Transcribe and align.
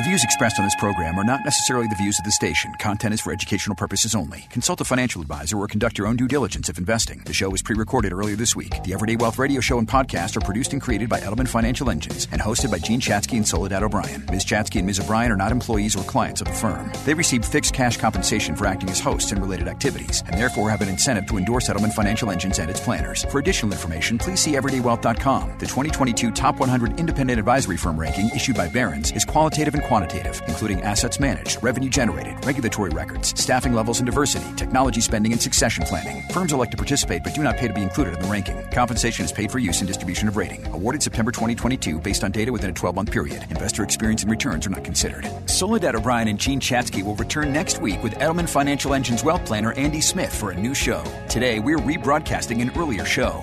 The 0.00 0.04
views 0.04 0.24
expressed 0.24 0.58
on 0.58 0.64
this 0.64 0.74
program 0.76 1.18
are 1.18 1.24
not 1.24 1.44
necessarily 1.44 1.86
the 1.86 1.94
views 1.94 2.18
of 2.18 2.24
the 2.24 2.32
station. 2.32 2.72
Content 2.78 3.12
is 3.12 3.20
for 3.20 3.34
educational 3.34 3.76
purposes 3.76 4.14
only. 4.14 4.46
Consult 4.48 4.80
a 4.80 4.84
financial 4.84 5.20
advisor 5.20 5.58
or 5.58 5.68
conduct 5.68 5.98
your 5.98 6.06
own 6.06 6.16
due 6.16 6.26
diligence 6.26 6.70
if 6.70 6.78
investing. 6.78 7.20
The 7.26 7.34
show 7.34 7.50
was 7.50 7.60
pre 7.60 7.76
recorded 7.76 8.14
earlier 8.14 8.34
this 8.34 8.56
week. 8.56 8.82
The 8.82 8.94
Everyday 8.94 9.16
Wealth 9.16 9.36
radio 9.36 9.60
show 9.60 9.78
and 9.78 9.86
podcast 9.86 10.38
are 10.38 10.40
produced 10.40 10.72
and 10.72 10.80
created 10.80 11.10
by 11.10 11.20
Edelman 11.20 11.46
Financial 11.46 11.90
Engines 11.90 12.28
and 12.32 12.40
hosted 12.40 12.70
by 12.70 12.78
Jean 12.78 12.98
Chatzky 12.98 13.36
and 13.36 13.46
Soledad 13.46 13.82
O'Brien. 13.82 14.24
Ms. 14.30 14.46
Chatzky 14.46 14.76
and 14.76 14.86
Ms. 14.86 15.00
O'Brien 15.00 15.30
are 15.32 15.36
not 15.36 15.52
employees 15.52 15.94
or 15.94 16.02
clients 16.04 16.40
of 16.40 16.46
the 16.46 16.54
firm. 16.54 16.90
They 17.04 17.12
receive 17.12 17.44
fixed 17.44 17.74
cash 17.74 17.98
compensation 17.98 18.56
for 18.56 18.64
acting 18.64 18.88
as 18.88 19.00
hosts 19.00 19.32
and 19.32 19.42
related 19.42 19.68
activities 19.68 20.22
and 20.26 20.40
therefore 20.40 20.70
have 20.70 20.80
an 20.80 20.88
incentive 20.88 21.26
to 21.26 21.36
endorse 21.36 21.68
Edelman 21.68 21.92
Financial 21.92 22.30
Engines 22.30 22.58
and 22.58 22.70
its 22.70 22.80
planners. 22.80 23.26
For 23.28 23.38
additional 23.38 23.72
information, 23.72 24.16
please 24.16 24.40
see 24.40 24.52
everydaywealth.com. 24.52 25.58
The 25.58 25.66
2022 25.66 26.30
Top 26.30 26.58
100 26.58 26.98
Independent 26.98 27.38
Advisory 27.38 27.76
Firm 27.76 28.00
ranking 28.00 28.30
issued 28.30 28.56
by 28.56 28.70
Barron's 28.70 29.12
is 29.12 29.26
qualitative 29.26 29.74
and 29.74 29.89
quantitative, 29.90 30.40
including 30.46 30.80
assets 30.82 31.18
managed, 31.18 31.60
revenue 31.64 31.90
generated, 31.90 32.36
regulatory 32.46 32.90
records, 32.90 33.36
staffing 33.36 33.72
levels 33.72 33.98
and 33.98 34.06
diversity, 34.06 34.46
technology 34.54 35.00
spending, 35.00 35.32
and 35.32 35.42
succession 35.42 35.82
planning. 35.84 36.22
Firms 36.30 36.52
elect 36.52 36.70
to 36.70 36.76
participate 36.76 37.24
but 37.24 37.34
do 37.34 37.42
not 37.42 37.56
pay 37.56 37.66
to 37.66 37.74
be 37.74 37.82
included 37.82 38.14
in 38.14 38.22
the 38.22 38.28
ranking. 38.28 38.56
Compensation 38.70 39.24
is 39.24 39.32
paid 39.32 39.50
for 39.50 39.58
use 39.58 39.80
in 39.80 39.88
distribution 39.88 40.28
of 40.28 40.36
rating. 40.36 40.64
Awarded 40.68 41.02
September 41.02 41.32
2022 41.32 41.98
based 41.98 42.22
on 42.22 42.30
data 42.30 42.52
within 42.52 42.70
a 42.70 42.72
12 42.72 42.94
month 42.94 43.10
period. 43.10 43.42
Investor 43.50 43.82
experience 43.82 44.22
and 44.22 44.30
returns 44.30 44.64
are 44.64 44.70
not 44.70 44.84
considered. 44.84 45.28
Soledad 45.46 45.96
O'Brien 45.96 46.28
and 46.28 46.38
Jean 46.38 46.60
Chatzky 46.60 47.02
will 47.02 47.16
return 47.16 47.52
next 47.52 47.80
week 47.80 48.00
with 48.00 48.14
Edelman 48.14 48.48
Financial 48.48 48.94
Engine's 48.94 49.24
wealth 49.24 49.44
planner 49.44 49.72
Andy 49.72 50.00
Smith 50.00 50.32
for 50.32 50.52
a 50.52 50.54
new 50.54 50.72
show. 50.72 51.02
Today, 51.28 51.58
we're 51.58 51.78
rebroadcasting 51.78 52.62
an 52.62 52.70
earlier 52.78 53.04
show. 53.04 53.42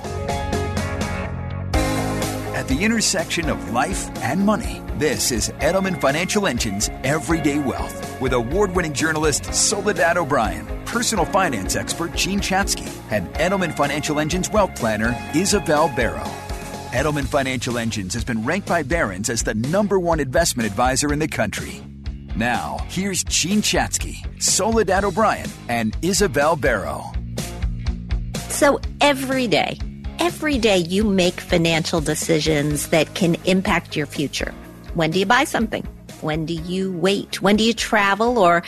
At 2.57 2.67
the 2.67 2.83
intersection 2.83 3.49
of 3.49 3.71
life 3.71 4.09
and 4.23 4.43
money, 4.43 4.81
this 4.97 5.31
is 5.31 5.49
Edelman 5.59 6.01
Financial 6.01 6.47
Engine's 6.47 6.89
Everyday 7.03 7.59
Wealth 7.59 8.19
with 8.19 8.33
award 8.33 8.75
winning 8.75 8.93
journalist 8.93 9.53
Soledad 9.53 10.17
O'Brien, 10.17 10.65
personal 10.83 11.23
finance 11.23 11.75
expert 11.75 12.15
Jean 12.15 12.39
Chatzky, 12.39 12.91
and 13.11 13.31
Edelman 13.35 13.77
Financial 13.77 14.19
Engine's 14.19 14.49
wealth 14.49 14.73
planner 14.75 15.15
Isabel 15.35 15.87
Barrow. 15.89 16.25
Edelman 16.93 17.27
Financial 17.27 17.77
Engines 17.77 18.15
has 18.15 18.25
been 18.25 18.43
ranked 18.43 18.67
by 18.67 18.81
Barron's 18.81 19.29
as 19.29 19.43
the 19.43 19.53
number 19.53 19.99
one 19.99 20.19
investment 20.19 20.65
advisor 20.65 21.13
in 21.13 21.19
the 21.19 21.27
country. 21.27 21.79
Now, 22.35 22.79
here's 22.89 23.23
Jean 23.25 23.61
Chatzky, 23.61 24.15
Soledad 24.41 25.03
O'Brien, 25.03 25.51
and 25.69 25.95
Isabel 26.01 26.55
Barrow. 26.55 27.03
So 28.49 28.79
every 28.99 29.45
day, 29.45 29.77
every 30.19 30.57
day 30.57 30.77
you 30.77 31.03
make 31.03 31.39
financial 31.39 32.01
decisions 32.01 32.89
that 32.89 33.13
can 33.15 33.35
impact 33.45 33.95
your 33.95 34.05
future. 34.05 34.53
When 34.93 35.11
do 35.11 35.19
you 35.19 35.25
buy 35.25 35.43
something? 35.43 35.87
When 36.21 36.45
do 36.45 36.53
you 36.53 36.91
wait? 36.93 37.41
When 37.41 37.55
do 37.55 37.63
you 37.63 37.73
travel 37.73 38.39
or 38.39 38.63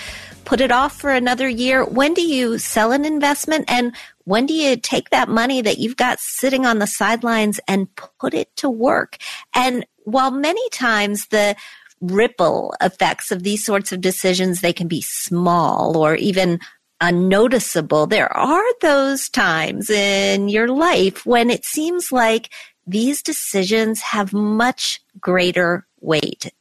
put 0.46 0.62
it 0.62 0.72
off 0.72 1.00
for 1.00 1.10
another 1.10 1.50
year? 1.50 1.84
When 1.84 2.14
do 2.14 2.22
you 2.22 2.58
sell 2.58 2.92
an 2.92 3.06
investment? 3.06 3.66
And 3.68 3.96
when 4.26 4.46
do 4.46 4.54
you 4.54 4.78
take 4.78 5.10
that 5.10 5.30
money 5.30 5.62
that 5.62 5.80
you've 5.80 5.98
got 5.98 6.20
sitting 6.20 6.66
on 6.66 6.80
the 6.80 6.88
sidelines 6.88 7.60
and 7.68 7.94
put 7.96 8.34
it 8.34 8.56
to 8.58 8.70
work? 8.70 9.18
And 9.56 9.86
while 10.04 10.32
many 10.32 10.68
times 10.70 11.28
the 11.28 11.56
ripple 12.02 12.74
effects 12.82 13.32
of 13.32 13.44
these 13.44 13.66
sorts 13.66 13.92
of 13.92 14.02
decisions, 14.02 14.62
they 14.62 14.74
can 14.74 14.88
be 14.88 15.02
small 15.02 15.98
or 15.98 16.16
even 16.16 16.60
unnoticeable. 17.02 18.08
There 18.08 18.36
are 18.36 18.64
those 18.82 19.30
times 19.30 19.90
in 19.90 20.50
your 20.50 20.68
life 20.68 21.26
when 21.26 21.50
it 21.50 21.66
seems 21.66 22.12
like 22.12 22.50
these 22.86 23.22
decisions 23.22 24.02
have 24.02 24.34
much 24.34 25.02
greater 25.20 25.86
weight. 26.02 26.52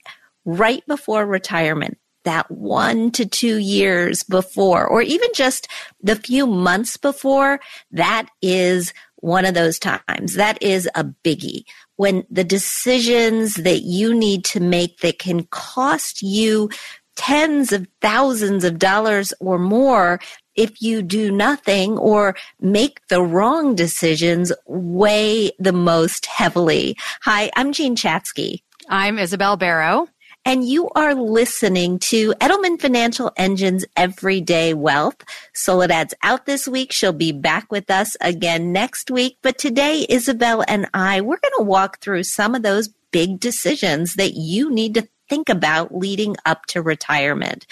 Right 0.45 0.87
before 0.87 1.27
retirement, 1.27 1.99
that 2.25 2.51
one 2.51 3.11
to 3.13 3.25
two 3.27 3.57
years 3.57 4.23
before, 4.23 4.87
or 4.87 5.03
even 5.03 5.31
just 5.35 5.69
the 6.03 6.17
few 6.17 6.47
months 6.47 6.97
before, 6.97 7.61
that 7.91 8.29
is 8.43 8.93
one 9.17 9.45
of 9.45 9.55
those 9.55 9.79
times. 9.79 10.35
That 10.35 10.63
is 10.63 10.89
a 10.95 11.05
biggie. 11.05 11.65
When 11.97 12.25
the 12.31 12.45
decisions 12.45 13.55
that 13.55 13.81
you 13.81 14.15
need 14.15 14.45
to 14.47 14.61
make 14.61 15.01
that 15.01 15.19
can 15.19 15.45
cost 15.45 16.23
you 16.23 16.71
tens 17.19 17.73
of 17.73 17.87
thousands 18.01 18.65
of 18.65 18.79
dollars 18.79 19.35
or 19.41 19.59
more 19.59 20.21
if 20.55 20.81
you 20.81 21.03
do 21.03 21.31
nothing 21.31 21.99
or 21.99 22.37
make 22.61 23.01
the 23.09 23.21
wrong 23.21 23.75
decisions 23.75 24.53
weigh 24.67 25.51
the 25.59 25.73
most 25.73 26.27
heavily. 26.27 26.97
Hi, 27.23 27.51
I'm 27.57 27.73
Jean 27.73 27.97
Chatzky. 27.97 28.63
I'm 28.89 29.19
Isabel 29.19 29.57
Barrow. 29.57 30.09
And 30.45 30.67
you 30.67 30.89
are 30.91 31.15
listening 31.15 31.99
to 31.99 32.33
Edelman 32.35 32.81
Financial 32.81 33.33
Engine's 33.37 33.85
Everyday 33.97 34.73
Wealth. 34.73 35.23
Soledad's 35.55 36.15
out 36.23 36.47
this 36.47 36.67
week. 36.69 36.93
She'll 36.93 37.13
be 37.13 37.33
back 37.33 37.71
with 37.71 37.91
us 37.91 38.17
again 38.21 38.73
next 38.73 39.11
week. 39.11 39.37
But 39.43 39.59
today, 39.59 40.07
Isabel 40.09 40.65
and 40.69 40.89
I, 40.95 41.21
we're 41.21 41.41
going 41.43 41.59
to 41.59 41.65
walk 41.65 41.99
through 41.99 42.23
some 42.23 42.55
of 42.55 42.63
those 42.63 42.89
big 43.11 43.41
decisions 43.41 44.15
that 44.15 44.35
you 44.35 44.71
need 44.71 44.95
to 44.95 45.09
think 45.29 45.49
about 45.49 45.95
leading 45.95 46.37
up 46.45 46.67
to 46.67 46.83
retirement. 46.83 47.67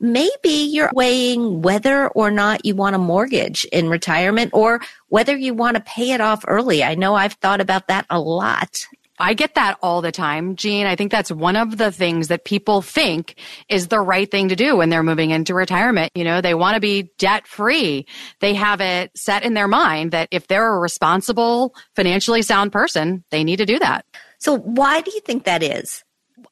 Maybe 0.00 0.50
you're 0.50 0.90
weighing 0.94 1.60
whether 1.60 2.08
or 2.08 2.30
not 2.30 2.64
you 2.64 2.76
want 2.76 2.94
a 2.94 3.00
mortgage 3.00 3.64
in 3.72 3.88
retirement 3.88 4.50
or 4.54 4.80
whether 5.08 5.36
you 5.36 5.54
want 5.54 5.76
to 5.76 5.82
pay 5.82 6.12
it 6.12 6.20
off 6.20 6.44
early. 6.46 6.84
I 6.84 6.94
know 6.94 7.16
I've 7.16 7.32
thought 7.34 7.60
about 7.60 7.88
that 7.88 8.06
a 8.08 8.20
lot. 8.20 8.86
I 9.18 9.34
get 9.34 9.56
that 9.56 9.78
all 9.82 10.00
the 10.00 10.12
time, 10.12 10.54
Jean. 10.54 10.86
I 10.86 10.94
think 10.94 11.10
that's 11.10 11.30
one 11.30 11.56
of 11.56 11.76
the 11.76 11.90
things 11.90 12.28
that 12.28 12.44
people 12.44 12.82
think 12.82 13.34
is 13.68 13.88
the 13.88 14.00
right 14.00 14.30
thing 14.30 14.48
to 14.50 14.56
do 14.56 14.76
when 14.76 14.90
they're 14.90 15.02
moving 15.02 15.30
into 15.30 15.54
retirement. 15.54 16.12
You 16.14 16.24
know, 16.24 16.40
they 16.40 16.54
want 16.54 16.74
to 16.76 16.80
be 16.80 17.10
debt 17.18 17.46
free. 17.46 18.06
They 18.40 18.54
have 18.54 18.80
it 18.80 19.10
set 19.16 19.42
in 19.42 19.54
their 19.54 19.68
mind 19.68 20.12
that 20.12 20.28
if 20.30 20.46
they're 20.46 20.74
a 20.74 20.78
responsible, 20.78 21.74
financially 21.96 22.42
sound 22.42 22.70
person, 22.70 23.24
they 23.30 23.42
need 23.42 23.56
to 23.56 23.66
do 23.66 23.78
that. 23.80 24.06
So 24.38 24.56
why 24.56 25.00
do 25.00 25.10
you 25.12 25.20
think 25.20 25.44
that 25.44 25.64
is? 25.64 26.04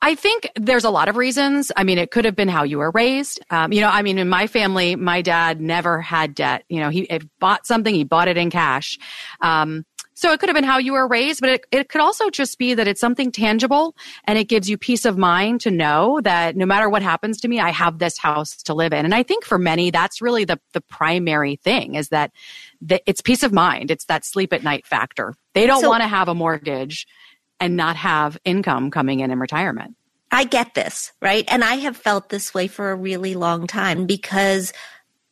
I 0.02 0.14
think 0.14 0.50
there's 0.56 0.84
a 0.84 0.90
lot 0.90 1.08
of 1.08 1.16
reasons. 1.16 1.72
I 1.76 1.84
mean, 1.84 1.98
it 1.98 2.10
could 2.10 2.24
have 2.24 2.36
been 2.36 2.48
how 2.48 2.62
you 2.62 2.78
were 2.78 2.90
raised. 2.90 3.40
Um, 3.50 3.72
you 3.72 3.80
know, 3.80 3.88
I 3.88 4.02
mean, 4.02 4.18
in 4.18 4.28
my 4.28 4.46
family, 4.46 4.96
my 4.96 5.22
dad 5.22 5.60
never 5.60 6.00
had 6.00 6.34
debt. 6.34 6.64
You 6.68 6.80
know, 6.80 6.90
he 6.90 7.08
bought 7.38 7.66
something, 7.66 7.94
he 7.94 8.04
bought 8.04 8.28
it 8.28 8.36
in 8.36 8.50
cash. 8.50 8.98
Um, 9.40 9.84
so 10.16 10.32
it 10.32 10.40
could 10.40 10.48
have 10.48 10.54
been 10.54 10.64
how 10.64 10.78
you 10.78 10.94
were 10.94 11.06
raised, 11.06 11.42
but 11.42 11.50
it, 11.50 11.66
it 11.70 11.88
could 11.90 12.00
also 12.00 12.30
just 12.30 12.56
be 12.58 12.72
that 12.72 12.88
it's 12.88 13.02
something 13.02 13.30
tangible 13.30 13.94
and 14.24 14.38
it 14.38 14.44
gives 14.48 14.68
you 14.68 14.78
peace 14.78 15.04
of 15.04 15.18
mind 15.18 15.60
to 15.60 15.70
know 15.70 16.22
that 16.22 16.56
no 16.56 16.64
matter 16.64 16.88
what 16.88 17.02
happens 17.02 17.38
to 17.42 17.48
me, 17.48 17.60
I 17.60 17.70
have 17.70 17.98
this 17.98 18.16
house 18.16 18.56
to 18.62 18.72
live 18.72 18.94
in. 18.94 19.04
And 19.04 19.14
I 19.14 19.22
think 19.22 19.44
for 19.44 19.58
many, 19.58 19.90
that's 19.90 20.22
really 20.22 20.46
the, 20.46 20.58
the 20.72 20.80
primary 20.80 21.56
thing 21.56 21.96
is 21.96 22.08
that 22.08 22.32
the, 22.80 23.02
it's 23.06 23.20
peace 23.20 23.42
of 23.42 23.52
mind. 23.52 23.90
It's 23.90 24.06
that 24.06 24.24
sleep 24.24 24.54
at 24.54 24.62
night 24.62 24.86
factor. 24.86 25.34
They 25.52 25.66
don't 25.66 25.82
so, 25.82 25.90
want 25.90 26.02
to 26.02 26.08
have 26.08 26.28
a 26.28 26.34
mortgage 26.34 27.06
and 27.60 27.76
not 27.76 27.96
have 27.96 28.38
income 28.44 28.90
coming 28.90 29.20
in 29.20 29.30
in 29.30 29.38
retirement. 29.38 29.96
I 30.30 30.44
get 30.44 30.74
this, 30.74 31.12
right? 31.22 31.44
And 31.48 31.62
I 31.62 31.76
have 31.76 31.96
felt 31.96 32.28
this 32.28 32.52
way 32.52 32.66
for 32.68 32.90
a 32.90 32.96
really 32.96 33.34
long 33.34 33.66
time 33.66 34.06
because 34.06 34.72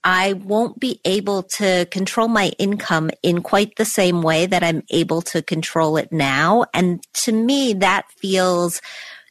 I 0.05 0.35
won't 0.35 0.79
be 0.79 1.01
able 1.05 1.43
to 1.45 1.87
control 1.91 2.29
my 2.29 2.53
income 2.59 3.11
in 3.23 3.43
quite 3.43 3.77
the 3.77 3.87
same 3.87 4.23
way 4.23 4.47
that 4.47 4.63
I'm 4.63 4.83
able 4.91 5.23
to 5.23 5.43
control 5.43 5.97
it 5.97 6.13
now. 6.13 6.67
And 6.75 7.03
to 7.25 7.33
me, 7.33 7.73
that 7.75 8.11
feels, 8.19 8.83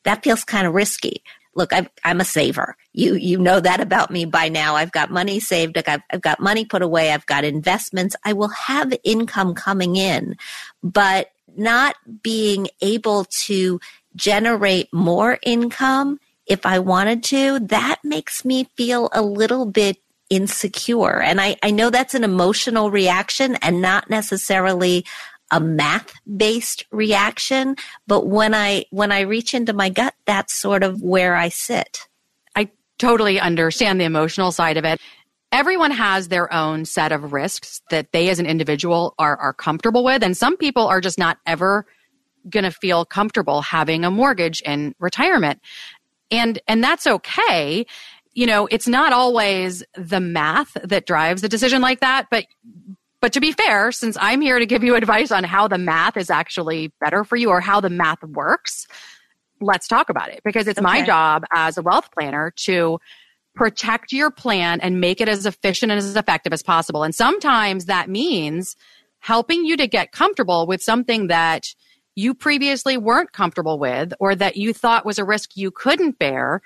that 0.04 0.24
feels 0.24 0.44
kind 0.44 0.66
of 0.66 0.74
risky. 0.74 1.24
Look, 1.56 1.72
i 1.72 1.88
am 2.04 2.20
a 2.20 2.26
saver. 2.26 2.76
You, 2.94 3.14
you 3.14 3.38
know 3.38 3.60
that 3.60 3.80
about 3.80 4.10
me 4.10 4.26
by 4.26 4.50
now. 4.50 4.76
I've 4.76 4.92
got 4.92 5.12
money 5.12 5.40
saved. 5.40 5.78
I've, 5.78 6.02
I've 6.10 6.22
got 6.22 6.40
money 6.40 6.66
put 6.66 6.82
away. 6.82 7.12
I've 7.12 7.28
got 7.28 7.44
investments. 7.44 8.16
I 8.26 8.34
will 8.34 8.48
have 8.48 8.92
income 9.04 9.54
coming 9.54 9.96
in, 9.96 10.36
but 10.82 11.30
not 11.58 11.96
being 12.22 12.68
able 12.82 13.26
to 13.46 13.80
generate 14.16 14.94
more 14.94 15.40
income 15.42 16.20
if 16.46 16.66
I 16.66 16.80
wanted 16.80 17.24
to, 17.26 17.60
that 17.60 18.00
makes 18.04 18.44
me 18.44 18.66
feel 18.76 19.10
a 19.14 19.22
little 19.22 19.66
bit 19.66 19.98
insecure. 20.30 21.22
And 21.22 21.40
I, 21.40 21.56
I 21.64 21.72
know 21.72 21.90
that's 21.90 22.16
an 22.16 22.24
emotional 22.24 22.92
reaction 22.92 23.56
and 23.62 23.82
not 23.82 24.10
necessarily 24.10 25.06
a 25.52 25.60
math 25.60 26.14
based 26.38 26.86
reaction. 26.92 27.76
But 28.08 28.28
when 28.28 28.54
I, 28.54 28.86
when 28.90 29.12
I 29.12 29.22
reach 29.22 29.54
into 29.54 29.74
my 29.74 29.90
gut, 29.90 30.16
that's 30.26 30.54
sort 30.54 30.84
of 30.84 31.02
where 31.02 31.36
I 31.36 31.50
sit. 31.50 32.08
I 32.56 32.72
totally 32.98 33.40
understand 33.40 34.00
the 34.00 34.06
emotional 34.06 34.52
side 34.52 34.78
of 34.78 34.86
it 34.86 35.00
everyone 35.54 35.92
has 35.92 36.30
their 36.30 36.52
own 36.52 36.84
set 36.84 37.12
of 37.12 37.32
risks 37.32 37.82
that 37.92 38.12
they 38.12 38.30
as 38.30 38.40
an 38.40 38.48
individual 38.48 39.14
are, 39.20 39.38
are 39.38 39.54
comfortable 39.54 40.04
with. 40.04 40.24
And 40.24 40.36
some 40.36 40.58
people 40.58 40.88
are 40.88 41.00
just 41.00 41.20
not 41.20 41.38
ever 41.46 41.86
going 42.50 42.64
to 42.64 42.72
feel 42.72 43.06
comfortable 43.06 43.62
having 43.62 44.04
a 44.04 44.12
mortgage 44.12 44.62
in 44.62 44.96
retirement. 45.00 45.62
And, 46.32 46.60
and 46.68 46.84
that's 46.84 47.06
okay. 47.06 47.86
You 48.34 48.48
know, 48.48 48.68
it's 48.72 48.88
not 48.88 49.14
always 49.14 49.84
the 49.96 50.20
math 50.20 50.76
that 50.84 51.06
drives 51.06 51.44
a 51.44 51.50
decision 51.50 51.82
like 51.82 52.02
that, 52.02 52.28
but 52.30 52.46
but 53.22 53.32
to 53.32 53.40
be 53.40 53.54
fair, 53.54 53.94
since 53.94 54.18
I'm 54.20 54.42
here 54.42 54.60
to 54.60 54.66
give 54.66 54.84
you 54.84 54.96
advice 54.98 55.32
on 55.32 55.46
how 55.46 55.70
the 55.70 55.78
math 55.78 56.18
is 56.18 56.30
actually 56.30 56.92
better 57.00 57.24
for 57.24 57.38
you 57.38 57.52
or 57.52 57.62
how 57.62 57.80
the 57.80 57.90
math 57.90 58.22
works, 58.22 58.86
let's 59.62 59.88
talk 59.88 60.10
about 60.10 60.30
it 60.30 60.42
because 60.44 60.68
it's 60.68 60.80
okay. 60.80 60.84
my 60.84 61.06
job 61.06 61.46
as 61.54 61.78
a 61.78 61.82
wealth 61.82 62.10
planner 62.12 62.52
to 62.66 63.00
protect 63.56 64.12
your 64.12 64.32
plan 64.32 64.80
and 64.82 65.00
make 65.00 65.22
it 65.22 65.30
as 65.30 65.46
efficient 65.46 65.92
and 65.92 66.00
as 66.00 66.16
effective 66.16 66.54
as 66.54 66.64
possible. 66.64 67.04
And 67.04 67.14
sometimes 67.14 67.86
that 67.86 68.10
means 68.10 68.76
helping 69.20 69.66
you 69.66 69.78
to 69.78 69.88
get 69.88 70.12
comfortable 70.12 70.68
with 70.68 70.82
something 70.82 71.28
that 71.28 71.74
you 72.16 72.34
previously 72.34 72.98
weren't 72.98 73.32
comfortable 73.32 73.80
with 73.80 74.14
or 74.20 74.36
that 74.36 74.58
you 74.58 74.74
thought 74.74 75.06
was 75.06 75.18
a 75.18 75.26
risk 75.26 75.56
you 75.56 75.72
couldn't 75.72 76.20
bear 76.20 76.62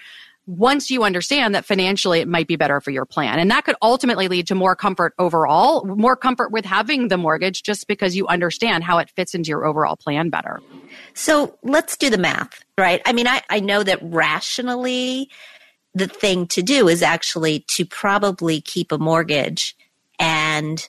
once 0.45 0.89
you 0.89 1.03
understand 1.03 1.53
that 1.53 1.65
financially 1.65 2.21
it 2.21 2.27
might 2.27 2.47
be 2.47 2.55
better 2.55 2.79
for 2.79 2.89
your 2.89 3.05
plan. 3.05 3.37
And 3.37 3.51
that 3.51 3.65
could 3.65 3.75
ultimately 3.81 4.29
lead 4.29 4.47
to 4.47 4.55
more 4.55 4.77
comfort 4.77 5.13
overall, 5.19 5.85
more 5.85 6.15
comfort 6.15 6.53
with 6.53 6.63
having 6.63 7.09
the 7.09 7.17
mortgage 7.17 7.63
just 7.63 7.85
because 7.85 8.15
you 8.15 8.25
understand 8.27 8.85
how 8.85 8.97
it 8.97 9.09
fits 9.09 9.35
into 9.35 9.49
your 9.49 9.65
overall 9.65 9.97
plan 9.97 10.29
better. 10.29 10.61
So 11.13 11.57
let's 11.63 11.97
do 11.97 12.09
the 12.09 12.17
math, 12.17 12.63
right? 12.77 13.01
I 13.05 13.11
mean, 13.11 13.27
I, 13.27 13.41
I 13.49 13.59
know 13.59 13.83
that 13.83 13.99
rationally 14.01 15.29
the 15.97 16.07
thing 16.07 16.47
to 16.47 16.61
do 16.61 16.87
is 16.87 17.01
actually 17.01 17.61
to 17.67 17.85
probably 17.85 18.61
keep 18.61 18.91
a 18.91 18.97
mortgage 18.97 19.75
and 20.19 20.87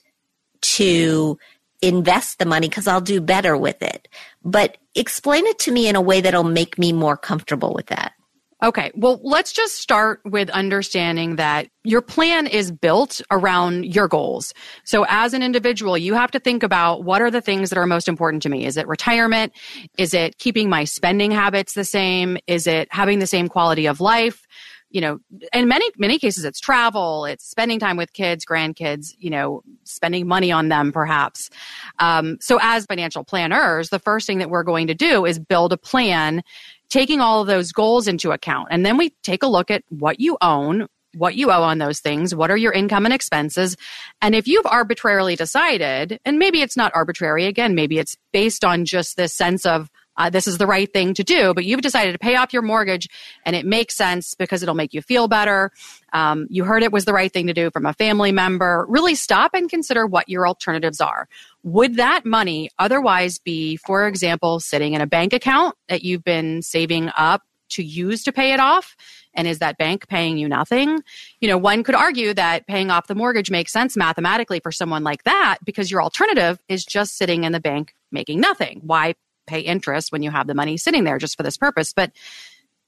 to 0.61 1.37
invest 1.81 2.39
the 2.39 2.45
money 2.45 2.67
because 2.67 2.87
I'll 2.87 3.01
do 3.01 3.21
better 3.21 3.55
with 3.55 3.81
it. 3.81 4.07
But 4.43 4.77
explain 4.95 5.45
it 5.45 5.59
to 5.59 5.71
me 5.71 5.87
in 5.87 5.95
a 5.95 6.01
way 6.01 6.21
that'll 6.21 6.43
make 6.43 6.77
me 6.77 6.91
more 6.91 7.17
comfortable 7.17 7.73
with 7.73 7.87
that. 7.87 8.13
Okay. 8.61 8.91
Well, 8.93 9.21
let's 9.23 9.53
just 9.53 9.75
start 9.75 10.19
with 10.25 10.49
understanding 10.49 11.37
that 11.37 11.69
your 11.85 12.01
plan 12.01 12.45
is 12.45 12.73
built 12.73 13.21
around 13.31 13.85
your 13.85 14.09
goals. 14.09 14.53
So 14.83 15.05
as 15.07 15.33
an 15.33 15.41
individual, 15.41 15.97
you 15.97 16.13
have 16.13 16.31
to 16.31 16.41
think 16.41 16.61
about 16.61 17.05
what 17.05 17.21
are 17.21 17.31
the 17.31 17.39
things 17.39 17.69
that 17.69 17.77
are 17.77 17.85
most 17.85 18.09
important 18.09 18.43
to 18.43 18.49
me? 18.49 18.65
Is 18.65 18.75
it 18.75 18.85
retirement? 18.85 19.53
Is 19.97 20.13
it 20.13 20.39
keeping 20.39 20.69
my 20.69 20.83
spending 20.83 21.31
habits 21.31 21.73
the 21.73 21.85
same? 21.85 22.37
Is 22.47 22.67
it 22.67 22.89
having 22.91 23.19
the 23.19 23.27
same 23.27 23.47
quality 23.47 23.85
of 23.85 24.01
life? 24.01 24.45
You 24.89 25.01
know, 25.01 25.19
in 25.53 25.67
many, 25.67 25.85
many 25.97 26.17
cases, 26.17 26.45
it's 26.45 26.59
travel, 26.59 27.25
it's 27.25 27.45
spending 27.45 27.79
time 27.79 27.97
with 27.97 28.11
kids, 28.13 28.45
grandkids, 28.45 29.13
you 29.19 29.29
know, 29.29 29.61
spending 29.83 30.27
money 30.27 30.51
on 30.51 30.69
them 30.69 30.91
perhaps. 30.91 31.49
Um, 31.99 32.37
so 32.41 32.59
as 32.61 32.85
financial 32.85 33.23
planners, 33.23 33.89
the 33.89 33.99
first 33.99 34.25
thing 34.25 34.39
that 34.39 34.49
we're 34.49 34.63
going 34.63 34.87
to 34.87 34.95
do 34.95 35.25
is 35.25 35.39
build 35.39 35.73
a 35.73 35.77
plan 35.77 36.43
taking 36.89 37.21
all 37.21 37.41
of 37.41 37.47
those 37.47 37.71
goals 37.71 38.07
into 38.07 38.31
account. 38.31 38.69
And 38.71 38.85
then 38.85 38.97
we 38.97 39.11
take 39.21 39.43
a 39.43 39.47
look 39.47 39.69
at 39.69 39.83
what 39.89 40.19
you 40.19 40.37
own, 40.41 40.87
what 41.15 41.35
you 41.35 41.51
owe 41.51 41.63
on 41.63 41.77
those 41.77 41.99
things, 41.99 42.33
what 42.33 42.49
are 42.49 42.57
your 42.57 42.73
income 42.73 43.05
and 43.05 43.13
expenses. 43.13 43.77
And 44.21 44.33
if 44.33 44.47
you've 44.47 44.65
arbitrarily 44.65 45.35
decided, 45.35 46.19
and 46.25 46.39
maybe 46.39 46.61
it's 46.61 46.77
not 46.77 46.91
arbitrary, 46.95 47.45
again, 47.45 47.75
maybe 47.75 47.99
it's 47.99 48.15
based 48.33 48.65
on 48.65 48.85
just 48.85 49.17
this 49.17 49.33
sense 49.33 49.65
of, 49.65 49.89
uh, 50.19 50.29
this 50.29 50.47
is 50.47 50.57
the 50.57 50.67
right 50.67 50.91
thing 50.91 51.13
to 51.13 51.23
do, 51.23 51.53
but 51.53 51.63
you've 51.63 51.81
decided 51.81 52.11
to 52.11 52.19
pay 52.19 52.35
off 52.35 52.51
your 52.51 52.61
mortgage 52.61 53.07
and 53.45 53.55
it 53.55 53.65
makes 53.65 53.95
sense 53.95 54.35
because 54.35 54.61
it'll 54.61 54.75
make 54.75 54.93
you 54.93 55.01
feel 55.01 55.29
better. 55.29 55.71
Um, 56.11 56.45
you 56.49 56.65
heard 56.65 56.83
it 56.83 56.91
was 56.91 57.05
the 57.05 57.13
right 57.13 57.31
thing 57.31 57.47
to 57.47 57.53
do 57.53 57.71
from 57.71 57.85
a 57.85 57.93
family 57.93 58.33
member. 58.33 58.85
Really 58.89 59.15
stop 59.15 59.53
and 59.53 59.69
consider 59.69 60.05
what 60.05 60.27
your 60.27 60.45
alternatives 60.45 60.99
are. 60.99 61.29
Would 61.63 61.95
that 61.95 62.25
money 62.25 62.69
otherwise 62.77 63.39
be, 63.39 63.77
for 63.77 64.07
example, 64.07 64.59
sitting 64.59 64.93
in 64.93 65.01
a 65.01 65.07
bank 65.07 65.31
account 65.31 65.75
that 65.87 66.03
you've 66.03 66.23
been 66.23 66.61
saving 66.61 67.09
up 67.15 67.43
to 67.69 67.83
use 67.83 68.23
to 68.23 68.33
pay 68.33 68.51
it 68.51 68.59
off? 68.59 68.97
And 69.33 69.47
is 69.47 69.59
that 69.59 69.77
bank 69.77 70.07
paying 70.09 70.37
you 70.37 70.49
nothing? 70.49 71.01
You 71.39 71.47
know, 71.47 71.57
one 71.57 71.83
could 71.83 71.95
argue 71.95 72.33
that 72.33 72.67
paying 72.67 72.91
off 72.91 73.07
the 73.07 73.15
mortgage 73.15 73.51
makes 73.51 73.71
sense 73.71 73.95
mathematically 73.95 74.59
for 74.59 74.71
someone 74.71 75.03
like 75.03 75.23
that 75.23 75.59
because 75.63 75.89
your 75.89 76.01
alternative 76.01 76.59
is 76.67 76.83
just 76.83 77.15
sitting 77.15 77.45
in 77.45 77.53
the 77.53 77.59
bank 77.61 77.93
making 78.11 78.41
nothing. 78.41 78.81
Why 78.83 79.13
pay 79.49 79.59
interest 79.59 80.11
when 80.11 80.23
you 80.23 80.31
have 80.31 80.47
the 80.47 80.55
money 80.55 80.77
sitting 80.77 81.03
there 81.03 81.17
just 81.17 81.35
for 81.35 81.43
this 81.43 81.57
purpose. 81.57 81.93
But 81.93 82.11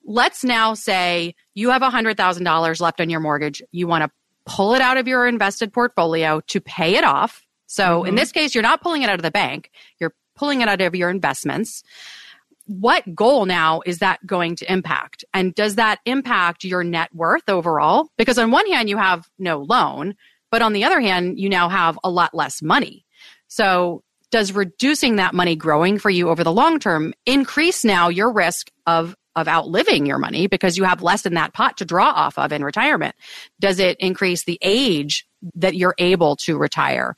let's 0.05 0.43
now 0.43 0.73
say 0.73 1.35
you 1.53 1.69
have 1.69 1.81
$100,000 1.81 2.81
left 2.81 3.01
on 3.01 3.09
your 3.09 3.19
mortgage. 3.19 3.61
You 3.71 3.87
want 3.87 4.03
to 4.03 4.11
pull 4.45 4.73
it 4.73 4.81
out 4.81 4.97
of 4.97 5.07
your 5.07 5.27
invested 5.27 5.73
portfolio 5.73 6.41
to 6.47 6.61
pay 6.61 6.95
it 6.95 7.03
off. 7.03 7.45
So 7.67 7.99
mm-hmm. 7.99 8.09
in 8.09 8.15
this 8.15 8.31
case, 8.31 8.55
you're 8.55 8.63
not 8.63 8.81
pulling 8.81 9.03
it 9.03 9.09
out 9.09 9.19
of 9.19 9.23
the 9.23 9.31
bank, 9.31 9.71
you're 9.99 10.13
pulling 10.35 10.61
it 10.61 10.67
out 10.67 10.81
of 10.81 10.95
your 10.95 11.09
investments. 11.09 11.83
What 12.67 13.15
goal 13.15 13.45
now 13.45 13.81
is 13.85 13.99
that 13.99 14.25
going 14.25 14.55
to 14.57 14.71
impact? 14.71 15.25
And 15.33 15.53
does 15.53 15.75
that 15.75 15.99
impact 16.05 16.63
your 16.63 16.83
net 16.83 17.13
worth 17.13 17.49
overall? 17.49 18.09
Because 18.17 18.37
on 18.37 18.51
one 18.51 18.65
hand, 18.67 18.89
you 18.89 18.97
have 18.97 19.27
no 19.37 19.59
loan, 19.59 20.15
but 20.51 20.61
on 20.61 20.73
the 20.73 20.83
other 20.83 21.01
hand, 21.01 21.39
you 21.39 21.49
now 21.49 21.69
have 21.69 21.99
a 22.03 22.09
lot 22.09 22.33
less 22.33 22.61
money. 22.61 23.05
So 23.47 24.03
does 24.31 24.53
reducing 24.53 25.17
that 25.17 25.33
money 25.33 25.55
growing 25.55 25.99
for 25.99 26.09
you 26.09 26.29
over 26.29 26.43
the 26.43 26.51
long 26.51 26.79
term 26.79 27.13
increase 27.25 27.83
now 27.83 28.09
your 28.09 28.31
risk 28.31 28.71
of 28.87 29.15
of 29.35 29.47
outliving 29.47 30.05
your 30.05 30.17
money 30.17 30.47
because 30.47 30.77
you 30.77 30.83
have 30.83 31.01
less 31.01 31.25
in 31.25 31.35
that 31.35 31.53
pot 31.53 31.77
to 31.77 31.85
draw 31.85 32.09
off 32.09 32.37
of 32.37 32.51
in 32.51 32.63
retirement? 32.63 33.15
Does 33.59 33.79
it 33.79 33.97
increase 33.99 34.43
the 34.43 34.59
age 34.61 35.25
that 35.55 35.75
you're 35.75 35.95
able 35.97 36.35
to 36.37 36.57
retire? 36.57 37.15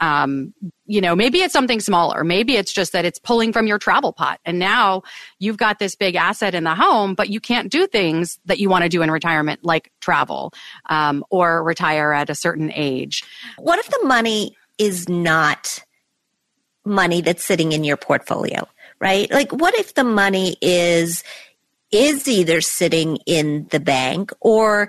Um, 0.00 0.52
you 0.86 1.00
know, 1.00 1.14
maybe 1.14 1.42
it's 1.42 1.52
something 1.52 1.78
smaller. 1.78 2.24
Maybe 2.24 2.56
it's 2.56 2.72
just 2.72 2.92
that 2.92 3.04
it's 3.04 3.18
pulling 3.18 3.52
from 3.52 3.66
your 3.66 3.78
travel 3.78 4.12
pot. 4.12 4.40
And 4.44 4.58
now 4.58 5.02
you've 5.38 5.58
got 5.58 5.78
this 5.78 5.94
big 5.94 6.16
asset 6.16 6.54
in 6.54 6.64
the 6.64 6.74
home, 6.74 7.14
but 7.14 7.28
you 7.28 7.38
can't 7.38 7.70
do 7.70 7.86
things 7.86 8.40
that 8.46 8.58
you 8.58 8.68
want 8.68 8.82
to 8.82 8.88
do 8.88 9.02
in 9.02 9.10
retirement, 9.10 9.60
like 9.62 9.92
travel 10.00 10.52
um, 10.88 11.24
or 11.30 11.62
retire 11.62 12.12
at 12.12 12.30
a 12.30 12.34
certain 12.34 12.72
age. 12.74 13.22
What 13.58 13.78
if 13.78 13.88
the 13.88 14.00
money 14.04 14.56
is 14.78 15.08
not 15.08 15.84
money 16.84 17.20
that's 17.20 17.44
sitting 17.44 17.72
in 17.72 17.84
your 17.84 17.96
portfolio, 17.96 18.68
right? 18.98 19.30
Like 19.30 19.52
what 19.52 19.74
if 19.78 19.94
the 19.94 20.04
money 20.04 20.56
is 20.60 21.22
is 21.90 22.26
either 22.26 22.60
sitting 22.62 23.18
in 23.26 23.66
the 23.70 23.80
bank 23.80 24.32
or 24.40 24.88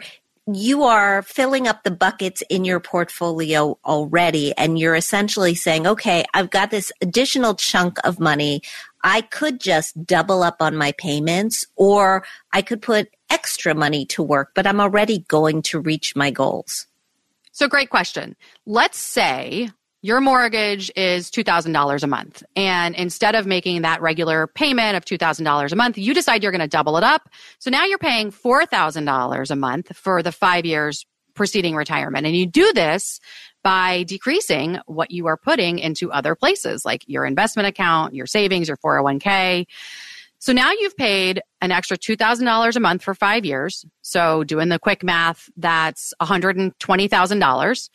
you 0.51 0.83
are 0.83 1.21
filling 1.21 1.67
up 1.67 1.83
the 1.83 1.91
buckets 1.91 2.43
in 2.49 2.65
your 2.65 2.79
portfolio 2.79 3.77
already 3.85 4.53
and 4.57 4.77
you're 4.77 4.95
essentially 4.95 5.55
saying, 5.55 5.87
okay, 5.87 6.25
I've 6.33 6.49
got 6.49 6.69
this 6.69 6.91
additional 7.01 7.55
chunk 7.55 7.97
of 8.05 8.19
money. 8.19 8.61
I 9.03 9.21
could 9.21 9.59
just 9.59 10.05
double 10.05 10.43
up 10.43 10.57
on 10.61 10.75
my 10.75 10.93
payments 10.97 11.65
or 11.75 12.25
I 12.51 12.61
could 12.61 12.81
put 12.81 13.09
extra 13.29 13.73
money 13.73 14.05
to 14.07 14.23
work, 14.23 14.51
but 14.53 14.67
I'm 14.67 14.81
already 14.81 15.19
going 15.27 15.61
to 15.63 15.79
reach 15.79 16.15
my 16.15 16.29
goals. 16.29 16.87
So 17.51 17.67
great 17.67 17.89
question. 17.89 18.35
Let's 18.65 18.97
say 18.97 19.69
your 20.03 20.19
mortgage 20.19 20.91
is 20.97 21.31
$2,000 21.31 22.03
a 22.03 22.07
month. 22.07 22.43
And 22.57 22.93
instead 22.93 23.35
of 23.35 23.47
making 23.47 23.83
that 23.83 24.01
regular 24.01 24.47
payment 24.47 24.97
of 24.97 25.05
$2,000 25.05 25.71
a 25.71 25.75
month, 25.77 25.97
you 25.97 26.13
decide 26.13 26.43
you're 26.43 26.51
going 26.51 26.59
to 26.59 26.67
double 26.67 26.97
it 26.97 27.05
up. 27.05 27.29
So 27.59 27.71
now 27.71 27.85
you're 27.85 27.97
paying 27.97 28.29
$4,000 28.29 29.49
a 29.49 29.55
month 29.55 29.95
for 29.95 30.21
the 30.21 30.33
five 30.33 30.65
years 30.65 31.05
preceding 31.35 31.73
retirement. 31.73 32.27
And 32.27 32.35
you 32.35 32.45
do 32.45 32.73
this 32.73 33.21
by 33.63 34.03
decreasing 34.03 34.77
what 34.87 35.09
you 35.09 35.27
are 35.27 35.37
putting 35.37 35.79
into 35.79 36.11
other 36.11 36.35
places 36.35 36.83
like 36.83 37.05
your 37.07 37.25
investment 37.25 37.69
account, 37.69 38.13
your 38.13 38.27
savings, 38.27 38.67
your 38.67 38.77
401k. 38.77 39.65
So 40.39 40.51
now 40.51 40.71
you've 40.71 40.97
paid 40.97 41.41
an 41.61 41.71
extra 41.71 41.97
$2,000 41.97 42.75
a 42.75 42.79
month 42.81 43.03
for 43.03 43.15
five 43.15 43.45
years. 43.45 43.85
So 44.01 44.43
doing 44.43 44.67
the 44.67 44.79
quick 44.79 45.01
math, 45.01 45.49
that's 45.55 46.13
$120,000. 46.21 47.89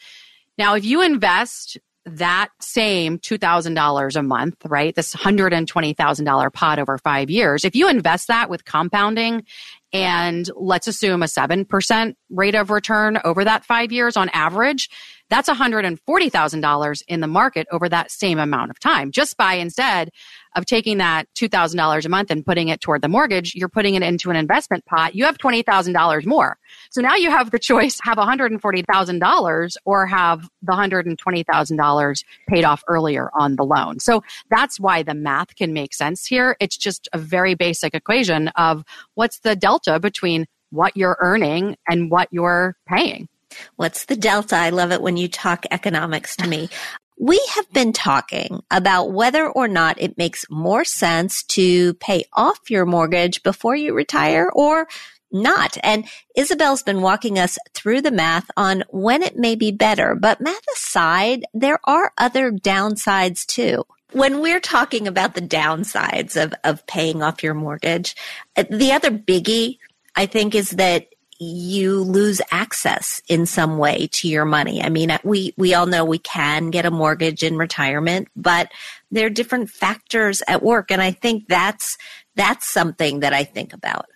Now, 0.57 0.75
if 0.75 0.85
you 0.85 1.03
invest 1.03 1.79
that 2.09 2.49
same 2.61 3.19
$2,000 3.19 4.17
a 4.17 4.23
month, 4.23 4.57
right? 4.67 4.95
This 4.95 5.15
$120,000 5.15 6.53
pot 6.53 6.79
over 6.79 6.99
five 6.99 7.31
years, 7.31 7.65
if 7.65 7.77
you 7.77 7.89
invest 7.89 8.29
that 8.29 8.51
with 8.51 8.65
compounding 8.65 9.45
and 9.93 10.49
let's 10.55 10.87
assume 10.87 11.23
a 11.23 11.27
7% 11.27 12.15
rate 12.31 12.55
of 12.55 12.71
return 12.71 13.19
over 13.25 13.45
that 13.45 13.65
five 13.65 13.93
years 13.93 14.17
on 14.17 14.29
average, 14.31 14.91
that's 15.31 15.49
$140,000 15.49 17.03
in 17.09 17.21
the 17.21 17.27
market 17.27 17.67
over 17.71 17.89
that 17.89 18.11
same 18.11 18.39
amount 18.39 18.71
of 18.71 18.79
time. 18.79 19.11
Just 19.11 19.37
by 19.37 19.55
instead 19.55 20.11
of 20.57 20.65
taking 20.65 20.99
that 20.99 21.27
$2,000 21.35 22.05
a 22.05 22.09
month 22.09 22.31
and 22.31 22.45
putting 22.45 22.69
it 22.69 22.81
toward 22.81 23.03
the 23.03 23.09
mortgage, 23.09 23.55
you're 23.55 23.69
putting 23.69 23.95
it 23.95 24.03
into 24.03 24.31
an 24.31 24.37
investment 24.37 24.85
pot. 24.87 25.15
You 25.15 25.25
have 25.25 25.39
$20,000 25.39 26.27
more. 26.27 26.59
So 26.91 27.01
now 27.01 27.17
you 27.17 27.31
have 27.31 27.51
the 27.51 27.59
choice 27.59 27.99
have 28.03 28.17
$140,000 28.17 29.77
or 29.85 30.07
have 30.07 30.49
the 30.63 30.73
$120,000 30.73 32.25
paid 32.49 32.65
off 32.65 32.83
earlier 32.89 33.31
on 33.39 33.57
the 33.57 33.65
loan. 33.65 34.01
So 34.01 34.23
that's 34.51 34.81
why 34.81 35.03
the 35.03 35.15
math 35.15 35.55
can 35.55 35.73
make 35.73 35.95
sense 35.95 36.27
here. 36.27 36.57
It's 36.61 36.77
just 36.77 37.09
a 37.13 37.19
very 37.19 37.55
basic 37.55 37.95
equation 37.95 38.49
of 38.49 38.85
what's 39.15 39.41
the 39.41 39.55
delta 39.55 40.01
between 40.01 40.47
what 40.71 40.97
you're 40.97 41.17
earning 41.21 41.77
and 41.89 42.11
what 42.11 42.29
you're 42.31 42.77
paying. 42.87 43.29
What's 43.77 44.07
the 44.07 44.17
delta? 44.17 44.57
I 44.57 44.71
love 44.71 44.93
it 44.93 45.03
when 45.03 45.17
you 45.17 45.29
talk 45.29 45.65
economics 45.71 46.37
to 46.37 46.49
me. 46.49 46.69
We 47.21 47.41
have 47.55 47.71
been 47.73 47.93
talking 47.93 48.63
about 48.71 49.13
whether 49.13 49.49
or 49.49 49.67
not 49.67 50.01
it 50.01 50.19
makes 50.19 50.45
more 50.51 50.85
sense 50.85 51.43
to 51.45 51.95
pay 51.95 52.25
off 52.33 52.71
your 52.71 52.87
mortgage 52.87 53.43
before 53.43 53.75
you 53.75 53.93
retire 53.93 54.49
or 54.53 54.87
not. 55.33 55.77
And 55.83 56.07
Isabel's 56.37 56.83
been 56.83 57.03
walking 57.03 57.39
us 57.39 57.59
through 57.75 58.03
the 58.03 58.11
math 58.11 58.51
on 58.57 58.85
when 58.91 59.23
it 59.23 59.37
may 59.37 59.57
be 59.57 59.73
better. 59.73 60.15
But 60.15 60.41
math 60.41 60.65
aside, 60.75 61.45
there 61.53 61.81
are 61.85 62.13
other 62.17 62.53
downsides 62.53 63.45
too. 63.45 63.85
When 64.13 64.41
we're 64.41 64.61
talking 64.61 65.07
about 65.07 65.35
the 65.35 65.43
downsides 65.43 66.43
of, 66.43 66.55
of 66.65 66.87
paying 66.87 67.23
off 67.23 67.43
your 67.43 67.55
mortgage, 67.55 68.17
the 68.57 68.93
other 68.93 69.11
biggie, 69.11 69.79
I 70.17 70.27
think, 70.27 70.55
is 70.55 70.71
that 70.71 71.09
you 71.39 72.03
lose 72.03 72.41
access 72.51 73.23
in 73.29 73.47
some 73.47 73.79
way 73.79 74.09
to 74.09 74.29
your 74.29 74.45
money. 74.45 74.83
I 74.83 74.89
mean, 74.89 75.17
we, 75.23 75.55
we 75.57 75.73
all 75.75 75.87
know 75.87 76.05
we 76.05 76.19
can 76.19 76.71
get 76.71 76.85
a 76.85 76.91
mortgage 76.91 77.43
in 77.43 77.57
retirement, 77.57 78.29
but 78.35 78.73
there 79.11 79.27
are 79.27 79.31
different 79.31 79.71
factors 79.71 80.43
at 80.49 80.63
work. 80.63 80.91
And 80.91 81.01
I 81.01 81.13
think 81.13 81.47
that's, 81.49 81.97
that's 82.35 82.69
something 82.69 83.21
that 83.21 83.33
I 83.33 83.45
think 83.45 83.73
about. 83.73 84.07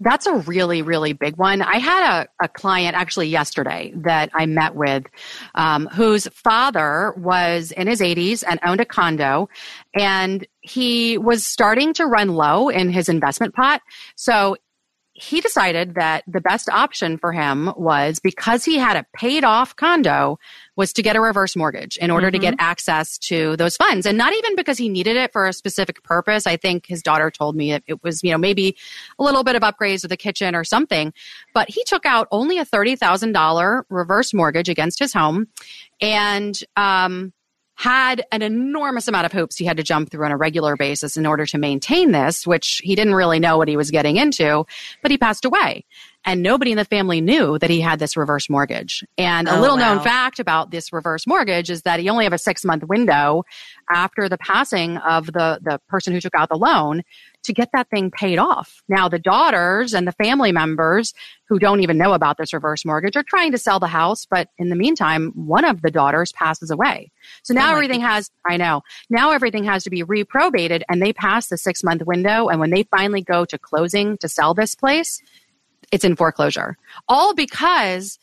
That's 0.00 0.26
a 0.26 0.34
really, 0.34 0.82
really 0.82 1.12
big 1.12 1.36
one. 1.36 1.62
I 1.62 1.76
had 1.76 2.24
a, 2.24 2.44
a 2.44 2.48
client 2.48 2.96
actually 2.96 3.28
yesterday 3.28 3.92
that 3.98 4.30
I 4.34 4.46
met 4.46 4.74
with 4.74 5.06
um, 5.54 5.86
whose 5.86 6.26
father 6.28 7.14
was 7.16 7.70
in 7.70 7.86
his 7.86 8.00
80s 8.00 8.42
and 8.44 8.58
owned 8.64 8.80
a 8.80 8.84
condo, 8.84 9.48
and 9.94 10.44
he 10.60 11.18
was 11.18 11.46
starting 11.46 11.94
to 11.94 12.06
run 12.06 12.30
low 12.30 12.68
in 12.68 12.90
his 12.90 13.08
investment 13.08 13.54
pot. 13.54 13.80
So 14.16 14.56
he 15.22 15.40
decided 15.40 15.94
that 15.94 16.24
the 16.26 16.40
best 16.40 16.68
option 16.68 17.16
for 17.16 17.32
him 17.32 17.72
was 17.76 18.18
because 18.18 18.64
he 18.64 18.76
had 18.76 18.96
a 18.96 19.06
paid 19.14 19.44
off 19.44 19.76
condo 19.76 20.38
was 20.74 20.92
to 20.92 21.02
get 21.02 21.14
a 21.14 21.20
reverse 21.20 21.54
mortgage 21.54 21.96
in 21.98 22.10
order 22.10 22.26
mm-hmm. 22.26 22.32
to 22.32 22.38
get 22.38 22.54
mm-hmm. 22.54 22.64
access 22.64 23.18
to 23.18 23.56
those 23.56 23.76
funds 23.76 24.04
and 24.04 24.18
not 24.18 24.32
even 24.34 24.56
because 24.56 24.78
he 24.78 24.88
needed 24.88 25.16
it 25.16 25.32
for 25.32 25.46
a 25.46 25.52
specific 25.52 26.02
purpose 26.02 26.46
i 26.46 26.56
think 26.56 26.86
his 26.86 27.02
daughter 27.02 27.30
told 27.30 27.54
me 27.54 27.72
it, 27.72 27.84
it 27.86 28.02
was 28.02 28.22
you 28.24 28.32
know 28.32 28.38
maybe 28.38 28.76
a 29.18 29.22
little 29.22 29.44
bit 29.44 29.54
of 29.54 29.62
upgrades 29.62 30.00
to 30.00 30.08
the 30.08 30.16
kitchen 30.16 30.56
or 30.56 30.64
something 30.64 31.12
but 31.54 31.70
he 31.70 31.84
took 31.84 32.04
out 32.04 32.26
only 32.32 32.58
a 32.58 32.66
$30000 32.66 33.84
reverse 33.90 34.34
mortgage 34.34 34.68
against 34.68 34.98
his 34.98 35.12
home 35.12 35.46
and 36.00 36.58
um, 36.76 37.32
had 37.74 38.24
an 38.30 38.42
enormous 38.42 39.08
amount 39.08 39.26
of 39.26 39.32
hoops 39.32 39.56
he 39.56 39.64
had 39.64 39.76
to 39.76 39.82
jump 39.82 40.10
through 40.10 40.24
on 40.24 40.32
a 40.32 40.36
regular 40.36 40.76
basis 40.76 41.16
in 41.16 41.26
order 41.26 41.46
to 41.46 41.58
maintain 41.58 42.12
this, 42.12 42.46
which 42.46 42.80
he 42.84 42.94
didn't 42.94 43.14
really 43.14 43.40
know 43.40 43.56
what 43.56 43.68
he 43.68 43.76
was 43.76 43.90
getting 43.90 44.16
into, 44.16 44.64
but 45.00 45.10
he 45.10 45.18
passed 45.18 45.44
away 45.44 45.84
and 46.24 46.42
nobody 46.42 46.70
in 46.70 46.78
the 46.78 46.84
family 46.84 47.20
knew 47.20 47.58
that 47.58 47.70
he 47.70 47.80
had 47.80 47.98
this 47.98 48.16
reverse 48.16 48.48
mortgage. 48.48 49.04
And 49.18 49.48
a 49.48 49.56
oh, 49.56 49.60
little 49.60 49.76
wow. 49.76 49.94
known 49.94 50.04
fact 50.04 50.38
about 50.38 50.70
this 50.70 50.92
reverse 50.92 51.26
mortgage 51.26 51.70
is 51.70 51.82
that 51.82 52.00
he 52.00 52.08
only 52.08 52.24
have 52.24 52.32
a 52.32 52.38
six 52.38 52.64
month 52.64 52.84
window 52.84 53.44
after 53.90 54.28
the 54.28 54.38
passing 54.38 54.98
of 54.98 55.26
the, 55.26 55.58
the 55.62 55.80
person 55.88 56.12
who 56.12 56.20
took 56.20 56.34
out 56.34 56.48
the 56.48 56.56
loan 56.56 57.02
to 57.44 57.52
get 57.52 57.70
that 57.72 57.90
thing 57.90 58.10
paid 58.10 58.38
off. 58.38 58.82
Now, 58.88 59.08
the 59.08 59.18
daughters 59.18 59.94
and 59.94 60.06
the 60.06 60.12
family 60.12 60.52
members 60.52 61.12
who 61.48 61.58
don't 61.58 61.80
even 61.80 61.98
know 61.98 62.12
about 62.12 62.38
this 62.38 62.52
reverse 62.52 62.84
mortgage 62.84 63.16
are 63.16 63.24
trying 63.24 63.50
to 63.52 63.58
sell 63.58 63.80
the 63.80 63.88
house, 63.88 64.26
but 64.26 64.48
in 64.58 64.68
the 64.68 64.76
meantime, 64.76 65.32
one 65.34 65.64
of 65.64 65.82
the 65.82 65.90
daughters 65.90 66.32
passes 66.32 66.70
away. 66.70 67.10
So 67.42 67.52
oh, 67.52 67.56
now 67.56 67.70
oh 67.72 67.74
everything 67.74 68.00
has, 68.00 68.30
I 68.48 68.56
know, 68.56 68.82
now 69.10 69.32
everything 69.32 69.64
has 69.64 69.82
to 69.84 69.90
be 69.90 70.04
reprobated 70.04 70.84
and 70.88 71.02
they 71.02 71.12
pass 71.12 71.48
the 71.48 71.58
six 71.58 71.82
month 71.82 72.02
window. 72.06 72.48
And 72.48 72.60
when 72.60 72.70
they 72.70 72.84
finally 72.84 73.22
go 73.22 73.44
to 73.44 73.58
closing 73.58 74.18
to 74.18 74.28
sell 74.28 74.54
this 74.54 74.76
place, 74.76 75.20
it's 75.92 76.04
in 76.04 76.16
foreclosure. 76.16 76.76
All 77.08 77.34
because 77.34 78.18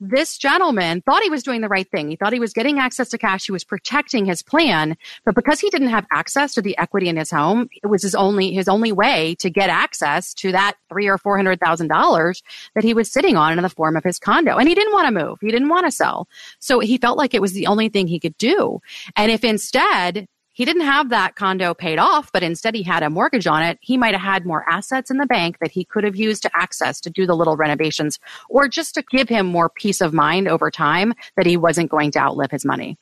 this 0.00 0.36
gentleman 0.36 1.02
thought 1.02 1.22
he 1.22 1.30
was 1.30 1.42
doing 1.42 1.60
the 1.60 1.68
right 1.68 1.88
thing. 1.88 2.10
He 2.10 2.16
thought 2.16 2.32
he 2.32 2.40
was 2.40 2.52
getting 2.52 2.78
access 2.78 3.08
to 3.10 3.18
cash. 3.18 3.46
He 3.46 3.52
was 3.52 3.64
protecting 3.64 4.24
his 4.24 4.42
plan, 4.42 4.96
but 5.24 5.34
because 5.34 5.60
he 5.60 5.70
didn't 5.70 5.88
have 5.88 6.04
access 6.12 6.52
to 6.54 6.62
the 6.62 6.76
equity 6.76 7.08
in 7.08 7.16
his 7.16 7.30
home, 7.30 7.68
it 7.82 7.86
was 7.86 8.02
his 8.02 8.14
only 8.14 8.52
his 8.52 8.68
only 8.68 8.92
way 8.92 9.36
to 9.38 9.48
get 9.50 9.70
access 9.70 10.34
to 10.34 10.52
that 10.52 10.74
three 10.88 11.08
or 11.08 11.16
four 11.16 11.36
hundred 11.36 11.60
thousand 11.60 11.88
dollars 11.88 12.42
that 12.74 12.84
he 12.84 12.92
was 12.92 13.10
sitting 13.10 13.36
on 13.36 13.56
in 13.56 13.62
the 13.62 13.68
form 13.68 13.96
of 13.96 14.04
his 14.04 14.18
condo. 14.18 14.56
And 14.56 14.68
he 14.68 14.74
didn't 14.74 14.92
want 14.92 15.06
to 15.06 15.24
move. 15.24 15.38
He 15.40 15.50
didn't 15.50 15.68
want 15.68 15.86
to 15.86 15.92
sell. 15.92 16.28
So 16.58 16.80
he 16.80 16.98
felt 16.98 17.16
like 17.16 17.34
it 17.34 17.42
was 17.42 17.52
the 17.52 17.68
only 17.68 17.88
thing 17.88 18.06
he 18.06 18.20
could 18.20 18.36
do. 18.36 18.80
And 19.16 19.30
if 19.30 19.44
instead 19.44 20.26
he 20.54 20.64
didn't 20.64 20.82
have 20.82 21.10
that 21.10 21.34
condo 21.34 21.74
paid 21.74 21.98
off, 21.98 22.30
but 22.32 22.44
instead 22.44 22.76
he 22.76 22.84
had 22.84 23.02
a 23.02 23.10
mortgage 23.10 23.46
on 23.48 23.62
it. 23.62 23.76
He 23.80 23.98
might 23.98 24.14
have 24.14 24.22
had 24.22 24.46
more 24.46 24.64
assets 24.70 25.10
in 25.10 25.18
the 25.18 25.26
bank 25.26 25.58
that 25.58 25.72
he 25.72 25.84
could 25.84 26.04
have 26.04 26.14
used 26.14 26.42
to 26.44 26.50
access 26.56 27.00
to 27.00 27.10
do 27.10 27.26
the 27.26 27.34
little 27.34 27.56
renovations 27.56 28.20
or 28.48 28.68
just 28.68 28.94
to 28.94 29.02
give 29.10 29.28
him 29.28 29.46
more 29.46 29.68
peace 29.68 30.00
of 30.00 30.14
mind 30.14 30.46
over 30.46 30.70
time 30.70 31.12
that 31.36 31.44
he 31.44 31.56
wasn't 31.56 31.90
going 31.90 32.12
to 32.12 32.20
outlive 32.20 32.52
his 32.52 32.64
money. 32.64 32.96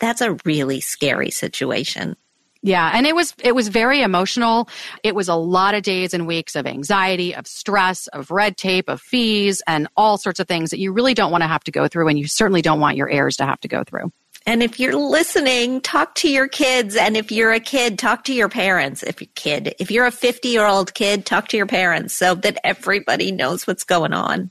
That's 0.00 0.20
a 0.20 0.36
really 0.44 0.80
scary 0.80 1.30
situation. 1.30 2.14
Yeah, 2.60 2.90
and 2.92 3.06
it 3.06 3.14
was 3.14 3.34
it 3.42 3.54
was 3.54 3.68
very 3.68 4.02
emotional. 4.02 4.68
It 5.02 5.14
was 5.14 5.28
a 5.28 5.34
lot 5.34 5.74
of 5.74 5.82
days 5.82 6.12
and 6.12 6.26
weeks 6.26 6.56
of 6.56 6.66
anxiety, 6.66 7.34
of 7.34 7.46
stress, 7.46 8.08
of 8.08 8.30
red 8.30 8.56
tape, 8.56 8.88
of 8.88 9.00
fees 9.00 9.62
and 9.66 9.88
all 9.96 10.18
sorts 10.18 10.40
of 10.40 10.48
things 10.48 10.70
that 10.70 10.80
you 10.80 10.92
really 10.92 11.14
don't 11.14 11.30
want 11.30 11.42
to 11.42 11.48
have 11.48 11.62
to 11.64 11.70
go 11.70 11.86
through 11.86 12.08
and 12.08 12.18
you 12.18 12.26
certainly 12.26 12.60
don't 12.60 12.80
want 12.80 12.96
your 12.96 13.08
heirs 13.08 13.36
to 13.36 13.46
have 13.46 13.60
to 13.60 13.68
go 13.68 13.84
through. 13.84 14.12
And 14.48 14.62
if 14.62 14.80
you're 14.80 14.96
listening, 14.96 15.82
talk 15.82 16.14
to 16.14 16.30
your 16.30 16.48
kids. 16.48 16.96
And 16.96 17.18
if 17.18 17.30
you're 17.30 17.52
a 17.52 17.60
kid, 17.60 17.98
talk 17.98 18.24
to 18.24 18.32
your 18.32 18.48
parents. 18.48 19.02
If 19.02 19.20
you're 19.20 19.28
a 19.28 19.34
kid, 19.34 19.74
if 19.78 19.90
you're 19.90 20.06
a 20.06 20.10
50 20.10 20.48
year 20.48 20.64
old 20.64 20.94
kid, 20.94 21.26
talk 21.26 21.48
to 21.48 21.58
your 21.58 21.66
parents 21.66 22.14
so 22.14 22.34
that 22.36 22.58
everybody 22.64 23.30
knows 23.30 23.66
what's 23.66 23.84
going 23.84 24.14
on. 24.14 24.50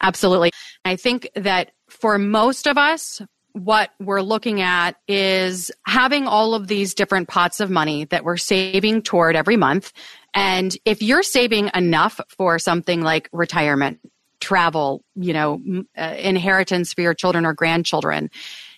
Absolutely. 0.00 0.50
I 0.84 0.96
think 0.96 1.30
that 1.36 1.70
for 1.88 2.18
most 2.18 2.66
of 2.66 2.76
us, 2.76 3.22
what 3.52 3.90
we're 4.00 4.20
looking 4.20 4.62
at 4.62 4.96
is 5.06 5.70
having 5.86 6.26
all 6.26 6.54
of 6.54 6.66
these 6.66 6.92
different 6.92 7.28
pots 7.28 7.60
of 7.60 7.70
money 7.70 8.04
that 8.06 8.24
we're 8.24 8.36
saving 8.38 9.02
toward 9.02 9.36
every 9.36 9.56
month. 9.56 9.92
And 10.34 10.76
if 10.84 11.02
you're 11.02 11.22
saving 11.22 11.70
enough 11.72 12.20
for 12.36 12.58
something 12.58 13.00
like 13.00 13.28
retirement, 13.30 14.00
travel, 14.40 15.04
you 15.14 15.32
know, 15.32 15.62
uh, 15.96 16.14
inheritance 16.18 16.92
for 16.92 17.02
your 17.02 17.14
children 17.14 17.46
or 17.46 17.54
grandchildren, 17.54 18.28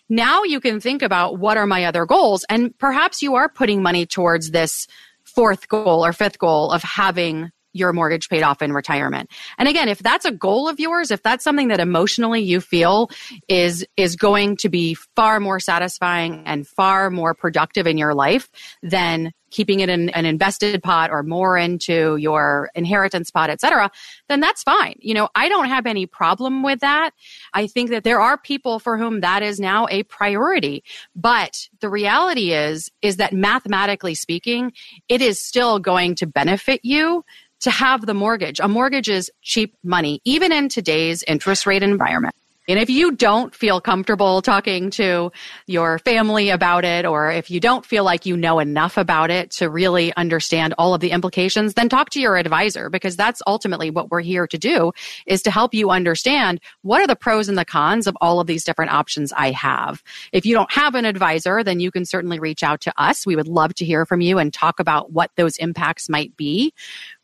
now 0.08 0.42
you 0.44 0.60
can 0.60 0.80
think 0.80 1.02
about 1.02 1.38
what 1.38 1.56
are 1.56 1.66
my 1.66 1.84
other 1.84 2.06
goals? 2.06 2.44
And 2.48 2.76
perhaps 2.78 3.22
you 3.22 3.34
are 3.34 3.48
putting 3.48 3.82
money 3.82 4.06
towards 4.06 4.50
this 4.50 4.86
fourth 5.24 5.68
goal 5.68 6.04
or 6.04 6.12
fifth 6.12 6.38
goal 6.38 6.72
of 6.72 6.82
having 6.82 7.50
your 7.72 7.92
mortgage 7.92 8.28
paid 8.28 8.42
off 8.42 8.62
in 8.62 8.72
retirement. 8.72 9.30
And 9.58 9.68
again, 9.68 9.88
if 9.88 9.98
that's 9.98 10.24
a 10.24 10.32
goal 10.32 10.68
of 10.68 10.80
yours, 10.80 11.10
if 11.10 11.22
that's 11.22 11.44
something 11.44 11.68
that 11.68 11.80
emotionally 11.80 12.40
you 12.40 12.60
feel 12.60 13.10
is 13.46 13.86
is 13.96 14.16
going 14.16 14.56
to 14.58 14.68
be 14.68 14.94
far 14.94 15.38
more 15.38 15.60
satisfying 15.60 16.42
and 16.46 16.66
far 16.66 17.10
more 17.10 17.34
productive 17.34 17.86
in 17.86 17.98
your 17.98 18.14
life 18.14 18.48
than 18.82 19.32
keeping 19.50 19.80
it 19.80 19.88
in 19.88 20.08
an 20.10 20.26
invested 20.26 20.82
pot 20.82 21.10
or 21.10 21.22
more 21.22 21.56
into 21.56 22.16
your 22.16 22.70
inheritance 22.74 23.30
pot, 23.30 23.50
etc., 23.50 23.90
then 24.28 24.40
that's 24.40 24.62
fine. 24.62 24.96
You 25.00 25.14
know, 25.14 25.28
I 25.34 25.48
don't 25.48 25.68
have 25.68 25.86
any 25.86 26.06
problem 26.06 26.62
with 26.62 26.80
that. 26.80 27.10
I 27.54 27.66
think 27.66 27.90
that 27.90 28.04
there 28.04 28.20
are 28.20 28.38
people 28.38 28.78
for 28.78 28.98
whom 28.98 29.20
that 29.20 29.42
is 29.42 29.58
now 29.58 29.86
a 29.90 30.02
priority. 30.04 30.84
But 31.14 31.68
the 31.80 31.88
reality 31.88 32.52
is, 32.52 32.90
is 33.02 33.16
that 33.16 33.32
mathematically 33.32 34.14
speaking, 34.14 34.72
it 35.08 35.22
is 35.22 35.40
still 35.40 35.78
going 35.78 36.14
to 36.16 36.26
benefit 36.26 36.80
you 36.82 37.24
to 37.60 37.70
have 37.70 38.06
the 38.06 38.14
mortgage. 38.14 38.60
A 38.60 38.68
mortgage 38.68 39.08
is 39.08 39.30
cheap 39.42 39.74
money, 39.82 40.20
even 40.24 40.52
in 40.52 40.68
today's 40.68 41.22
interest 41.24 41.66
rate 41.66 41.82
environment. 41.82 42.34
And 42.68 42.78
if 42.78 42.90
you 42.90 43.12
don't 43.12 43.54
feel 43.54 43.80
comfortable 43.80 44.42
talking 44.42 44.90
to 44.90 45.32
your 45.66 45.98
family 46.00 46.50
about 46.50 46.84
it, 46.84 47.06
or 47.06 47.32
if 47.32 47.50
you 47.50 47.60
don't 47.60 47.86
feel 47.86 48.04
like 48.04 48.26
you 48.26 48.36
know 48.36 48.58
enough 48.58 48.98
about 48.98 49.30
it 49.30 49.50
to 49.52 49.70
really 49.70 50.14
understand 50.18 50.74
all 50.76 50.92
of 50.92 51.00
the 51.00 51.10
implications, 51.10 51.72
then 51.72 51.88
talk 51.88 52.10
to 52.10 52.20
your 52.20 52.36
advisor 52.36 52.90
because 52.90 53.16
that's 53.16 53.40
ultimately 53.46 53.90
what 53.90 54.10
we're 54.10 54.20
here 54.20 54.46
to 54.46 54.58
do 54.58 54.92
is 55.26 55.40
to 55.42 55.50
help 55.50 55.72
you 55.72 55.88
understand 55.88 56.60
what 56.82 57.00
are 57.00 57.06
the 57.06 57.16
pros 57.16 57.48
and 57.48 57.56
the 57.56 57.64
cons 57.64 58.06
of 58.06 58.14
all 58.20 58.38
of 58.38 58.46
these 58.46 58.64
different 58.64 58.92
options 58.92 59.32
I 59.32 59.50
have. 59.52 60.02
If 60.32 60.44
you 60.44 60.54
don't 60.54 60.70
have 60.70 60.94
an 60.94 61.06
advisor, 61.06 61.64
then 61.64 61.80
you 61.80 61.90
can 61.90 62.04
certainly 62.04 62.38
reach 62.38 62.62
out 62.62 62.82
to 62.82 62.92
us. 63.00 63.24
We 63.24 63.34
would 63.34 63.48
love 63.48 63.72
to 63.76 63.86
hear 63.86 64.04
from 64.04 64.20
you 64.20 64.38
and 64.38 64.52
talk 64.52 64.78
about 64.78 65.10
what 65.10 65.30
those 65.36 65.56
impacts 65.56 66.10
might 66.10 66.36
be. 66.36 66.74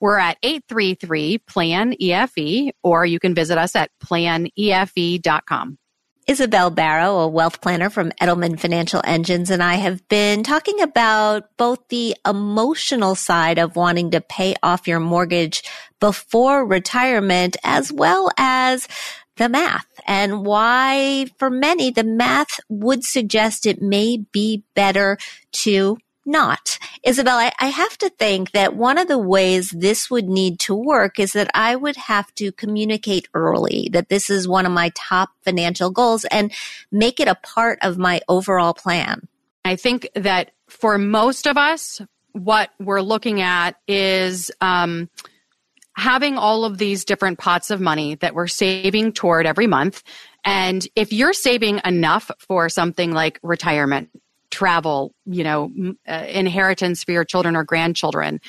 We're 0.01 0.19
at 0.19 0.39
833 0.43 1.37
plan 1.39 1.95
EFE, 2.01 2.73
or 2.83 3.05
you 3.05 3.19
can 3.19 3.35
visit 3.35 3.59
us 3.59 3.77
at 3.77 3.91
planefe.com 4.03 5.34
edelman.com. 5.35 5.79
Isabel 6.27 6.71
Barrow, 6.71 7.19
a 7.19 7.29
wealth 7.29 7.61
planner 7.61 7.91
from 7.91 8.11
Edelman 8.13 8.59
Financial 8.59 9.03
Engines, 9.05 9.51
and 9.51 9.63
I 9.63 9.75
have 9.75 10.09
been 10.09 10.43
talking 10.43 10.81
about 10.81 11.55
both 11.59 11.81
the 11.89 12.17
emotional 12.27 13.15
side 13.15 13.59
of 13.59 13.77
wanting 13.77 14.13
to 14.13 14.23
pay 14.23 14.55
off 14.63 14.89
your 14.89 15.01
mortgage 15.01 15.63
before 16.01 16.65
retirement 16.65 17.59
as 17.63 17.93
well 17.93 18.31
as 18.39 18.89
the 19.37 19.51
math 19.51 19.87
and 20.07 20.47
why 20.47 21.27
for 21.39 21.51
many 21.51 21.91
the 21.91 22.05
math 22.05 22.61
would 22.71 23.03
suggest 23.03 23.67
it 23.67 23.83
may 23.83 24.17
be 24.33 24.63
better 24.75 25.19
to 25.51 25.99
not. 26.27 26.79
Isabel, 27.05 27.37
I, 27.37 27.53
I, 27.59 27.67
have 27.67 27.99
to 27.99 28.09
think 28.09 28.53
that 28.53 28.77
one 28.77 28.99
of 28.99 29.09
the 29.09 29.19
ways 29.19 29.71
this 29.71 30.11
would 30.11 30.29
need 30.29 30.59
to 30.61 30.75
work 30.75 31.19
is 31.19 31.33
that 31.35 31.51
I 31.55 31.77
would 31.77 31.97
have 31.97 32.35
to 32.37 32.53
communicate 32.53 33.29
early 33.35 33.91
that 33.93 34.09
this 34.09 34.31
is 34.31 34.49
one 34.49 34.67
of 34.67 34.73
my 34.73 34.91
top 34.95 35.31
financial 35.43 35.91
goals 35.91 36.25
and 36.27 36.53
make 36.91 37.21
it 37.21 37.29
a 37.29 37.35
part 37.35 37.79
of 37.83 37.99
my 37.99 38.21
overall 38.29 38.75
plan. 38.75 39.29
I 39.65 39.77
think 39.77 40.09
that 40.15 40.53
for 40.69 40.99
most 40.99 41.47
of 41.47 41.57
us, 41.57 42.01
what 42.33 42.71
we're 42.81 43.01
looking 43.01 43.41
at 43.41 43.77
is 43.87 44.51
um, 44.61 45.09
having 45.97 46.37
all 46.37 46.65
of 46.65 46.79
these 46.79 47.05
different 47.05 47.39
pots 47.39 47.71
of 47.71 47.81
money 47.81 48.17
that 48.17 48.35
we're 48.35 48.47
saving 48.47 49.13
toward 49.13 49.47
every 49.47 49.67
month. 49.67 50.03
And 50.45 50.87
if 50.97 51.13
you're 51.13 51.33
saving 51.33 51.81
enough 51.85 52.31
for 52.39 52.69
something 52.69 53.13
like 53.13 53.39
retirement, 53.43 54.11
travel, 54.55 55.13
you 55.27 55.43
know, 55.43 55.71
uh, 56.09 56.25
inheritance 56.29 57.03
for 57.03 57.13
your 57.13 57.25
children 57.25 57.57
or 57.57 57.65
grandchildren. 57.65 58.41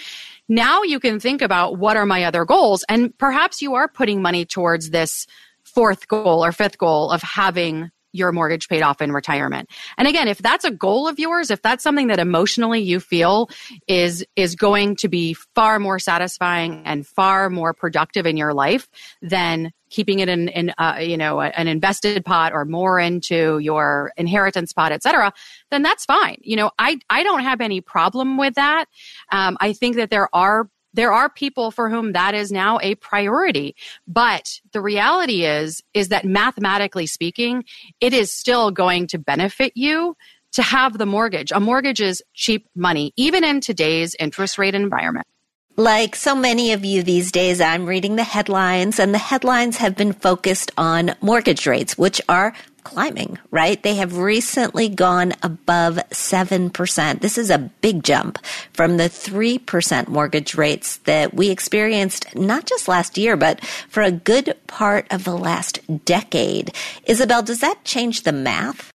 Now 0.48 0.84
you 0.84 1.00
can 1.00 1.20
think 1.20 1.42
about 1.42 1.78
what 1.78 1.98
are 1.98 2.06
my 2.06 2.24
other 2.24 2.46
goals? 2.46 2.86
And 2.88 3.18
perhaps 3.18 3.62
you 3.62 3.74
are 3.74 3.88
putting 3.88 4.22
money 4.22 4.46
towards 4.46 4.92
this 4.92 5.26
fourth 5.64 6.08
goal 6.08 6.46
or 6.46 6.52
fifth 6.52 6.78
goal 6.78 7.12
of 7.12 7.24
having 7.24 7.90
your 8.16 8.32
mortgage 8.32 8.70
paid 8.70 8.82
off 8.82 9.02
in 9.02 9.12
retirement. 9.12 9.70
And 9.98 10.08
again, 10.08 10.28
if 10.28 10.38
that's 10.38 10.64
a 10.64 10.72
goal 10.72 11.08
of 11.08 11.20
yours, 11.20 11.52
if 11.52 11.62
that's 11.62 11.84
something 11.84 12.08
that 12.08 12.20
emotionally 12.20 12.82
you 12.82 13.00
feel 13.00 13.50
is 13.88 14.26
is 14.36 14.56
going 14.56 14.96
to 14.98 15.10
be 15.10 15.34
far 15.34 15.80
more 15.80 16.00
satisfying 16.00 16.84
and 16.86 17.06
far 17.06 17.50
more 17.50 17.74
productive 17.74 18.26
in 18.26 18.38
your 18.38 18.54
life 18.54 18.88
than 19.22 19.74
keeping 19.90 20.20
it 20.20 20.30
in, 20.30 20.48
in 20.50 20.74
uh, 20.78 20.98
you 21.00 21.18
know 21.18 21.42
an 21.42 21.68
invested 21.68 22.24
pot 22.26 22.54
or 22.54 22.66
more 22.66 23.00
into 23.00 23.60
your 23.60 24.12
inheritance 24.18 24.74
pot 24.74 24.92
etc 24.92 25.32
then 25.72 25.82
that's 25.82 26.06
fine 26.06 26.38
you 26.42 26.56
know 26.56 26.72
i 26.80 26.98
i 27.10 27.24
don't 27.24 27.42
have 27.42 27.62
any 27.62 27.82
problem 27.82 28.38
with 28.38 28.56
that 28.56 28.86
um, 29.32 29.58
i 29.62 29.74
think 29.74 29.96
that 29.96 30.10
there 30.10 30.30
are 30.34 30.70
there 30.96 31.12
are 31.12 31.30
people 31.30 31.72
for 31.72 31.90
whom 31.90 32.14
that 32.14 32.34
is 32.34 32.52
now 32.52 32.80
a 32.82 32.96
priority. 32.96 33.76
But 34.08 34.62
the 34.72 34.80
reality 34.80 35.44
is, 35.44 35.84
is 35.94 36.08
that 36.08 36.24
mathematically 36.24 37.06
speaking, 37.06 37.66
it 38.00 38.14
is 38.14 38.32
still 38.32 38.72
going 38.72 39.08
to 39.08 39.20
benefit 39.20 39.74
you 39.76 40.16
to 40.54 40.64
have 40.64 40.98
the 40.98 41.06
mortgage. 41.06 41.52
A 41.52 41.60
mortgage 41.60 42.00
is 42.00 42.24
cheap 42.34 42.68
money, 42.76 43.12
even 43.18 43.44
in 43.44 43.60
today's 43.60 44.16
interest 44.20 44.58
rate 44.58 44.74
environment. 44.74 45.28
Like 45.78 46.16
so 46.16 46.36
many 46.36 46.72
of 46.72 46.86
you 46.86 47.04
these 47.04 47.34
days, 47.34 47.60
I'm 47.60 47.86
reading 47.86 48.16
the 48.16 48.24
headlines 48.24 48.98
and 48.98 49.14
the 49.14 49.18
headlines 49.18 49.76
have 49.78 49.94
been 49.98 50.14
focused 50.14 50.72
on 50.78 51.16
mortgage 51.20 51.68
rates, 51.68 51.98
which 51.98 52.22
are 52.30 52.54
climbing, 52.86 53.38
right? 53.52 53.84
They 53.84 53.96
have 53.96 54.18
recently 54.18 54.88
gone 54.88 55.34
above 55.44 55.96
7%. 56.12 57.20
This 57.20 57.38
is 57.38 57.50
a 57.50 57.58
big 57.58 58.06
jump 58.06 58.40
from 58.72 58.96
the 58.96 59.10
3% 59.10 60.08
mortgage 60.08 60.56
rates 60.56 60.96
that 61.00 61.34
we 61.34 61.50
experienced 61.50 62.34
not 62.36 62.66
just 62.66 62.88
last 62.88 63.18
year, 63.18 63.36
but 63.36 63.60
for 63.90 64.02
a 64.02 64.12
good 64.12 64.56
part 64.68 65.08
of 65.12 65.26
the 65.26 65.38
last 65.38 65.82
decade. 66.06 66.74
Isabel, 67.04 67.44
does 67.44 67.60
that 67.60 67.84
change 67.84 68.22
the 68.22 68.32
math? 68.32 68.95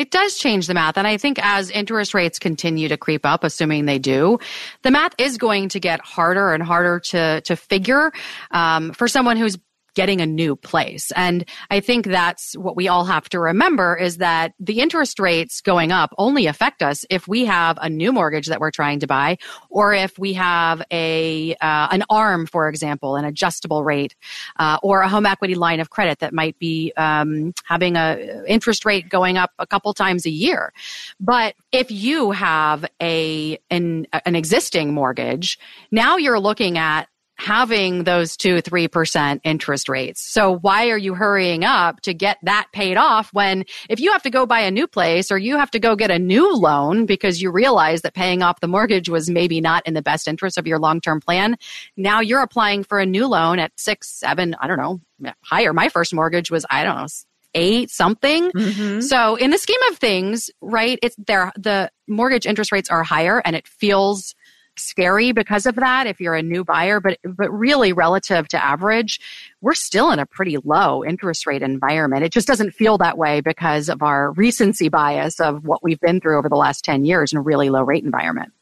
It 0.00 0.10
does 0.10 0.38
change 0.38 0.66
the 0.66 0.72
math. 0.72 0.96
And 0.96 1.06
I 1.06 1.18
think 1.18 1.38
as 1.42 1.68
interest 1.68 2.14
rates 2.14 2.38
continue 2.38 2.88
to 2.88 2.96
creep 2.96 3.26
up, 3.26 3.44
assuming 3.44 3.84
they 3.84 3.98
do, 3.98 4.38
the 4.80 4.90
math 4.90 5.12
is 5.18 5.36
going 5.36 5.68
to 5.68 5.78
get 5.78 6.00
harder 6.00 6.54
and 6.54 6.62
harder 6.62 7.00
to, 7.00 7.42
to 7.42 7.54
figure 7.54 8.10
um, 8.50 8.92
for 8.92 9.08
someone 9.08 9.36
who's 9.36 9.58
getting 9.94 10.20
a 10.20 10.26
new 10.26 10.56
place. 10.56 11.12
And 11.16 11.44
I 11.70 11.80
think 11.80 12.06
that's 12.06 12.56
what 12.56 12.76
we 12.76 12.88
all 12.88 13.04
have 13.04 13.28
to 13.30 13.40
remember 13.40 13.96
is 13.96 14.18
that 14.18 14.52
the 14.58 14.80
interest 14.80 15.18
rates 15.18 15.60
going 15.60 15.92
up 15.92 16.14
only 16.18 16.46
affect 16.46 16.82
us 16.82 17.04
if 17.10 17.26
we 17.26 17.44
have 17.46 17.78
a 17.80 17.88
new 17.88 18.12
mortgage 18.12 18.46
that 18.46 18.60
we're 18.60 18.70
trying 18.70 19.00
to 19.00 19.06
buy 19.06 19.38
or 19.68 19.92
if 19.92 20.18
we 20.18 20.34
have 20.34 20.82
a 20.92 21.54
uh, 21.60 21.88
an 21.90 22.04
arm, 22.10 22.46
for 22.46 22.68
example, 22.68 23.16
an 23.16 23.24
adjustable 23.24 23.84
rate 23.84 24.14
uh, 24.58 24.78
or 24.82 25.02
a 25.02 25.08
home 25.08 25.26
equity 25.26 25.54
line 25.54 25.80
of 25.80 25.90
credit 25.90 26.18
that 26.20 26.32
might 26.32 26.58
be 26.58 26.92
um, 26.96 27.52
having 27.64 27.96
a 27.96 28.44
interest 28.46 28.84
rate 28.84 29.08
going 29.08 29.36
up 29.36 29.50
a 29.58 29.66
couple 29.66 29.92
times 29.94 30.26
a 30.26 30.30
year. 30.30 30.72
But 31.18 31.54
if 31.72 31.90
you 31.90 32.30
have 32.32 32.84
a 33.02 33.58
an, 33.70 34.06
an 34.24 34.36
existing 34.36 34.92
mortgage, 34.94 35.58
now 35.90 36.16
you're 36.16 36.40
looking 36.40 36.78
at 36.78 37.08
having 37.40 38.04
those 38.04 38.36
two, 38.36 38.60
three 38.60 38.86
percent 38.86 39.40
interest 39.44 39.88
rates. 39.88 40.22
So 40.22 40.56
why 40.58 40.90
are 40.90 40.98
you 40.98 41.14
hurrying 41.14 41.64
up 41.64 42.00
to 42.02 42.14
get 42.14 42.38
that 42.42 42.68
paid 42.72 42.96
off 42.96 43.32
when 43.32 43.64
if 43.88 43.98
you 43.98 44.12
have 44.12 44.22
to 44.24 44.30
go 44.30 44.46
buy 44.46 44.60
a 44.60 44.70
new 44.70 44.86
place 44.86 45.32
or 45.32 45.38
you 45.38 45.56
have 45.56 45.70
to 45.70 45.78
go 45.78 45.96
get 45.96 46.10
a 46.10 46.18
new 46.18 46.54
loan 46.54 47.06
because 47.06 47.40
you 47.40 47.50
realize 47.50 48.02
that 48.02 48.14
paying 48.14 48.42
off 48.42 48.60
the 48.60 48.68
mortgage 48.68 49.08
was 49.08 49.30
maybe 49.30 49.60
not 49.60 49.86
in 49.86 49.94
the 49.94 50.02
best 50.02 50.28
interest 50.28 50.58
of 50.58 50.66
your 50.66 50.78
long 50.78 51.00
term 51.00 51.20
plan, 51.20 51.56
now 51.96 52.20
you're 52.20 52.42
applying 52.42 52.84
for 52.84 52.98
a 52.98 53.06
new 53.06 53.26
loan 53.26 53.58
at 53.58 53.72
six, 53.76 54.10
seven, 54.10 54.54
I 54.60 54.66
don't 54.66 54.78
know, 54.78 55.00
higher. 55.42 55.72
My 55.72 55.88
first 55.88 56.12
mortgage 56.12 56.50
was, 56.50 56.66
I 56.70 56.84
don't 56.84 56.96
know, 56.96 57.06
eight 57.54 57.90
something. 57.90 58.50
Mm-hmm. 58.52 59.00
So 59.00 59.36
in 59.36 59.50
the 59.50 59.58
scheme 59.58 59.80
of 59.90 59.98
things, 59.98 60.50
right, 60.60 60.98
it's 61.02 61.16
there, 61.18 61.52
the 61.56 61.90
mortgage 62.06 62.46
interest 62.46 62.72
rates 62.72 62.90
are 62.90 63.02
higher 63.02 63.40
and 63.44 63.56
it 63.56 63.66
feels 63.66 64.34
scary 64.80 65.32
because 65.32 65.66
of 65.66 65.76
that 65.76 66.06
if 66.06 66.20
you're 66.20 66.34
a 66.34 66.42
new 66.42 66.64
buyer, 66.64 67.00
but 67.00 67.18
but 67.24 67.50
really 67.50 67.92
relative 67.92 68.48
to 68.48 68.62
average, 68.62 69.20
we're 69.60 69.74
still 69.74 70.10
in 70.10 70.18
a 70.18 70.26
pretty 70.26 70.56
low 70.58 71.04
interest 71.04 71.46
rate 71.46 71.62
environment. 71.62 72.24
It 72.24 72.32
just 72.32 72.46
doesn't 72.46 72.72
feel 72.72 72.98
that 72.98 73.18
way 73.18 73.40
because 73.40 73.88
of 73.88 74.02
our 74.02 74.32
recency 74.32 74.88
bias 74.88 75.40
of 75.40 75.64
what 75.64 75.82
we've 75.82 76.00
been 76.00 76.20
through 76.20 76.38
over 76.38 76.48
the 76.48 76.56
last 76.56 76.84
10 76.84 77.04
years 77.04 77.32
in 77.32 77.38
a 77.38 77.42
really 77.42 77.70
low 77.70 77.82
rate 77.82 78.04
environment. 78.04 78.52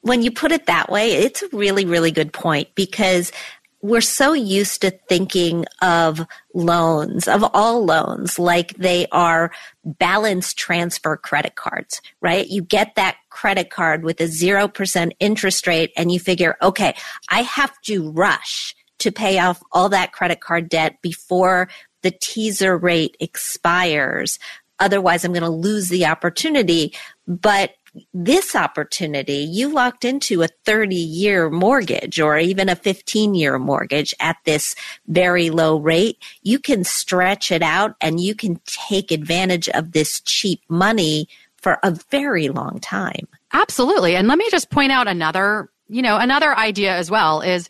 When 0.00 0.22
you 0.22 0.32
put 0.32 0.50
it 0.50 0.66
that 0.66 0.90
way, 0.90 1.12
it's 1.12 1.42
a 1.42 1.48
really, 1.52 1.84
really 1.84 2.10
good 2.10 2.32
point 2.32 2.74
because 2.74 3.30
we're 3.82 4.00
so 4.00 4.32
used 4.32 4.80
to 4.82 4.92
thinking 5.08 5.66
of 5.82 6.24
loans, 6.54 7.26
of 7.26 7.44
all 7.52 7.84
loans, 7.84 8.38
like 8.38 8.74
they 8.76 9.06
are 9.10 9.50
balance 9.84 10.54
transfer 10.54 11.16
credit 11.16 11.56
cards, 11.56 12.00
right? 12.20 12.48
You 12.48 12.62
get 12.62 12.94
that 12.94 13.16
credit 13.28 13.70
card 13.70 14.04
with 14.04 14.20
a 14.20 14.24
0% 14.24 15.10
interest 15.18 15.66
rate 15.66 15.92
and 15.96 16.12
you 16.12 16.20
figure, 16.20 16.56
okay, 16.62 16.94
I 17.28 17.42
have 17.42 17.78
to 17.82 18.08
rush 18.10 18.76
to 19.00 19.10
pay 19.10 19.40
off 19.40 19.60
all 19.72 19.88
that 19.88 20.12
credit 20.12 20.40
card 20.40 20.68
debt 20.68 21.02
before 21.02 21.68
the 22.02 22.12
teaser 22.12 22.78
rate 22.78 23.16
expires. 23.18 24.38
Otherwise, 24.78 25.24
I'm 25.24 25.32
going 25.32 25.42
to 25.42 25.48
lose 25.48 25.88
the 25.88 26.06
opportunity. 26.06 26.94
But 27.26 27.72
this 28.14 28.56
opportunity, 28.56 29.38
you 29.38 29.72
locked 29.72 30.04
into 30.04 30.42
a 30.42 30.48
30 30.64 30.96
year 30.96 31.50
mortgage 31.50 32.20
or 32.20 32.38
even 32.38 32.68
a 32.68 32.76
15 32.76 33.34
year 33.34 33.58
mortgage 33.58 34.14
at 34.20 34.36
this 34.44 34.74
very 35.06 35.50
low 35.50 35.78
rate. 35.78 36.18
You 36.42 36.58
can 36.58 36.84
stretch 36.84 37.52
it 37.52 37.62
out 37.62 37.96
and 38.00 38.20
you 38.20 38.34
can 38.34 38.60
take 38.64 39.10
advantage 39.10 39.68
of 39.70 39.92
this 39.92 40.20
cheap 40.20 40.62
money 40.68 41.28
for 41.56 41.78
a 41.82 41.90
very 42.10 42.48
long 42.48 42.80
time. 42.80 43.28
Absolutely. 43.52 44.16
And 44.16 44.26
let 44.26 44.38
me 44.38 44.48
just 44.50 44.70
point 44.70 44.92
out 44.92 45.06
another, 45.06 45.68
you 45.88 46.02
know, 46.02 46.16
another 46.16 46.56
idea 46.56 46.96
as 46.96 47.10
well 47.10 47.40
is 47.40 47.68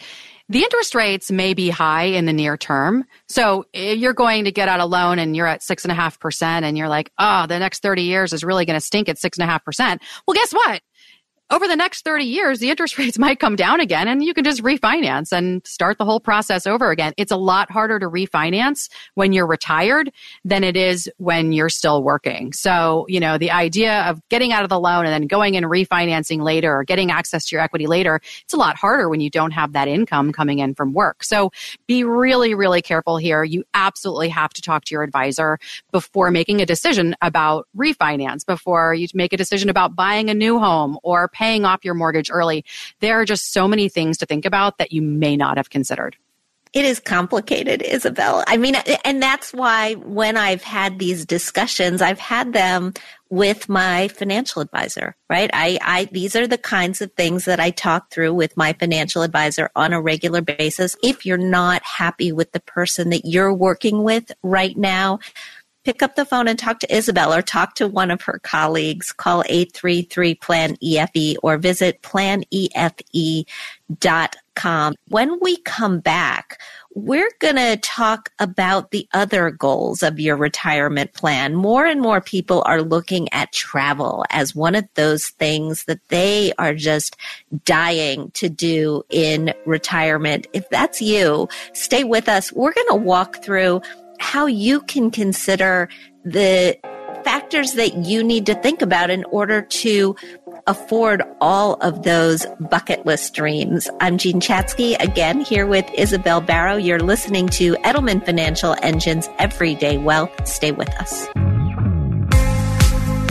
the 0.52 0.62
interest 0.62 0.94
rates 0.94 1.30
may 1.30 1.54
be 1.54 1.70
high 1.70 2.02
in 2.02 2.26
the 2.26 2.32
near 2.32 2.58
term. 2.58 3.04
So 3.26 3.64
if 3.72 3.98
you're 3.98 4.12
going 4.12 4.44
to 4.44 4.52
get 4.52 4.68
out 4.68 4.80
a 4.80 4.84
loan 4.84 5.18
and 5.18 5.34
you're 5.34 5.46
at 5.46 5.62
six 5.62 5.82
and 5.82 5.90
a 5.90 5.94
half 5.94 6.20
percent 6.20 6.66
and 6.66 6.76
you're 6.76 6.90
like, 6.90 7.10
oh, 7.18 7.46
the 7.46 7.58
next 7.58 7.80
30 7.80 8.02
years 8.02 8.34
is 8.34 8.44
really 8.44 8.66
going 8.66 8.78
to 8.78 8.84
stink 8.84 9.08
at 9.08 9.16
six 9.16 9.38
and 9.38 9.48
a 9.48 9.50
half 9.50 9.64
percent. 9.64 10.02
Well, 10.26 10.34
guess 10.34 10.52
what? 10.52 10.82
Over 11.52 11.68
the 11.68 11.76
next 11.76 12.02
30 12.02 12.24
years, 12.24 12.58
the 12.60 12.70
interest 12.70 12.96
rates 12.98 13.18
might 13.18 13.38
come 13.38 13.54
down 13.54 13.78
again 13.78 14.08
and 14.08 14.24
you 14.24 14.32
can 14.32 14.42
just 14.42 14.62
refinance 14.62 15.32
and 15.32 15.64
start 15.66 15.98
the 15.98 16.04
whole 16.04 16.18
process 16.18 16.66
over 16.66 16.90
again. 16.90 17.12
It's 17.18 17.30
a 17.30 17.36
lot 17.36 17.70
harder 17.70 17.98
to 17.98 18.08
refinance 18.08 18.88
when 19.14 19.32
you're 19.32 19.46
retired 19.46 20.10
than 20.44 20.64
it 20.64 20.76
is 20.76 21.10
when 21.18 21.52
you're 21.52 21.68
still 21.68 22.02
working. 22.02 22.52
So, 22.54 23.04
you 23.08 23.20
know, 23.20 23.36
the 23.36 23.50
idea 23.50 24.02
of 24.04 24.26
getting 24.30 24.52
out 24.52 24.64
of 24.64 24.70
the 24.70 24.80
loan 24.80 25.04
and 25.04 25.12
then 25.12 25.26
going 25.26 25.56
and 25.56 25.66
refinancing 25.66 26.42
later 26.42 26.74
or 26.74 26.84
getting 26.84 27.10
access 27.10 27.44
to 27.46 27.54
your 27.54 27.62
equity 27.62 27.86
later, 27.86 28.20
it's 28.42 28.54
a 28.54 28.56
lot 28.56 28.76
harder 28.76 29.10
when 29.10 29.20
you 29.20 29.28
don't 29.28 29.50
have 29.50 29.74
that 29.74 29.88
income 29.88 30.32
coming 30.32 30.58
in 30.58 30.74
from 30.74 30.94
work. 30.94 31.22
So 31.22 31.50
be 31.86 32.02
really, 32.02 32.54
really 32.54 32.80
careful 32.80 33.18
here. 33.18 33.44
You 33.44 33.64
absolutely 33.74 34.30
have 34.30 34.54
to 34.54 34.62
talk 34.62 34.86
to 34.86 34.94
your 34.94 35.02
advisor 35.02 35.58
before 35.90 36.30
making 36.30 36.62
a 36.62 36.66
decision 36.66 37.14
about 37.20 37.68
refinance, 37.76 38.46
before 38.46 38.94
you 38.94 39.06
make 39.12 39.34
a 39.34 39.36
decision 39.36 39.68
about 39.68 39.94
buying 39.94 40.30
a 40.30 40.34
new 40.34 40.58
home 40.58 40.98
or 41.02 41.28
paying 41.28 41.41
off 41.64 41.84
your 41.84 41.94
mortgage 41.94 42.30
early. 42.30 42.64
There 43.00 43.20
are 43.20 43.24
just 43.24 43.52
so 43.52 43.66
many 43.66 43.88
things 43.88 44.18
to 44.18 44.26
think 44.26 44.44
about 44.44 44.78
that 44.78 44.92
you 44.92 45.02
may 45.02 45.36
not 45.36 45.56
have 45.56 45.70
considered. 45.70 46.16
It 46.72 46.86
is 46.86 47.00
complicated, 47.00 47.82
Isabel. 47.82 48.44
I 48.46 48.56
mean, 48.56 48.76
and 49.04 49.22
that's 49.22 49.52
why 49.52 49.92
when 49.94 50.38
I've 50.38 50.62
had 50.62 50.98
these 50.98 51.26
discussions, 51.26 52.00
I've 52.00 52.18
had 52.18 52.54
them 52.54 52.94
with 53.28 53.68
my 53.68 54.08
financial 54.08 54.62
advisor, 54.62 55.14
right? 55.28 55.50
I, 55.52 55.78
I, 55.82 56.04
these 56.12 56.34
are 56.34 56.46
the 56.46 56.56
kinds 56.56 57.02
of 57.02 57.12
things 57.12 57.44
that 57.44 57.60
I 57.60 57.70
talk 57.70 58.10
through 58.10 58.32
with 58.32 58.56
my 58.56 58.72
financial 58.72 59.20
advisor 59.20 59.70
on 59.76 59.92
a 59.92 60.00
regular 60.00 60.40
basis. 60.40 60.96
If 61.02 61.26
you're 61.26 61.36
not 61.36 61.82
happy 61.82 62.32
with 62.32 62.52
the 62.52 62.60
person 62.60 63.10
that 63.10 63.26
you're 63.26 63.52
working 63.52 64.02
with 64.02 64.32
right 64.42 64.76
now, 64.76 65.18
pick 65.84 66.02
up 66.02 66.14
the 66.14 66.24
phone 66.24 66.48
and 66.48 66.58
talk 66.58 66.80
to 66.80 66.94
Isabel 66.94 67.32
or 67.32 67.42
talk 67.42 67.74
to 67.76 67.88
one 67.88 68.10
of 68.10 68.22
her 68.22 68.40
colleagues. 68.42 69.12
Call 69.12 69.44
833 69.46 70.34
Plan 70.36 70.76
EFE 70.82 71.36
or 71.42 71.58
visit 71.58 72.02
planefe.com. 72.02 74.94
When 75.08 75.38
we 75.40 75.56
come 75.58 76.00
back, 76.00 76.58
we're 76.94 77.30
going 77.38 77.56
to 77.56 77.78
talk 77.78 78.30
about 78.38 78.90
the 78.90 79.08
other 79.14 79.50
goals 79.50 80.02
of 80.02 80.20
your 80.20 80.36
retirement 80.36 81.14
plan. 81.14 81.54
More 81.54 81.86
and 81.86 82.00
more 82.00 82.20
people 82.20 82.62
are 82.66 82.82
looking 82.82 83.32
at 83.32 83.52
travel 83.52 84.26
as 84.30 84.54
one 84.54 84.74
of 84.74 84.86
those 84.94 85.28
things 85.28 85.84
that 85.84 86.06
they 86.08 86.52
are 86.58 86.74
just 86.74 87.16
dying 87.64 88.30
to 88.32 88.50
do 88.50 89.02
in 89.08 89.54
retirement. 89.64 90.46
If 90.52 90.68
that's 90.68 91.00
you, 91.00 91.48
stay 91.72 92.04
with 92.04 92.28
us. 92.28 92.52
We're 92.52 92.74
going 92.74 92.88
to 92.90 92.96
walk 92.96 93.42
through 93.42 93.80
how 94.22 94.46
you 94.46 94.80
can 94.80 95.10
consider 95.10 95.88
the 96.24 96.78
factors 97.24 97.72
that 97.72 97.94
you 98.04 98.22
need 98.22 98.46
to 98.46 98.54
think 98.54 98.80
about 98.80 99.10
in 99.10 99.24
order 99.24 99.62
to 99.62 100.14
afford 100.68 101.22
all 101.40 101.74
of 101.74 102.04
those 102.04 102.46
bucket 102.70 103.04
list 103.04 103.34
dreams. 103.34 103.90
I'm 104.00 104.18
Jean 104.18 104.40
Chatzky 104.40 104.96
again 105.02 105.40
here 105.40 105.66
with 105.66 105.84
Isabel 105.94 106.40
Barrow. 106.40 106.76
You're 106.76 107.00
listening 107.00 107.48
to 107.48 107.74
Edelman 107.78 108.24
Financial 108.24 108.76
Engine's 108.80 109.28
Everyday 109.40 109.98
Wealth. 109.98 110.30
Stay 110.46 110.70
with 110.70 110.90
us. 111.00 111.28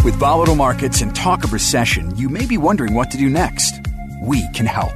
With 0.04 0.16
volatile 0.16 0.56
markets 0.56 1.02
and 1.02 1.16
talk 1.16 1.46
of 1.46 1.54
recession, 1.54 2.16
you 2.18 2.28
may 2.28 2.46
be 2.46 2.58
wondering 2.58 2.94
what 2.94 3.12
to 3.12 3.18
do 3.18 3.30
next. 3.30 3.80
We 4.22 4.48
can 4.50 4.66
help. 4.66 4.94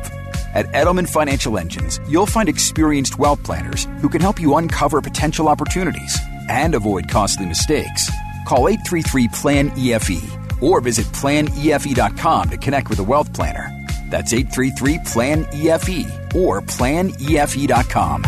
At 0.55 0.67
Edelman 0.67 1.07
Financial 1.09 1.57
Engines, 1.57 1.99
you'll 2.07 2.25
find 2.25 2.47
experienced 2.47 3.19
wealth 3.19 3.43
planners 3.43 3.89
who 3.99 4.07
can 4.07 4.21
help 4.21 4.39
you 4.39 4.55
uncover 4.55 5.01
potential 5.01 5.49
opportunities 5.49 6.17
and 6.47 6.73
avoid 6.73 7.09
costly 7.09 7.45
mistakes. 7.45 8.09
Call 8.47 8.69
833 8.69 9.27
PLAN 9.27 9.71
EFE 9.71 10.63
or 10.63 10.79
visit 10.79 11.07
planefe.com 11.07 12.49
to 12.51 12.57
connect 12.57 12.89
with 12.89 12.99
a 12.99 13.03
wealth 13.03 13.33
planner. 13.33 13.69
That's 14.09 14.31
833 14.31 14.99
PLAN 14.99 15.45
EFE 15.51 16.35
or 16.35 16.61
planefe.com. 16.61 18.21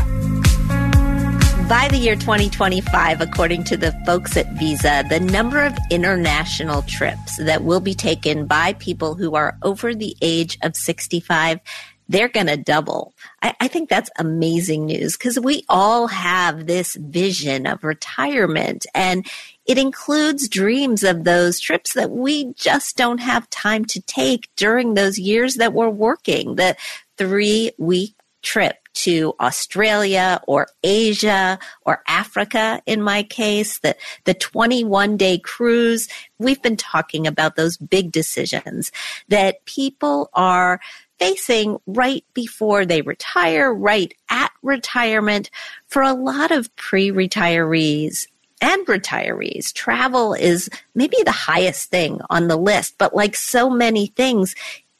By 1.69 1.87
the 1.89 1.97
year 1.97 2.15
2025, 2.15 3.21
according 3.21 3.63
to 3.65 3.77
the 3.77 3.93
folks 4.05 4.35
at 4.35 4.51
Visa, 4.53 5.05
the 5.07 5.21
number 5.21 5.63
of 5.63 5.77
international 5.89 6.81
trips 6.83 7.37
that 7.37 7.63
will 7.63 7.79
be 7.79 7.93
taken 7.93 8.47
by 8.47 8.73
people 8.73 9.15
who 9.15 9.35
are 9.35 9.57
over 9.63 9.95
the 9.95 10.15
age 10.21 10.57
of 10.61 10.75
65 10.75 11.61
they're 12.09 12.29
going 12.29 12.47
to 12.47 12.57
double. 12.57 13.13
I, 13.41 13.55
I, 13.59 13.67
think 13.67 13.89
that's 13.89 14.09
amazing 14.17 14.85
news 14.85 15.17
because 15.17 15.39
we 15.39 15.65
all 15.67 16.07
have 16.07 16.65
this 16.65 16.95
vision 16.95 17.67
of 17.67 17.83
retirement 17.83 18.85
and 18.95 19.25
it 19.65 19.77
includes 19.77 20.47
dreams 20.47 21.03
of 21.03 21.23
those 21.25 21.59
trips 21.59 21.93
that 21.93 22.11
we 22.11 22.53
just 22.53 22.95
don't 22.95 23.19
have 23.19 23.49
time 23.49 23.83
to 23.85 24.01
take 24.01 24.49
during 24.55 24.93
those 24.93 25.19
years 25.19 25.55
that 25.55 25.73
we're 25.73 25.89
working. 25.89 26.55
The 26.55 26.77
three 27.17 27.71
week 27.77 28.15
trip 28.41 28.77
to 28.93 29.35
Australia 29.39 30.41
or 30.47 30.67
Asia 30.83 31.59
or 31.85 32.01
Africa 32.07 32.81
in 32.85 33.01
my 33.01 33.23
case, 33.23 33.79
the, 33.79 33.95
the 34.23 34.33
21 34.33 35.17
day 35.17 35.37
cruise. 35.37 36.07
We've 36.39 36.61
been 36.61 36.77
talking 36.77 37.27
about 37.27 37.55
those 37.55 37.77
big 37.77 38.11
decisions 38.11 38.91
that 39.27 39.65
people 39.65 40.29
are 40.33 40.79
facing 41.19 41.77
right 41.87 42.23
before 42.33 42.85
they 42.85 43.01
retire, 43.01 43.73
right 43.73 44.13
at 44.29 44.51
retirement. 44.61 45.49
For 45.87 46.01
a 46.01 46.13
lot 46.13 46.51
of 46.51 46.73
pre 46.75 47.09
retirees, 47.11 48.27
and 48.61 48.85
retirees. 48.87 49.73
Travel 49.73 50.33
is 50.33 50.69
maybe 50.95 51.17
the 51.23 51.31
highest 51.31 51.89
thing 51.89 52.19
on 52.29 52.47
the 52.47 52.57
list, 52.57 52.95
but 52.97 53.15
like 53.15 53.35
so 53.35 53.69
many 53.69 54.07
things, 54.07 54.55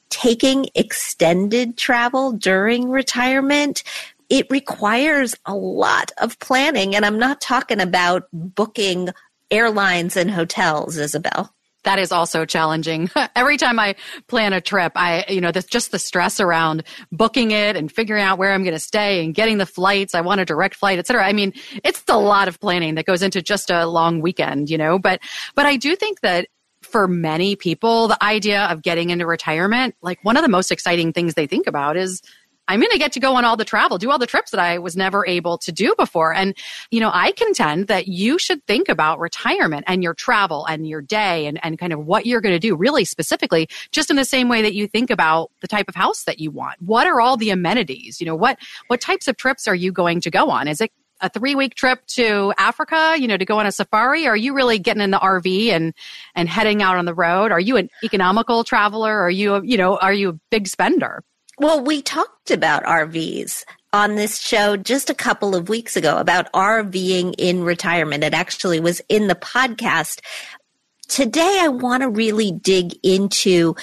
taking 0.10 0.68
extended 0.76 1.78
travel 1.78 2.32
during 2.32 2.90
retirement, 2.90 3.84
it 4.30 4.48
requires 4.50 5.36
a 5.46 5.56
lot 5.56 6.12
of 6.18 6.38
planning. 6.40 6.96
And 6.96 7.06
I'm 7.06 7.20
not 7.20 7.42
talking 7.42 7.80
about 7.80 8.28
booking 8.32 9.10
airlines 9.50 10.18
and 10.18 10.30
hotels, 10.30 10.98
Isabel 10.98 11.54
that 11.84 12.00
is 12.00 12.12
also 12.12 12.46
challenging. 12.46 13.10
Every 13.36 13.58
time 13.58 13.80
I 13.80 13.96
plan 14.28 14.54
a 14.54 14.62
trip, 14.62 14.92
I, 14.96 15.26
you 15.30 15.42
know, 15.42 15.52
that's 15.52 15.68
just 15.68 15.92
the 15.92 16.00
stress 16.00 16.40
around 16.40 16.84
booking 17.12 17.52
it 17.52 17.76
and 17.76 17.92
figuring 17.92 18.24
out 18.24 18.38
where 18.38 18.54
I'm 18.54 18.64
going 18.64 18.76
to 18.76 18.80
stay 18.80 19.24
and 19.24 19.34
getting 19.34 19.58
the 19.58 19.66
flights. 19.66 20.16
I 20.16 20.22
want 20.22 20.42
a 20.42 20.46
direct 20.46 20.76
flight, 20.76 21.00
et 21.00 21.08
cetera. 21.08 21.26
I 21.26 21.34
mean, 21.34 21.54
it's 21.84 22.04
a 22.08 22.18
lot 22.18 22.48
of 22.48 22.60
planning 22.60 22.96
that 22.96 23.06
goes 23.06 23.22
into 23.22 23.42
just 23.42 23.70
a 23.70 23.86
long 23.86 24.22
weekend, 24.22 24.70
you 24.70 24.78
know, 24.78 25.00
but, 25.00 25.22
but 25.56 25.66
I 25.66 25.78
do 25.78 25.96
think 25.96 26.22
that 26.22 26.48
for 26.82 27.08
many 27.08 27.56
people, 27.56 28.08
the 28.08 28.24
idea 28.24 28.66
of 28.66 28.82
getting 28.82 29.10
into 29.10 29.26
retirement, 29.26 29.96
like 30.02 30.20
one 30.24 30.38
of 30.38 30.44
the 30.44 30.50
most 30.50 30.72
exciting 30.72 31.14
things 31.14 31.34
they 31.34 31.48
think 31.48 31.68
about 31.68 31.98
is 31.98 32.22
I'm 32.68 32.80
going 32.80 32.92
to 32.92 32.98
get 32.98 33.14
to 33.14 33.20
go 33.20 33.36
on 33.36 33.46
all 33.46 33.58
the 33.58 33.66
travel, 33.66 33.98
do 33.98 34.12
all 34.12 34.20
the 34.20 34.28
trips 34.28 34.52
that 34.52 34.60
I 34.60 34.78
was 34.80 34.96
never 34.98 35.26
able 35.26 35.58
to 35.60 35.72
do 35.72 35.96
before. 35.98 36.34
And, 36.34 36.56
you 36.92 37.00
know, 37.00 37.12
I 37.14 37.32
contend 37.32 37.88
that 37.88 38.08
you 38.08 38.38
should 38.38 38.64
think 38.66 38.90
about 38.90 39.20
retirement 39.20 39.86
and 39.88 40.04
your 40.04 40.14
travel 40.14 40.66
and 40.66 40.88
your 40.88 41.02
day 41.02 41.46
and, 41.46 41.60
and 41.64 41.80
kind 41.80 41.94
of 41.94 42.06
what 42.06 42.26
you're 42.26 42.42
going 42.42 42.56
to 42.56 42.60
do 42.60 42.76
really 42.76 43.06
specifically, 43.06 43.68
just 43.92 44.10
in 44.10 44.16
the 44.16 44.26
same 44.26 44.50
way 44.50 44.62
that 44.62 44.74
you 44.74 44.88
think 44.88 45.10
about 45.10 45.52
the 45.62 45.68
type 45.68 45.88
of 45.88 45.96
house 45.96 46.24
that 46.24 46.40
you 46.40 46.52
want. 46.52 46.82
What 46.82 47.08
are 47.08 47.22
all 47.22 47.38
the 47.38 47.50
amenities? 47.50 48.20
You 48.20 48.28
know, 48.28 48.36
what, 48.36 48.60
what 48.88 49.02
types 49.02 49.28
of 49.28 49.38
trips 49.38 49.68
are 49.68 49.76
you 49.76 49.92
going 49.92 50.22
to 50.22 50.30
go 50.30 50.50
on? 50.50 50.68
Is 50.68 50.82
it 50.82 50.92
a 51.22 51.30
three 51.30 51.56
week 51.56 51.76
trip 51.76 52.06
to 52.06 52.54
Africa, 52.58 53.16
you 53.20 53.28
know, 53.28 53.38
to 53.38 53.46
go 53.46 53.60
on 53.60 53.66
a 53.66 53.72
safari? 53.72 54.28
Are 54.28 54.38
you 54.38 54.54
really 54.54 54.80
getting 54.80 55.02
in 55.02 55.12
the 55.12 55.18
RV 55.18 55.70
and, 55.70 55.94
and 56.36 56.48
heading 56.48 56.82
out 56.82 56.98
on 56.98 57.06
the 57.06 57.14
road? 57.14 57.52
Are 57.52 57.60
you 57.60 57.78
an 57.78 57.90
economical 58.04 58.64
traveler? 58.64 59.20
Are 59.20 59.30
you, 59.30 59.62
you 59.64 59.78
know, 59.78 59.98
are 59.98 60.14
you 60.14 60.30
a 60.30 60.40
big 60.52 60.68
spender? 60.68 61.24
Well, 61.60 61.84
we 61.84 62.04
talked 62.04 62.52
about 62.52 62.84
RVs 62.84 63.64
on 63.92 64.14
this 64.14 64.38
show 64.38 64.78
just 64.78 65.10
a 65.10 65.16
couple 65.16 65.56
of 65.56 65.70
weeks 65.70 65.98
ago 65.98 66.20
about 66.20 66.52
RVing 66.54 67.34
in 67.40 67.64
retirement. 67.64 68.24
It 68.24 68.36
actually 68.36 68.80
was 68.80 69.02
in 69.10 69.26
the 69.26 69.34
podcast. 69.34 70.20
Today, 71.08 71.58
I 71.62 71.70
want 71.70 72.04
to 72.04 72.10
really 72.10 72.52
dig 72.52 72.94
into 73.02 73.76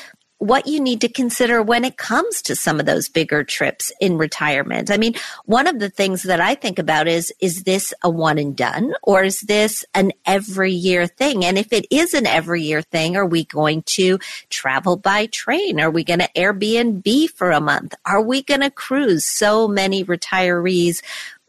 what 0.44 0.66
you 0.66 0.78
need 0.78 1.00
to 1.00 1.08
consider 1.08 1.62
when 1.62 1.86
it 1.86 1.96
comes 1.96 2.42
to 2.42 2.54
some 2.54 2.78
of 2.78 2.84
those 2.84 3.08
bigger 3.08 3.42
trips 3.42 3.90
in 3.98 4.18
retirement. 4.18 4.90
I 4.90 4.98
mean, 4.98 5.14
one 5.46 5.66
of 5.66 5.78
the 5.78 5.88
things 5.88 6.24
that 6.24 6.38
I 6.38 6.54
think 6.54 6.78
about 6.78 7.08
is, 7.08 7.32
is 7.40 7.62
this 7.62 7.94
a 8.02 8.10
one 8.10 8.36
and 8.36 8.54
done 8.54 8.92
or 9.02 9.24
is 9.24 9.40
this 9.40 9.86
an 9.94 10.12
every 10.26 10.70
year 10.70 11.06
thing? 11.06 11.46
And 11.46 11.56
if 11.56 11.72
it 11.72 11.86
is 11.90 12.12
an 12.12 12.26
every 12.26 12.62
year 12.62 12.82
thing, 12.82 13.16
are 13.16 13.24
we 13.24 13.44
going 13.44 13.84
to 13.94 14.18
travel 14.50 14.98
by 14.98 15.26
train? 15.26 15.80
Are 15.80 15.90
we 15.90 16.04
going 16.04 16.20
to 16.20 16.30
Airbnb 16.36 17.30
for 17.30 17.50
a 17.50 17.60
month? 17.60 17.94
Are 18.04 18.20
we 18.20 18.42
going 18.42 18.60
to 18.60 18.70
cruise? 18.70 19.24
So 19.24 19.66
many 19.66 20.04
retirees 20.04 21.00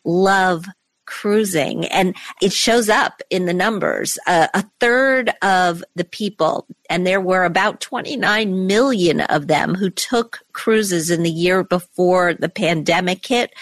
love 0.05 0.67
cruising 1.05 1.85
and 1.87 2.15
it 2.41 2.51
shows 2.51 2.89
up 2.89 3.21
in 3.29 3.45
the 3.45 3.53
numbers. 3.53 4.17
Uh, 4.27 4.47
a 4.53 4.63
third 4.79 5.31
of 5.41 5.83
the 5.95 6.03
people, 6.03 6.65
and 6.89 7.05
there 7.05 7.21
were 7.21 7.43
about 7.43 7.81
29 7.81 8.67
million 8.67 9.21
of 9.21 9.47
them 9.47 9.75
who 9.75 9.89
took 9.89 10.39
cruises 10.53 11.09
in 11.09 11.23
the 11.23 11.31
year 11.31 11.63
before 11.63 12.33
the 12.33 12.49
pandemic 12.49 13.25
hit, 13.25 13.53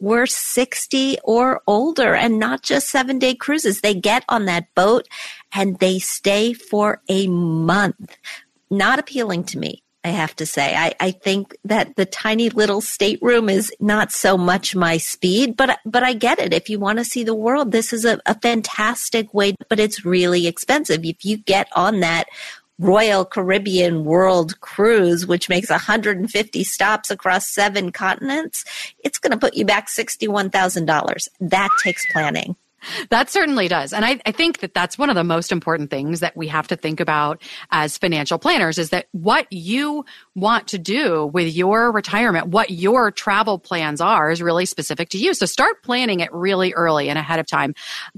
were 0.00 0.26
60 0.26 1.18
or 1.24 1.62
older 1.66 2.14
and 2.14 2.38
not 2.38 2.62
just 2.62 2.88
seven 2.88 3.18
day 3.18 3.34
cruises. 3.34 3.80
They 3.80 3.94
get 3.94 4.24
on 4.28 4.46
that 4.46 4.74
boat 4.74 5.06
and 5.52 5.78
they 5.78 5.98
stay 5.98 6.52
for 6.52 7.02
a 7.08 7.26
month. 7.28 8.16
Not 8.70 8.98
appealing 8.98 9.44
to 9.44 9.58
me. 9.58 9.82
I 10.02 10.08
have 10.08 10.34
to 10.36 10.46
say. 10.46 10.74
I, 10.74 10.94
I 10.98 11.10
think 11.10 11.54
that 11.64 11.96
the 11.96 12.06
tiny 12.06 12.48
little 12.48 12.80
stateroom 12.80 13.50
is 13.50 13.70
not 13.80 14.12
so 14.12 14.38
much 14.38 14.74
my 14.74 14.96
speed, 14.96 15.56
but 15.56 15.78
but 15.84 16.02
I 16.02 16.14
get 16.14 16.38
it. 16.38 16.54
If 16.54 16.70
you 16.70 16.78
want 16.78 16.98
to 16.98 17.04
see 17.04 17.22
the 17.22 17.34
world, 17.34 17.70
this 17.70 17.92
is 17.92 18.06
a, 18.06 18.18
a 18.24 18.38
fantastic 18.40 19.32
way, 19.34 19.54
but 19.68 19.78
it's 19.78 20.04
really 20.04 20.46
expensive. 20.46 21.04
If 21.04 21.24
you 21.24 21.36
get 21.36 21.68
on 21.76 22.00
that 22.00 22.28
Royal 22.78 23.26
Caribbean 23.26 24.04
World 24.04 24.58
Cruise, 24.62 25.26
which 25.26 25.50
makes 25.50 25.68
150 25.68 26.64
stops 26.64 27.10
across 27.10 27.50
seven 27.50 27.92
continents, 27.92 28.64
it's 29.04 29.18
going 29.18 29.32
to 29.32 29.36
put 29.36 29.54
you 29.54 29.66
back 29.66 29.88
$61,000. 29.88 31.28
That 31.40 31.68
takes 31.84 32.10
planning. 32.10 32.56
That 33.10 33.30
certainly 33.30 33.68
does. 33.68 33.92
And 33.92 34.04
I, 34.04 34.20
I, 34.24 34.32
think 34.32 34.60
that 34.60 34.72
that's 34.72 34.96
one 34.96 35.10
of 35.10 35.16
the 35.16 35.24
most 35.24 35.52
important 35.52 35.90
things 35.90 36.20
that 36.20 36.36
we 36.36 36.48
have 36.48 36.68
to 36.68 36.76
think 36.76 37.00
about 37.00 37.42
as 37.70 37.98
financial 37.98 38.38
planners 38.38 38.78
is 38.78 38.90
that 38.90 39.06
what 39.12 39.46
you 39.52 40.04
want 40.34 40.68
to 40.68 40.78
do 40.78 41.26
with 41.26 41.54
your 41.54 41.92
retirement, 41.92 42.48
what 42.48 42.70
your 42.70 43.10
travel 43.10 43.58
plans 43.58 44.00
are 44.00 44.30
is 44.30 44.40
really 44.40 44.64
specific 44.64 45.10
to 45.10 45.18
you. 45.18 45.34
So 45.34 45.46
start 45.46 45.82
planning 45.82 46.20
it 46.20 46.32
really 46.32 46.72
early 46.72 47.10
and 47.10 47.18
ahead 47.18 47.38
of 47.38 47.46
time. 47.46 47.74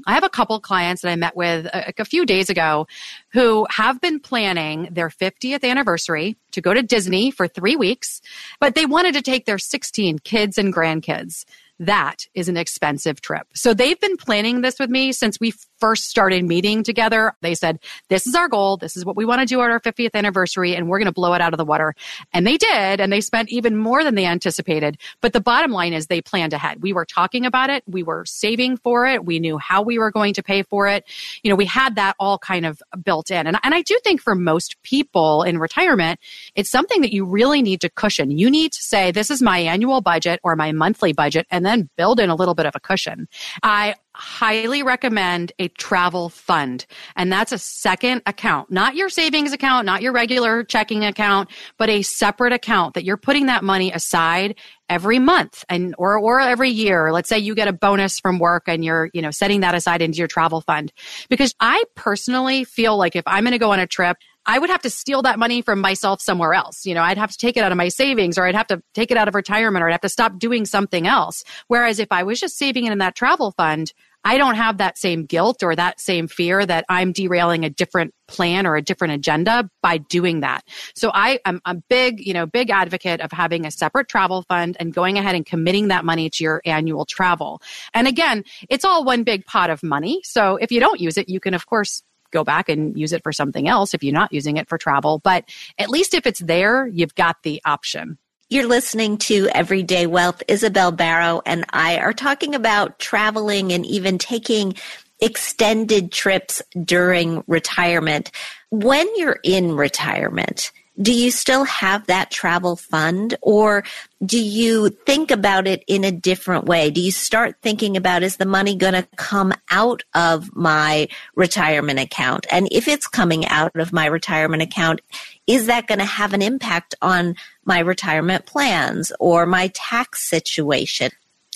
I 0.06 0.14
have 0.14 0.24
a 0.24 0.28
couple 0.28 0.60
clients 0.60 1.02
that 1.02 1.10
I 1.10 1.16
met 1.16 1.36
with 1.36 1.66
a, 1.66 1.92
a 1.98 2.04
few 2.04 2.24
days 2.24 2.48
ago 2.48 2.86
who 3.32 3.66
have 3.70 4.00
been 4.00 4.20
planning 4.20 4.88
their 4.92 5.08
50th 5.08 5.64
anniversary 5.64 6.36
to 6.52 6.60
go 6.60 6.72
to 6.72 6.82
Disney 6.82 7.30
for 7.30 7.48
three 7.48 7.76
weeks, 7.76 8.20
but 8.60 8.74
they 8.74 8.86
wanted 8.86 9.14
to 9.14 9.22
take 9.22 9.46
their 9.46 9.58
16 9.58 10.20
kids 10.20 10.58
and 10.58 10.72
grandkids 10.72 11.44
that 11.86 12.26
is 12.34 12.48
an 12.48 12.56
expensive 12.56 13.20
trip. 13.20 13.46
So 13.54 13.74
they've 13.74 13.98
been 13.98 14.16
planning 14.16 14.60
this 14.60 14.78
with 14.78 14.88
me 14.88 15.10
since 15.10 15.40
we 15.40 15.52
first 15.80 16.08
started 16.08 16.44
meeting 16.44 16.84
together. 16.84 17.32
They 17.40 17.56
said, 17.56 17.80
this 18.08 18.24
is 18.24 18.36
our 18.36 18.48
goal. 18.48 18.76
This 18.76 18.96
is 18.96 19.04
what 19.04 19.16
we 19.16 19.24
want 19.24 19.40
to 19.40 19.46
do 19.46 19.60
at 19.62 19.70
our 19.70 19.80
50th 19.80 20.14
anniversary 20.14 20.76
and 20.76 20.88
we're 20.88 20.98
going 20.98 21.06
to 21.06 21.12
blow 21.12 21.34
it 21.34 21.40
out 21.40 21.52
of 21.52 21.58
the 21.58 21.64
water. 21.64 21.96
And 22.32 22.46
they 22.46 22.56
did. 22.56 23.00
And 23.00 23.12
they 23.12 23.20
spent 23.20 23.48
even 23.48 23.76
more 23.76 24.04
than 24.04 24.14
they 24.14 24.26
anticipated. 24.26 24.96
But 25.20 25.32
the 25.32 25.40
bottom 25.40 25.72
line 25.72 25.92
is 25.92 26.06
they 26.06 26.20
planned 26.20 26.52
ahead. 26.52 26.82
We 26.82 26.92
were 26.92 27.04
talking 27.04 27.44
about 27.44 27.68
it. 27.68 27.82
We 27.88 28.04
were 28.04 28.24
saving 28.26 28.76
for 28.76 29.04
it. 29.06 29.24
We 29.24 29.40
knew 29.40 29.58
how 29.58 29.82
we 29.82 29.98
were 29.98 30.12
going 30.12 30.34
to 30.34 30.42
pay 30.42 30.62
for 30.62 30.86
it. 30.86 31.04
You 31.42 31.50
know, 31.50 31.56
we 31.56 31.66
had 31.66 31.96
that 31.96 32.14
all 32.20 32.38
kind 32.38 32.64
of 32.64 32.80
built 33.02 33.32
in. 33.32 33.48
And, 33.48 33.58
and 33.64 33.74
I 33.74 33.82
do 33.82 33.98
think 34.04 34.20
for 34.20 34.36
most 34.36 34.80
people 34.82 35.42
in 35.42 35.58
retirement, 35.58 36.20
it's 36.54 36.70
something 36.70 37.00
that 37.00 37.12
you 37.12 37.24
really 37.24 37.60
need 37.60 37.80
to 37.80 37.90
cushion. 37.90 38.30
You 38.30 38.50
need 38.50 38.70
to 38.72 38.82
say, 38.84 39.10
this 39.10 39.32
is 39.32 39.42
my 39.42 39.58
annual 39.58 40.00
budget 40.00 40.38
or 40.44 40.54
my 40.54 40.70
monthly 40.70 41.12
budget. 41.12 41.48
And 41.50 41.66
then 41.66 41.71
then 41.72 41.88
build 41.96 42.20
in 42.20 42.30
a 42.30 42.34
little 42.34 42.54
bit 42.54 42.66
of 42.66 42.76
a 42.76 42.80
cushion. 42.80 43.26
I 43.62 43.94
highly 44.14 44.82
recommend 44.82 45.52
a 45.58 45.68
travel 45.68 46.28
fund. 46.28 46.84
And 47.16 47.32
that's 47.32 47.50
a 47.50 47.58
second 47.58 48.22
account, 48.26 48.70
not 48.70 48.94
your 48.94 49.08
savings 49.08 49.52
account, 49.52 49.86
not 49.86 50.02
your 50.02 50.12
regular 50.12 50.64
checking 50.64 51.04
account, 51.04 51.50
but 51.78 51.88
a 51.88 52.02
separate 52.02 52.52
account 52.52 52.94
that 52.94 53.04
you're 53.04 53.16
putting 53.16 53.46
that 53.46 53.64
money 53.64 53.90
aside 53.90 54.56
every 54.90 55.18
month 55.18 55.64
and 55.70 55.94
or 55.96 56.18
or 56.18 56.40
every 56.40 56.68
year. 56.68 57.10
Let's 57.10 57.28
say 57.28 57.38
you 57.38 57.54
get 57.54 57.68
a 57.68 57.72
bonus 57.72 58.20
from 58.20 58.38
work 58.38 58.64
and 58.66 58.84
you're, 58.84 59.08
you 59.14 59.22
know, 59.22 59.30
setting 59.30 59.60
that 59.60 59.74
aside 59.74 60.02
into 60.02 60.18
your 60.18 60.28
travel 60.28 60.60
fund. 60.60 60.92
Because 61.30 61.54
I 61.58 61.82
personally 61.96 62.64
feel 62.64 62.98
like 62.98 63.16
if 63.16 63.24
I'm 63.26 63.44
going 63.44 63.52
to 63.52 63.58
go 63.58 63.72
on 63.72 63.80
a 63.80 63.86
trip, 63.86 64.18
I 64.46 64.58
would 64.58 64.70
have 64.70 64.82
to 64.82 64.90
steal 64.90 65.22
that 65.22 65.38
money 65.38 65.62
from 65.62 65.80
myself 65.80 66.20
somewhere 66.20 66.54
else. 66.54 66.84
You 66.84 66.94
know, 66.94 67.02
I'd 67.02 67.18
have 67.18 67.30
to 67.30 67.38
take 67.38 67.56
it 67.56 67.60
out 67.60 67.72
of 67.72 67.78
my 67.78 67.88
savings 67.88 68.38
or 68.38 68.46
I'd 68.46 68.54
have 68.54 68.66
to 68.68 68.82
take 68.94 69.10
it 69.10 69.16
out 69.16 69.28
of 69.28 69.34
retirement 69.34 69.82
or 69.82 69.88
I'd 69.88 69.92
have 69.92 70.00
to 70.02 70.08
stop 70.08 70.38
doing 70.38 70.66
something 70.66 71.06
else. 71.06 71.44
Whereas 71.68 71.98
if 71.98 72.08
I 72.10 72.24
was 72.24 72.40
just 72.40 72.58
saving 72.58 72.86
it 72.86 72.92
in 72.92 72.98
that 72.98 73.14
travel 73.14 73.52
fund, 73.52 73.92
I 74.24 74.38
don't 74.38 74.54
have 74.54 74.78
that 74.78 74.98
same 74.98 75.24
guilt 75.24 75.62
or 75.62 75.74
that 75.74 76.00
same 76.00 76.28
fear 76.28 76.64
that 76.64 76.84
I'm 76.88 77.12
derailing 77.12 77.64
a 77.64 77.70
different 77.70 78.14
plan 78.28 78.66
or 78.66 78.76
a 78.76 78.82
different 78.82 79.14
agenda 79.14 79.68
by 79.82 79.98
doing 79.98 80.40
that. 80.40 80.62
So 80.94 81.10
I 81.12 81.40
am 81.44 81.60
a 81.64 81.74
big, 81.74 82.24
you 82.24 82.32
know, 82.32 82.46
big 82.46 82.70
advocate 82.70 83.20
of 83.20 83.32
having 83.32 83.66
a 83.66 83.70
separate 83.70 84.08
travel 84.08 84.42
fund 84.48 84.76
and 84.78 84.94
going 84.94 85.18
ahead 85.18 85.34
and 85.34 85.44
committing 85.44 85.88
that 85.88 86.04
money 86.04 86.30
to 86.30 86.44
your 86.44 86.62
annual 86.64 87.04
travel. 87.04 87.60
And 87.94 88.06
again, 88.06 88.44
it's 88.68 88.84
all 88.84 89.04
one 89.04 89.24
big 89.24 89.44
pot 89.44 89.70
of 89.70 89.82
money. 89.82 90.20
So 90.22 90.56
if 90.56 90.70
you 90.70 90.78
don't 90.78 91.00
use 91.00 91.18
it, 91.18 91.28
you 91.28 91.40
can 91.40 91.54
of 91.54 91.66
course 91.66 92.02
go 92.32 92.42
back 92.44 92.68
and 92.68 92.98
use 92.98 93.12
it 93.12 93.22
for 93.22 93.32
something 93.32 93.68
else 93.68 93.94
if 93.94 94.02
you're 94.02 94.12
not 94.12 94.32
using 94.32 94.56
it 94.56 94.68
for 94.68 94.78
travel. 94.78 95.20
But 95.20 95.44
at 95.78 95.88
least 95.88 96.14
if 96.14 96.26
it's 96.26 96.40
there, 96.40 96.86
you've 96.86 97.14
got 97.14 97.42
the 97.42 97.62
option. 97.64 98.18
You're 98.50 98.66
listening 98.66 99.16
to 99.18 99.48
Everyday 99.54 100.06
Wealth. 100.06 100.42
Isabel 100.46 100.92
Barrow 100.92 101.40
and 101.46 101.64
I 101.70 101.98
are 101.98 102.12
talking 102.12 102.54
about 102.54 102.98
traveling 102.98 103.72
and 103.72 103.86
even 103.86 104.18
taking 104.18 104.74
extended 105.20 106.12
trips 106.12 106.60
during 106.84 107.44
retirement. 107.46 108.30
When 108.70 109.08
you're 109.16 109.38
in 109.42 109.76
retirement, 109.76 110.72
do 111.00 111.12
you 111.12 111.30
still 111.30 111.64
have 111.64 112.06
that 112.06 112.30
travel 112.30 112.76
fund 112.76 113.36
or 113.40 113.82
do 114.24 114.40
you 114.40 114.90
think 114.90 115.30
about 115.30 115.66
it 115.66 115.82
in 115.86 116.04
a 116.04 116.12
different 116.12 116.66
way? 116.66 116.90
Do 116.90 117.00
you 117.00 117.10
start 117.10 117.56
thinking 117.62 117.96
about 117.96 118.22
is 118.22 118.36
the 118.36 118.44
money 118.44 118.76
going 118.76 118.92
to 118.92 119.08
come 119.16 119.52
out 119.70 120.02
of 120.14 120.54
my 120.54 121.08
retirement 121.34 121.98
account? 121.98 122.46
And 122.50 122.68
if 122.70 122.88
it's 122.88 123.08
coming 123.08 123.46
out 123.46 123.74
of 123.74 123.92
my 123.92 124.06
retirement 124.06 124.62
account, 124.62 125.00
is 125.46 125.66
that 125.66 125.86
going 125.86 125.98
to 125.98 126.04
have 126.04 126.34
an 126.34 126.42
impact 126.42 126.94
on 127.00 127.36
my 127.64 127.78
retirement 127.78 128.44
plans 128.44 129.12
or 129.18 129.46
my 129.46 129.68
tax 129.74 130.28
situation? 130.28 131.10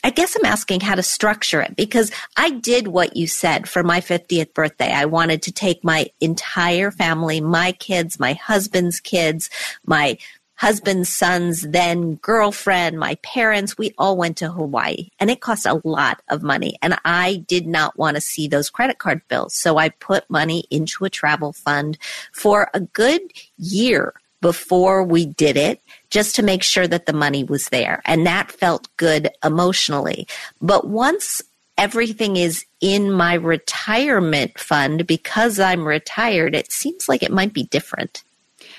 I 0.06 0.10
guess 0.10 0.36
I'm 0.36 0.44
asking 0.44 0.82
how 0.82 0.94
to 0.94 1.02
structure 1.02 1.60
it 1.60 1.74
because 1.74 2.12
I 2.36 2.50
did 2.50 2.86
what 2.86 3.16
you 3.16 3.26
said 3.26 3.68
for 3.68 3.82
my 3.82 4.00
50th 4.00 4.54
birthday. 4.54 4.92
I 4.92 5.04
wanted 5.04 5.42
to 5.42 5.52
take 5.52 5.82
my 5.82 6.06
entire 6.20 6.92
family, 6.92 7.40
my 7.40 7.72
kids, 7.72 8.20
my 8.20 8.34
husband's 8.34 9.00
kids, 9.00 9.50
my 9.84 10.16
husband's 10.54 11.08
son's 11.08 11.62
then 11.62 12.14
girlfriend, 12.14 13.00
my 13.00 13.16
parents, 13.24 13.76
we 13.76 13.94
all 13.98 14.16
went 14.16 14.36
to 14.36 14.48
Hawaii 14.48 15.08
and 15.18 15.28
it 15.28 15.40
cost 15.40 15.66
a 15.66 15.80
lot 15.82 16.22
of 16.28 16.40
money. 16.40 16.76
And 16.82 16.96
I 17.04 17.44
did 17.48 17.66
not 17.66 17.98
want 17.98 18.14
to 18.14 18.20
see 18.20 18.46
those 18.46 18.70
credit 18.70 18.98
card 18.98 19.22
bills. 19.26 19.54
So 19.54 19.76
I 19.76 19.88
put 19.88 20.30
money 20.30 20.68
into 20.70 21.04
a 21.04 21.10
travel 21.10 21.52
fund 21.52 21.98
for 22.30 22.70
a 22.72 22.78
good 22.78 23.32
year 23.58 24.14
before 24.40 25.02
we 25.02 25.26
did 25.26 25.56
it 25.56 25.80
just 26.10 26.34
to 26.36 26.42
make 26.42 26.62
sure 26.62 26.86
that 26.86 27.06
the 27.06 27.12
money 27.12 27.44
was 27.44 27.68
there. 27.68 28.02
And 28.04 28.26
that 28.26 28.52
felt 28.52 28.88
good 28.96 29.28
emotionally. 29.44 30.26
But 30.60 30.86
once 30.86 31.42
everything 31.78 32.36
is 32.36 32.64
in 32.80 33.12
my 33.12 33.34
retirement 33.34 34.58
fund 34.58 35.06
because 35.06 35.58
I'm 35.58 35.86
retired, 35.86 36.54
it 36.54 36.72
seems 36.72 37.08
like 37.08 37.22
it 37.22 37.32
might 37.32 37.52
be 37.52 37.64
different. 37.64 38.22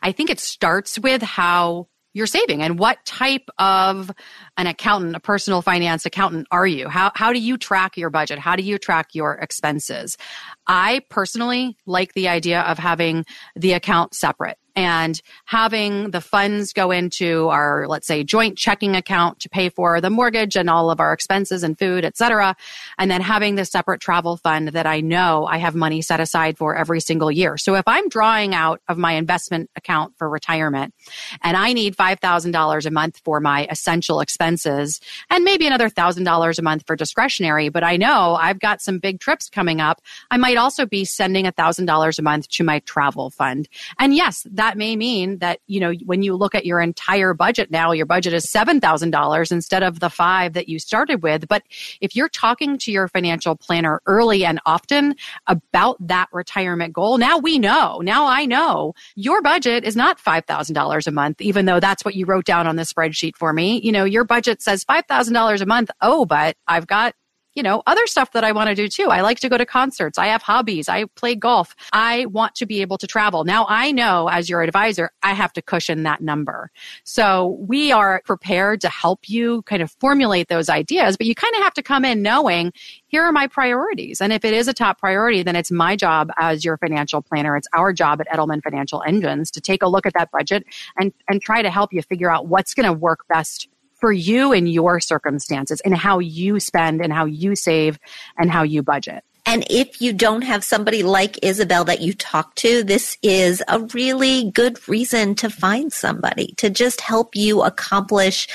I 0.02 0.12
think 0.12 0.30
it 0.30 0.40
starts 0.40 1.00
with 1.00 1.22
how 1.22 1.88
you're 2.18 2.26
saving 2.26 2.64
and 2.64 2.80
what 2.80 3.06
type 3.06 3.48
of 3.60 4.12
an 4.58 4.66
accountant, 4.66 5.16
a 5.16 5.20
personal 5.20 5.62
finance 5.62 6.04
accountant 6.04 6.48
are 6.50 6.66
you? 6.66 6.90
How, 6.90 7.12
how 7.14 7.32
do 7.32 7.40
you 7.40 7.58
track 7.58 7.96
your 7.96 8.10
budget? 8.10 8.40
How 8.40 8.56
do 8.56 8.64
you 8.64 8.80
track 8.80 9.14
your 9.14 9.34
expenses? 9.34 10.18
I 10.66 11.02
personally 11.10 11.78
like 11.86 12.14
the 12.14 12.28
idea 12.28 12.62
of 12.62 12.80
having 12.80 13.24
the 13.56 13.74
account 13.74 14.16
separate 14.16 14.58
and 14.78 15.20
having 15.46 16.12
the 16.12 16.22
funds 16.22 16.72
go 16.72 16.92
into 16.92 17.50
our 17.50 17.88
let's 17.88 18.06
say 18.06 18.24
joint 18.24 18.58
checking 18.58 18.96
account 18.96 19.40
to 19.40 19.50
pay 19.50 19.70
for 19.70 20.00
the 20.00 20.10
mortgage 20.10 20.56
and 20.56 20.70
all 20.70 20.92
of 20.92 21.00
our 21.00 21.12
expenses 21.12 21.64
and 21.64 21.80
food 21.80 22.06
etc 22.06 22.56
and 23.00 23.10
then 23.10 23.20
having 23.20 23.56
the 23.56 23.66
separate 23.66 24.00
travel 24.00 24.38
fund 24.38 24.70
that 24.70 24.86
i 24.86 25.02
know 25.02 25.46
i 25.48 25.58
have 25.58 25.74
money 25.74 26.02
set 26.02 26.20
aside 26.20 26.58
for 26.58 26.76
every 26.76 27.00
single 27.00 27.32
year. 27.32 27.58
So 27.58 27.74
if 27.76 27.84
i'm 27.88 28.08
drawing 28.08 28.54
out 28.54 28.80
of 28.88 28.98
my 28.98 29.14
investment 29.14 29.70
account 29.76 30.14
for 30.18 30.30
retirement 30.30 30.94
and 31.42 31.58
i 31.58 31.74
need 31.74 31.98
$5000 31.98 32.86
a 32.86 32.92
month 32.92 33.20
for 33.26 33.40
my 33.40 33.68
essential 33.72 34.20
expenses 34.20 35.02
and 35.32 35.44
maybe 35.44 35.66
another 35.66 35.90
$1000 35.90 36.60
a 36.60 36.62
month 36.62 36.84
for 36.86 36.96
discretionary 36.96 37.70
but 37.70 37.84
i 37.84 37.98
know 37.98 38.38
i've 38.40 38.60
got 38.60 38.82
some 38.82 39.00
big 39.00 39.20
trips 39.20 39.50
coming 39.50 39.82
up 39.82 40.02
i 40.30 40.38
might 40.38 40.58
also 40.58 40.86
be 40.86 41.04
sending 41.04 41.46
$1000 41.46 42.20
a 42.20 42.22
month 42.22 42.48
to 42.50 42.64
my 42.64 42.80
travel 42.80 43.32
fund. 43.32 43.68
And 43.98 44.14
yes 44.14 44.46
that 44.52 44.67
that 44.68 44.78
may 44.78 44.98
mean 44.98 45.38
that, 45.38 45.62
you 45.68 45.80
know, 45.80 45.94
when 46.06 46.24
you 46.24 46.36
look 46.36 46.54
at 46.54 46.66
your 46.66 46.82
entire 46.82 47.34
budget 47.34 47.72
now, 47.72 47.94
your 47.94 48.06
budget 48.06 48.34
is 48.34 48.52
$7,000 48.54 49.52
instead 49.52 49.82
of 49.82 50.02
the 50.02 50.10
five 50.10 50.54
that 50.54 50.68
you 50.68 50.78
started 50.78 51.24
with. 51.24 51.48
But 51.48 51.64
if 52.02 52.18
you're 52.18 52.28
talking 52.28 52.78
to 52.80 52.92
your 52.92 53.08
financial 53.08 53.56
planner 53.56 54.02
early 54.06 54.44
and 54.44 54.60
often 54.66 55.16
about 55.48 55.96
that 56.06 56.28
retirement 56.34 56.92
goal, 56.92 57.18
now 57.18 57.38
we 57.38 57.60
know, 57.60 58.02
now 58.04 58.28
I 58.28 58.46
know 58.46 58.94
your 59.16 59.42
budget 59.42 59.86
is 59.86 59.96
not 59.96 60.22
$5,000 60.22 61.08
a 61.08 61.12
month, 61.12 61.40
even 61.40 61.66
though 61.66 61.80
that's 61.80 62.04
what 62.04 62.16
you 62.16 62.26
wrote 62.26 62.44
down 62.44 62.68
on 62.68 62.76
the 62.76 62.84
spreadsheet 62.84 63.38
for 63.38 63.54
me. 63.54 63.80
You 63.82 63.94
know, 63.94 64.04
your 64.04 64.26
budget 64.26 64.62
says 64.62 64.84
$5,000 64.84 65.62
a 65.62 65.66
month. 65.66 65.92
Oh, 66.02 66.26
but 66.26 66.58
I've 66.68 66.88
got 66.88 67.16
you 67.58 67.64
know, 67.64 67.82
other 67.88 68.06
stuff 68.06 68.34
that 68.34 68.44
I 68.44 68.52
want 68.52 68.70
to 68.70 68.76
do 68.76 68.88
too. 68.88 69.10
I 69.10 69.22
like 69.22 69.40
to 69.40 69.50
go 69.50 69.58
to 69.58 69.66
concerts. 69.66 70.20
I 70.20 70.28
have 70.28 70.44
hobbies. 70.44 70.88
I 70.88 71.06
play 71.16 71.34
golf. 71.34 71.76
I 71.92 72.28
want 72.28 72.54
to 72.56 72.68
be 72.68 72.82
able 72.82 73.00
to 73.00 73.08
travel. 73.08 73.46
Now 73.46 73.66
I 73.68 73.92
know 73.92 74.30
as 74.30 74.48
your 74.48 74.62
advisor, 74.62 75.10
I 75.24 75.34
have 75.34 75.52
to 75.54 75.64
cushion 75.64 76.04
that 76.04 76.22
number. 76.22 76.70
So 77.04 77.58
we 77.60 77.92
are 77.92 78.22
prepared 78.26 78.80
to 78.82 78.90
help 78.90 79.28
you 79.28 79.64
kind 79.64 79.82
of 79.82 79.90
formulate 80.00 80.50
those 80.50 80.70
ideas, 80.70 81.18
but 81.18 81.26
you 81.26 81.34
kind 81.34 81.56
of 81.56 81.64
have 81.64 81.74
to 81.74 81.82
come 81.82 82.06
in 82.06 82.22
knowing 82.22 82.74
here 83.08 83.24
are 83.24 83.32
my 83.32 83.48
priorities. 83.48 84.22
And 84.22 84.32
if 84.32 84.46
it 84.46 84.54
is 84.54 84.68
a 84.68 84.74
top 84.74 85.00
priority, 85.00 85.42
then 85.42 85.56
it's 85.56 85.72
my 85.72 85.96
job 85.96 86.30
as 86.38 86.64
your 86.64 86.78
financial 86.78 87.24
planner. 87.24 87.58
It's 87.58 87.68
our 87.74 87.92
job 87.92 88.22
at 88.22 88.28
Edelman 88.28 88.62
Financial 88.62 89.02
Engines 89.02 89.50
to 89.52 89.62
take 89.62 89.82
a 89.82 89.88
look 89.88 90.06
at 90.06 90.14
that 90.14 90.30
budget 90.30 90.64
and, 91.00 91.12
and 91.28 91.42
try 91.42 91.64
to 91.64 91.72
help 91.72 91.92
you 91.92 92.04
figure 92.04 92.30
out 92.30 92.46
what's 92.46 92.76
going 92.76 92.86
to 92.86 92.94
work 92.94 93.26
best 93.28 93.68
for 94.00 94.12
you 94.12 94.54
and 94.54 94.72
your 94.72 95.00
circumstances 95.00 95.82
and 95.82 95.96
how 95.96 96.20
you 96.20 96.60
spend 96.60 97.02
and 97.02 97.12
how 97.12 97.26
you 97.26 97.56
save 97.56 98.00
and 98.38 98.52
how 98.52 98.64
you 98.64 98.84
budget. 98.84 99.24
And 99.46 99.66
if 99.70 100.02
you 100.02 100.12
don't 100.12 100.42
have 100.42 100.64
somebody 100.64 101.04
like 101.04 101.40
Isabel 101.42 101.86
that 101.86 102.02
you 102.02 102.14
talk 102.14 102.54
to, 102.56 102.84
this 102.84 103.18
is 103.24 103.64
a 103.70 103.80
really 103.80 104.52
good 104.52 104.86
reason 104.90 105.36
to 105.36 105.50
find 105.50 105.94
somebody 105.94 106.54
to 106.58 106.70
just 106.70 107.00
help 107.00 107.34
you 107.34 107.62
accomplish 107.62 108.50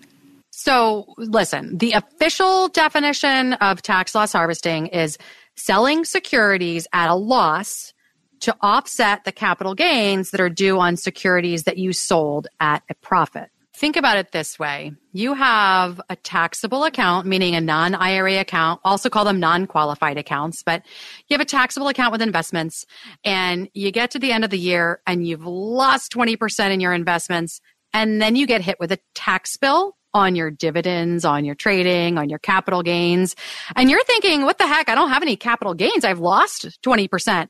So, 0.51 1.15
listen, 1.17 1.79
the 1.79 1.93
official 1.93 2.69
definition 2.69 3.55
of 3.55 3.81
tax 3.81 4.15
loss 4.15 4.35
harvesting 4.35 4.89
is 4.89 5.17
selling 5.65 6.05
securities 6.05 6.87
at 6.93 7.11
a 7.11 7.15
loss 7.15 7.93
to 8.41 8.57
offset 8.61 9.25
the 9.25 9.33
capital 9.33 9.75
gains 9.75 10.31
that 10.31 10.41
are 10.41 10.49
due 10.49 10.79
on 10.79 10.97
securities 10.97 11.65
that 11.65 11.79
you 11.79 11.93
sold 11.93 12.49
at 12.59 12.83
a 12.89 12.95
profit. 12.95 13.51
Think 13.77 13.97
about 13.97 14.19
it 14.19 14.33
this 14.33 14.59
way. 14.59 14.93
You 15.13 15.33
have 15.33 16.01
a 16.11 16.17
taxable 16.17 16.85
account, 16.85 17.27
meaning 17.27 17.55
a 17.55 17.63
non 17.63 17.95
IRA 17.95 18.39
account, 18.39 18.81
also 18.85 19.09
call 19.09 19.25
them 19.25 19.41
non 19.41 19.67
qualified 19.67 20.19
accounts, 20.19 20.63
but 20.63 20.83
you 21.29 21.35
have 21.35 21.41
a 21.41 21.47
taxable 21.47 21.89
account 21.89 22.13
with 22.13 22.21
investments 22.21 22.85
and 23.25 23.71
you 23.73 23.91
get 23.91 24.11
to 24.11 24.19
the 24.19 24.33
end 24.33 24.45
of 24.45 24.51
the 24.51 24.59
year 24.59 25.01
and 25.07 25.27
you've 25.27 25.47
lost 25.47 26.13
20% 26.13 26.71
in 26.73 26.81
your 26.81 26.93
investments. 26.93 27.61
And 27.95 28.21
then 28.21 28.37
you 28.37 28.47
get 28.47 28.61
hit 28.61 28.79
with 28.79 28.93
a 28.93 28.99
tax 29.15 29.57
bill 29.57 29.97
on 30.15 30.35
your 30.35 30.51
dividends, 30.51 31.25
on 31.25 31.45
your 31.45 31.55
trading, 31.55 32.19
on 32.19 32.29
your 32.29 32.39
capital 32.39 32.83
gains. 32.83 33.37
And 33.77 33.91
you're 33.91 34.05
thinking, 34.05 34.43
what 34.43 34.59
the 34.59 34.67
heck? 34.67 34.89
I 34.89 34.95
don't 34.95 35.11
have 35.11 35.23
any 35.23 35.37
capital 35.37 35.75
gains. 35.75 36.05
I've 36.05 36.21
lost 36.21 36.81
20%. 36.83 37.49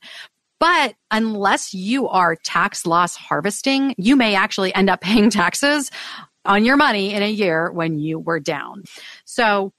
But 0.58 0.94
unless 1.10 1.72
you 1.72 2.08
are 2.08 2.36
tax 2.36 2.84
loss 2.84 3.16
harvesting, 3.16 3.94
you 3.96 4.14
may 4.14 4.34
actually 4.34 4.74
end 4.74 4.90
up 4.90 5.00
paying 5.02 5.30
taxes 5.30 5.90
on 6.44 6.64
your 6.64 6.76
money 6.76 7.12
in 7.14 7.22
a 7.22 7.30
year 7.30 7.70
when 7.72 7.98
you 7.98 8.18
were 8.18 8.40
down. 8.40 8.84
So 9.24 9.72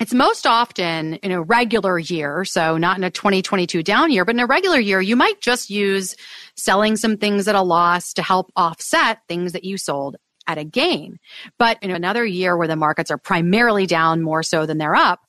it's 0.00 0.12
most 0.12 0.46
often 0.46 1.14
in 1.14 1.30
a 1.30 1.40
regular 1.40 1.98
year, 1.98 2.44
so 2.44 2.76
not 2.76 2.98
in 2.98 3.04
a 3.04 3.10
2022 3.10 3.82
down 3.82 4.10
year, 4.10 4.24
but 4.24 4.34
in 4.34 4.40
a 4.40 4.46
regular 4.46 4.78
year, 4.78 5.00
you 5.00 5.14
might 5.14 5.40
just 5.40 5.70
use 5.70 6.16
selling 6.56 6.96
some 6.96 7.16
things 7.16 7.46
at 7.46 7.54
a 7.54 7.62
loss 7.62 8.12
to 8.14 8.22
help 8.22 8.50
offset 8.56 9.20
things 9.28 9.52
that 9.52 9.64
you 9.64 9.78
sold 9.78 10.16
at 10.46 10.58
a 10.58 10.64
gain. 10.64 11.18
But 11.58 11.78
in 11.82 11.90
another 11.90 12.24
year 12.24 12.56
where 12.56 12.68
the 12.68 12.76
markets 12.76 13.10
are 13.10 13.18
primarily 13.18 13.86
down 13.86 14.22
more 14.22 14.42
so 14.42 14.66
than 14.66 14.78
they're 14.78 14.94
up, 14.94 15.20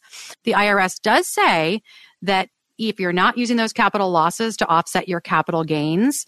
the 0.43 0.54
IRS 0.54 1.01
does 1.01 1.28
say 1.28 1.82
that 2.21 2.49
if 2.78 2.99
you're 2.99 3.13
not 3.13 3.38
using 3.38 3.58
those 3.58 3.73
capital 3.73 4.12
losses 4.12 4.58
to 4.58 4.67
offset 4.67 5.08
your 5.08 5.21
capital 5.21 5.63
gains, 5.63 6.25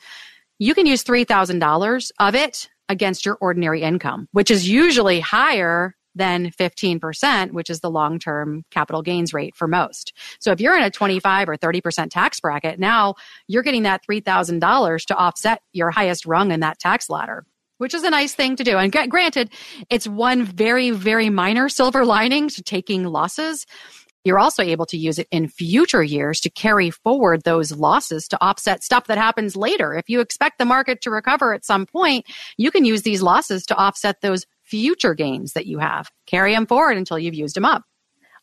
you 0.60 0.73
can 0.73 0.86
use 0.86 1.04
$3,000 1.04 2.12
of 2.19 2.36
it 2.36 2.69
against 2.89 3.26
your 3.26 3.38
ordinary 3.41 3.82
income, 3.82 4.28
which 4.32 4.50
is 4.50 4.69
usually 4.69 5.19
higher 5.19 5.93
than 6.15 6.52
15%, 6.52 7.52
which 7.52 7.69
is 7.69 7.80
the 7.82 7.91
long 7.91 8.17
term 8.17 8.63
capital 8.71 9.02
gains 9.02 9.34
rate 9.34 9.56
for 9.56 9.67
most. 9.67 10.13
So 10.39 10.52
if 10.52 10.60
you're 10.60 10.76
in 10.76 10.84
a 10.84 10.89
25 10.89 11.50
or 11.50 11.58
30% 11.58 12.10
tax 12.10 12.39
bracket, 12.39 12.80
now 12.80 13.15
you're 13.47 13.63
getting 13.63 13.84
that 13.84 14.02
$3,000 14.10 15.06
to 15.06 15.15
offset 15.15 15.62
your 15.73 15.91
highest 15.91 16.26
rung 16.26 16.52
in 16.52 16.62
that 16.62 16.80
tax 16.80 17.10
ladder 17.10 17.45
which 17.77 17.93
is 17.93 18.03
a 18.03 18.09
nice 18.09 18.33
thing 18.33 18.55
to 18.55 18.63
do. 18.63 18.77
And 18.77 18.91
granted, 18.91 19.51
it's 19.89 20.07
one 20.07 20.43
very, 20.43 20.91
very 20.91 21.29
minor 21.29 21.69
silver 21.69 22.05
lining 22.05 22.49
to 22.49 22.63
taking 22.63 23.03
losses. 23.03 23.65
You're 24.23 24.39
also 24.39 24.61
able 24.61 24.85
to 24.87 24.97
use 24.97 25.19
it 25.19 25.27
in 25.31 25.47
future 25.47 26.03
years 26.03 26.41
to 26.41 26.49
carry 26.49 26.89
forward 26.89 27.43
those 27.43 27.71
losses 27.71 28.27
to 28.27 28.43
offset 28.43 28.83
stuff 28.83 29.07
that 29.07 29.17
happens 29.17 29.55
later. 29.55 29.93
If 29.93 30.09
you 30.09 30.19
expect 30.19 30.57
the 30.57 30.65
market 30.65 30.99
to 31.01 31.11
recover 31.11 31.53
at 31.53 31.63
some 31.63 31.85
point, 31.85 32.25
you 32.57 32.69
can 32.69 32.83
use 32.83 33.03
these 33.03 33.21
losses 33.21 33.65
to 33.67 33.75
offset 33.75 34.19
those 34.21 34.45
future 34.63 35.13
gains 35.13 35.53
that 35.53 35.65
you 35.65 35.79
have. 35.79 36.09
Carry 36.25 36.53
them 36.53 36.65
forward 36.65 36.97
until 36.97 37.17
you've 37.17 37.35
used 37.35 37.55
them 37.55 37.63
up. 37.63 37.83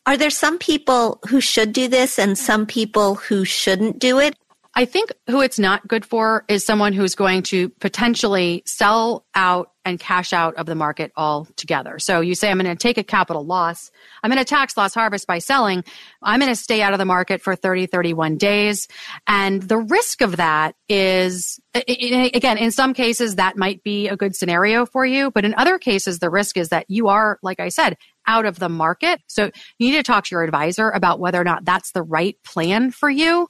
Are 0.07 0.17
there 0.17 0.31
some 0.31 0.57
people 0.57 1.19
who 1.29 1.39
should 1.41 1.71
do 1.71 1.87
this 1.87 2.17
and 2.17 2.37
some 2.37 2.65
people 2.65 3.15
who 3.15 3.45
shouldn't 3.45 3.99
do 3.99 4.19
it? 4.19 4.35
I 4.75 4.85
think 4.85 5.13
who 5.29 5.41
it's 5.41 5.57
not 5.57 5.87
good 5.87 6.05
for 6.05 6.43
is 6.49 6.65
someone 6.65 6.91
who's 6.93 7.15
going 7.15 7.43
to 7.43 7.69
potentially 7.69 8.61
sell 8.65 9.25
out 9.33 9.71
and 9.85 9.99
cash 9.99 10.33
out 10.33 10.55
of 10.55 10.65
the 10.65 10.75
market 10.75 11.11
altogether. 11.15 11.99
So 11.99 12.19
you 12.19 12.35
say, 12.35 12.49
I'm 12.49 12.59
going 12.59 12.75
to 12.75 12.75
take 12.75 12.97
a 12.97 13.03
capital 13.03 13.45
loss. 13.45 13.91
I'm 14.23 14.31
going 14.31 14.43
to 14.43 14.45
tax 14.45 14.75
loss 14.75 14.93
harvest 14.93 15.27
by 15.27 15.39
selling. 15.39 15.83
I'm 16.21 16.39
going 16.39 16.51
to 16.51 16.55
stay 16.55 16.81
out 16.81 16.93
of 16.93 16.99
the 16.99 17.05
market 17.05 17.41
for 17.41 17.55
30, 17.55 17.85
31 17.85 18.37
days. 18.37 18.87
And 19.27 19.61
the 19.61 19.77
risk 19.77 20.21
of 20.21 20.37
that 20.37 20.75
is, 20.89 21.59
again, 21.75 22.57
in 22.57 22.71
some 22.71 22.93
cases, 22.93 23.35
that 23.35 23.57
might 23.57 23.83
be 23.83 24.07
a 24.07 24.17
good 24.17 24.35
scenario 24.35 24.85
for 24.85 25.05
you. 25.05 25.29
But 25.31 25.45
in 25.45 25.53
other 25.55 25.77
cases, 25.77 26.19
the 26.19 26.29
risk 26.29 26.57
is 26.57 26.69
that 26.69 26.85
you 26.89 27.07
are, 27.07 27.39
like 27.43 27.59
I 27.59 27.69
said, 27.69 27.97
out 28.27 28.45
of 28.45 28.59
the 28.59 28.69
market. 28.69 29.21
So 29.27 29.51
you 29.77 29.91
need 29.91 29.97
to 29.97 30.03
talk 30.03 30.25
to 30.25 30.35
your 30.35 30.43
advisor 30.43 30.89
about 30.89 31.19
whether 31.19 31.39
or 31.39 31.43
not 31.43 31.65
that's 31.65 31.91
the 31.91 32.03
right 32.03 32.37
plan 32.43 32.91
for 32.91 33.09
you. 33.09 33.47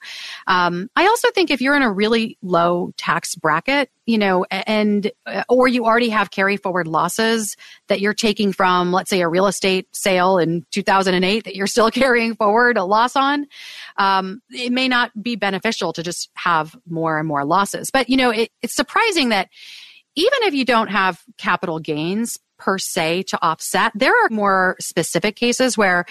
Um, 0.47 0.89
I 0.95 1.07
also 1.07 1.31
think 1.31 1.51
if 1.51 1.61
you're 1.61 1.75
in 1.75 1.81
a 1.81 1.91
really 1.91 2.37
low 2.41 2.91
tax 2.97 3.35
bracket, 3.35 3.89
you 4.05 4.17
know, 4.17 4.45
and 4.51 5.11
uh, 5.25 5.43
or 5.49 5.67
you 5.67 5.85
already 5.85 6.09
have 6.09 6.24
carry 6.31 6.57
forward 6.57 6.87
losses 6.87 7.55
that 7.87 8.01
you're 8.01 8.13
taking 8.13 8.53
from, 8.53 8.91
let's 8.91 9.09
say, 9.09 9.21
a 9.21 9.27
real 9.27 9.47
estate 9.47 9.87
sale 9.93 10.37
in 10.37 10.65
2008 10.71 11.43
that 11.45 11.55
you're 11.55 11.67
still 11.67 11.91
carrying 11.91 12.35
forward 12.35 12.77
a 12.77 12.83
loss 12.83 13.15
on, 13.15 13.45
um, 13.97 14.41
it 14.51 14.71
may 14.71 14.87
not 14.87 15.11
be 15.21 15.35
beneficial 15.35 15.93
to 15.93 16.03
just 16.03 16.29
have 16.35 16.75
more 16.87 17.17
and 17.17 17.27
more 17.27 17.45
losses. 17.45 17.89
But 17.91 18.09
you 18.09 18.17
know, 18.17 18.31
it, 18.31 18.51
it's 18.61 18.75
surprising 18.75 19.29
that 19.29 19.49
even 20.15 20.39
if 20.43 20.53
you 20.53 20.65
don't 20.65 20.87
have 20.87 21.21
capital 21.37 21.79
gains 21.79 22.37
per 22.57 22.77
se 22.77 23.23
to 23.23 23.41
offset. 23.41 23.91
There 23.95 24.13
are 24.13 24.29
more 24.29 24.75
specific 24.79 25.35
cases 25.35 25.77
where 25.77 26.05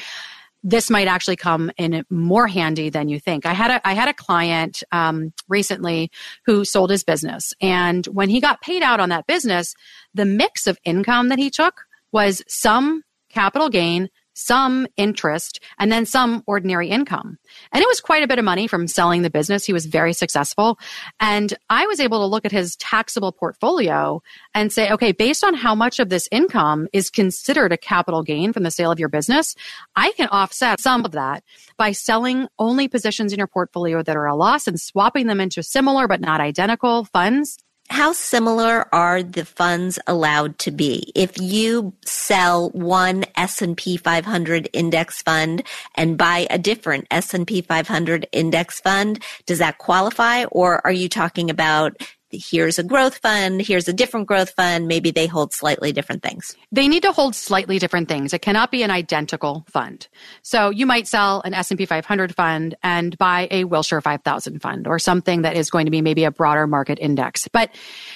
this 0.64 0.88
might 0.88 1.06
actually 1.06 1.36
come 1.36 1.70
in 1.76 2.04
more 2.08 2.48
handy 2.48 2.88
than 2.88 3.08
you 3.08 3.20
think. 3.20 3.44
I 3.44 3.52
had 3.52 3.70
a 3.70 3.86
I 3.86 3.92
had 3.92 4.08
a 4.08 4.14
client 4.14 4.82
um, 4.90 5.32
recently 5.46 6.10
who 6.46 6.64
sold 6.64 6.90
his 6.90 7.04
business, 7.04 7.52
and 7.60 8.06
when 8.06 8.30
he 8.30 8.40
got 8.40 8.62
paid 8.62 8.82
out 8.82 8.98
on 8.98 9.10
that 9.10 9.26
business, 9.26 9.74
the 10.14 10.24
mix 10.24 10.66
of 10.66 10.78
income 10.84 11.28
that 11.28 11.38
he 11.38 11.50
took 11.50 11.82
was 12.10 12.42
some 12.48 13.02
capital 13.28 13.68
gain, 13.68 14.08
some 14.34 14.86
interest, 14.96 15.60
and 15.78 15.90
then 15.90 16.04
some 16.06 16.42
ordinary 16.46 16.88
income. 16.88 17.38
And 17.72 17.82
it 17.82 17.88
was 17.88 18.00
quite 18.00 18.22
a 18.22 18.28
bit 18.28 18.38
of 18.38 18.44
money 18.44 18.66
from 18.66 18.86
selling 18.86 19.22
the 19.22 19.30
business. 19.30 19.64
He 19.64 19.72
was 19.72 19.86
very 19.86 20.12
successful. 20.12 20.78
And 21.20 21.54
I 21.70 21.86
was 21.86 22.00
able 22.00 22.20
to 22.20 22.26
look 22.26 22.44
at 22.44 22.52
his 22.52 22.76
taxable 22.76 23.32
portfolio 23.32 24.22
and 24.54 24.72
say, 24.72 24.90
okay, 24.90 25.12
based 25.12 25.44
on 25.44 25.54
how 25.54 25.74
much 25.74 25.98
of 25.98 26.08
this 26.08 26.28
income 26.30 26.88
is 26.92 27.10
considered 27.10 27.72
a 27.72 27.76
capital 27.76 28.22
gain 28.22 28.52
from 28.52 28.64
the 28.64 28.70
sale 28.70 28.90
of 28.90 28.98
your 28.98 29.08
business, 29.08 29.54
I 29.96 30.12
can 30.12 30.28
offset 30.28 30.80
some 30.80 31.04
of 31.04 31.12
that 31.12 31.44
by 31.76 31.92
selling 31.92 32.48
only 32.58 32.88
positions 32.88 33.32
in 33.32 33.38
your 33.38 33.46
portfolio 33.46 34.02
that 34.02 34.16
are 34.16 34.26
a 34.26 34.36
loss 34.36 34.66
and 34.66 34.80
swapping 34.80 35.26
them 35.26 35.40
into 35.40 35.62
similar 35.62 36.08
but 36.08 36.20
not 36.20 36.40
identical 36.40 37.04
funds 37.04 37.58
how 37.90 38.12
similar 38.12 38.88
are 38.94 39.22
the 39.22 39.44
funds 39.44 39.98
allowed 40.06 40.58
to 40.60 40.70
be? 40.70 41.12
If 41.14 41.38
you 41.40 41.92
sell 42.04 42.70
one 42.70 43.24
S&P 43.36 43.96
500 43.96 44.68
index 44.72 45.22
fund 45.22 45.62
and 45.94 46.18
buy 46.18 46.46
a 46.50 46.58
different 46.58 47.06
S&P 47.10 47.60
500 47.60 48.26
index 48.32 48.80
fund, 48.80 49.22
does 49.46 49.58
that 49.58 49.78
qualify 49.78 50.44
or 50.46 50.84
are 50.84 50.92
you 50.92 51.08
talking 51.08 51.50
about 51.50 51.96
here's 52.38 52.78
a 52.78 52.82
growth 52.82 53.18
fund, 53.18 53.60
here's 53.60 53.88
a 53.88 53.92
different 53.92 54.26
growth 54.26 54.50
fund. 54.50 54.86
Maybe 54.88 55.10
they 55.10 55.26
hold 55.26 55.52
slightly 55.52 55.92
different 55.92 56.22
things. 56.22 56.56
They 56.72 56.88
need 56.88 57.02
to 57.02 57.12
hold 57.12 57.34
slightly 57.34 57.78
different 57.78 58.08
things. 58.08 58.32
It 58.32 58.42
cannot 58.42 58.70
be 58.70 58.82
an 58.82 58.90
identical 58.90 59.64
fund. 59.68 60.08
So 60.42 60.70
you 60.70 60.86
might 60.86 61.06
sell 61.06 61.42
an 61.44 61.54
S&P 61.54 61.86
500 61.86 62.34
fund 62.34 62.74
and 62.82 63.16
buy 63.18 63.48
a 63.50 63.64
Wilshire 63.64 64.00
5000 64.00 64.60
fund 64.60 64.86
or 64.86 64.98
something 64.98 65.42
that 65.42 65.56
is 65.56 65.70
going 65.70 65.86
to 65.86 65.90
be 65.90 66.02
maybe 66.02 66.24
a 66.24 66.30
broader 66.30 66.66
market 66.66 66.98
index. 67.00 67.48
But, 67.48 67.70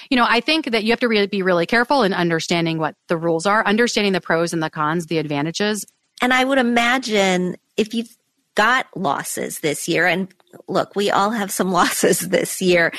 you 0.09 0.17
know, 0.17 0.25
I 0.27 0.39
think 0.39 0.71
that 0.71 0.83
you 0.83 0.91
have 0.91 0.99
to 1.01 1.07
really 1.07 1.27
be 1.27 1.41
really 1.41 1.65
careful 1.65 2.03
in 2.03 2.13
understanding 2.13 2.77
what 2.77 2.95
the 3.07 3.17
rules 3.17 3.45
are, 3.45 3.65
understanding 3.65 4.13
the 4.13 4.21
pros 4.21 4.53
and 4.53 4.61
the 4.61 4.69
cons, 4.69 5.07
the 5.07 5.17
advantages. 5.17 5.85
And 6.21 6.33
I 6.33 6.43
would 6.43 6.57
imagine 6.57 7.55
if 7.77 7.93
you've 7.93 8.13
got 8.55 8.87
losses 8.95 9.59
this 9.59 9.87
year, 9.87 10.05
and 10.05 10.27
look, 10.67 10.95
we 10.95 11.09
all 11.11 11.31
have 11.31 11.51
some 11.51 11.71
losses 11.71 12.19
this 12.29 12.61
year 12.61 12.91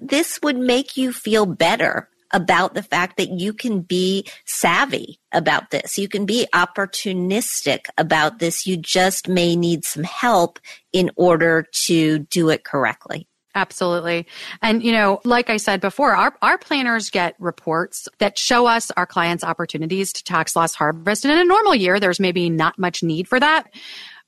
this 0.00 0.40
would 0.42 0.56
make 0.56 0.96
you 0.96 1.12
feel 1.12 1.46
better 1.46 2.08
about 2.32 2.74
the 2.74 2.82
fact 2.82 3.16
that 3.16 3.30
you 3.30 3.52
can 3.52 3.80
be 3.80 4.24
savvy 4.44 5.18
about 5.32 5.70
this. 5.70 5.98
You 5.98 6.08
can 6.08 6.26
be 6.26 6.46
opportunistic 6.54 7.86
about 7.98 8.38
this. 8.38 8.66
You 8.66 8.76
just 8.76 9.28
may 9.28 9.56
need 9.56 9.84
some 9.84 10.04
help 10.04 10.60
in 10.92 11.10
order 11.16 11.66
to 11.86 12.20
do 12.20 12.48
it 12.50 12.62
correctly. 12.62 13.26
Absolutely. 13.56 14.28
And, 14.62 14.80
you 14.84 14.92
know, 14.92 15.20
like 15.24 15.50
I 15.50 15.56
said 15.56 15.80
before, 15.80 16.14
our, 16.14 16.36
our 16.40 16.56
planners 16.56 17.10
get 17.10 17.34
reports 17.40 18.08
that 18.18 18.38
show 18.38 18.66
us 18.66 18.92
our 18.92 19.06
clients' 19.06 19.42
opportunities 19.42 20.12
to 20.12 20.22
tax 20.22 20.54
loss 20.54 20.72
harvest. 20.76 21.24
And 21.24 21.32
in 21.32 21.40
a 21.40 21.44
normal 21.44 21.74
year, 21.74 21.98
there's 21.98 22.20
maybe 22.20 22.48
not 22.48 22.78
much 22.78 23.02
need 23.02 23.26
for 23.26 23.40
that. 23.40 23.68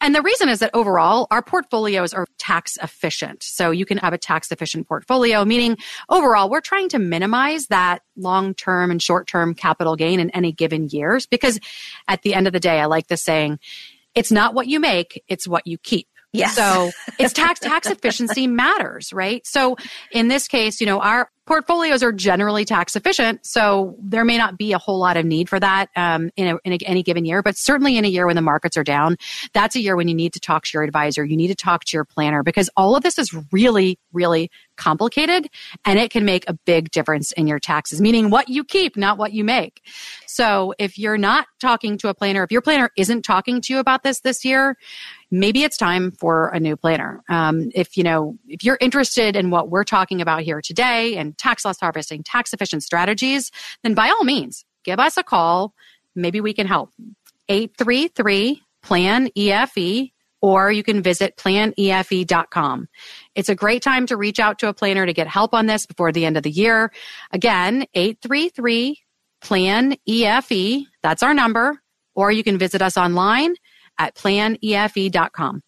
And 0.03 0.16
the 0.16 0.20
reason 0.20 0.48
is 0.48 0.59
that 0.59 0.70
overall, 0.74 1.28
our 1.30 1.42
portfolios 1.42 2.12
are 2.12 2.26
tax 2.36 2.76
efficient. 2.82 3.44
So 3.44 3.70
you 3.70 3.86
can 3.86 3.98
have 3.98 4.12
a 4.12 4.18
tax 4.18 4.50
efficient 4.50 4.88
portfolio, 4.88 5.44
meaning 5.44 5.78
overall, 6.09 6.50
we're 6.50 6.61
trying 6.61 6.88
to 6.88 6.98
minimize 6.98 7.68
that 7.68 8.03
long 8.16 8.53
term 8.53 8.90
and 8.90 9.00
short 9.00 9.28
term 9.28 9.55
capital 9.55 9.94
gain 9.94 10.18
in 10.18 10.28
any 10.30 10.50
given 10.50 10.88
years. 10.88 11.26
Because 11.26 11.61
at 12.09 12.22
the 12.22 12.34
end 12.34 12.48
of 12.48 12.53
the 12.53 12.61
day, 12.61 12.80
I 12.80 12.86
like 12.86 13.07
the 13.07 13.16
saying, 13.16 13.61
it's 14.16 14.32
not 14.32 14.55
what 14.55 14.66
you 14.66 14.80
make, 14.80 15.22
it's 15.28 15.46
what 15.46 15.68
you 15.68 15.78
keep. 15.78 16.09
Yes. 16.33 16.55
So 16.55 16.91
it's 17.18 17.33
tax 17.35 17.61
tax 17.61 17.89
efficiency 17.89 18.47
matters, 18.47 19.12
right? 19.12 19.47
So 19.47 19.76
in 20.11 20.28
this 20.28 20.49
case, 20.49 20.80
you 20.80 20.87
know, 20.87 20.99
our 21.01 21.28
portfolios 21.45 22.03
are 22.03 22.12
generally 22.12 22.64
tax 22.64 22.97
efficient, 22.97 23.45
so 23.45 23.97
there 24.01 24.24
may 24.24 24.39
not 24.39 24.57
be 24.57 24.72
a 24.72 24.78
whole 24.78 24.99
lot 24.99 25.18
of 25.18 25.26
need 25.26 25.49
for 25.49 25.61
that 25.61 25.91
um, 25.95 26.30
in, 26.37 26.49
a, 26.49 26.59
in 26.64 26.72
a, 26.72 26.78
any 26.87 27.03
given 27.03 27.26
year. 27.26 27.43
But 27.43 27.57
certainly 27.59 27.99
in 27.99 28.05
a 28.07 28.09
year 28.09 28.26
when 28.26 28.37
the 28.37 28.43
markets 28.43 28.78
are 28.78 28.85
down, 28.85 29.16
that's 29.53 29.76
a 29.76 29.80
year 29.80 29.95
when 29.95 30.09
you 30.09 30.14
need 30.14 30.33
to 30.33 30.41
talk 30.41 30.64
to 30.64 30.70
your 30.72 30.85
advisor. 30.85 31.22
You 31.22 31.37
need 31.37 31.49
to 31.49 31.55
talk 31.55 31.85
to 31.85 31.97
your 31.97 32.05
planner 32.05 32.43
because 32.43 32.70
all 32.76 32.97
of 32.97 33.03
this 33.03 33.18
is 33.18 33.35
really, 33.53 33.99
really 34.12 34.51
complicated, 34.76 35.49
and 35.85 35.99
it 35.99 36.11
can 36.11 36.24
make 36.24 36.49
a 36.49 36.55
big 36.64 36.91
difference 36.91 37.33
in 37.33 37.47
your 37.47 37.59
taxes. 37.59 38.01
Meaning 38.01 38.30
what 38.30 38.49
you 38.49 38.64
keep, 38.64 38.97
not 38.97 39.18
what 39.18 39.35
you 39.35 39.45
make. 39.45 39.83
So 40.26 40.72
if 40.78 40.99
you're 40.99 41.18
not 41.18 41.47
talking 41.61 41.99
to 41.99 42.09
a 42.09 42.14
planner, 42.14 42.43
if 42.43 42.51
your 42.51 42.62
planner 42.62 42.91
isn't 42.97 43.22
talking 43.22 43.61
to 43.61 43.74
you 43.74 43.80
about 43.80 44.03
this 44.03 44.20
this 44.20 44.47
year, 44.47 44.78
maybe 45.33 45.64
it's 45.64 45.78
time 45.78 46.12
for 46.12 46.51
a 46.51 46.61
new 46.61 46.76
planner. 46.76 47.24
Um, 47.28 47.70
if 47.74 47.97
you 47.97 48.05
know, 48.05 48.37
if 48.47 48.62
you're 48.62 48.78
interested 48.80 49.35
in 49.35 49.51
what 49.51 49.70
we're 49.70 49.83
talking 49.83 50.20
about 50.20 50.43
here 50.43 50.61
today 50.61 51.16
and 51.16 51.37
tax 51.39 51.64
loss 51.64 51.80
harvesting, 51.80 52.22
tax 52.22 52.53
efficient 52.53 52.85
strategies, 52.85 53.51
then 53.83 53.95
by 53.95 54.11
all 54.11 54.22
means, 54.22 54.64
give 54.85 55.01
us 55.01 55.16
a 55.16 55.24
call. 55.24 55.74
Maybe 56.14 56.41
we 56.41 56.53
can 56.53 56.66
help. 56.66 56.91
833 57.49 58.62
plan 58.83 59.28
EFE 59.37 60.12
or 60.43 60.70
you 60.70 60.83
can 60.83 61.03
visit 61.03 61.37
planefe.com. 61.37 62.89
It's 63.35 63.49
a 63.49 63.55
great 63.55 63.83
time 63.83 64.07
to 64.07 64.16
reach 64.16 64.39
out 64.39 64.59
to 64.59 64.68
a 64.68 64.74
planner 64.74 65.07
to 65.07 65.12
get 65.12 65.28
help 65.28 65.55
on 65.55 65.66
this 65.66 65.87
before 65.87 66.12
the 66.12 66.26
end 66.26 66.37
of 66.37 66.43
the 66.43 66.51
year. 66.51 66.93
Again, 67.33 67.87
833 67.95 69.01
plan 69.41 69.97
EFE. 70.07 70.85
That's 71.03 71.22
our 71.22 71.33
number. 71.33 71.80
Or 72.14 72.30
you 72.30 72.45
can 72.45 72.59
visit 72.59 72.83
us 72.83 72.99
online 72.99 73.55
at 73.99 74.14
planefe.com. 74.14 75.62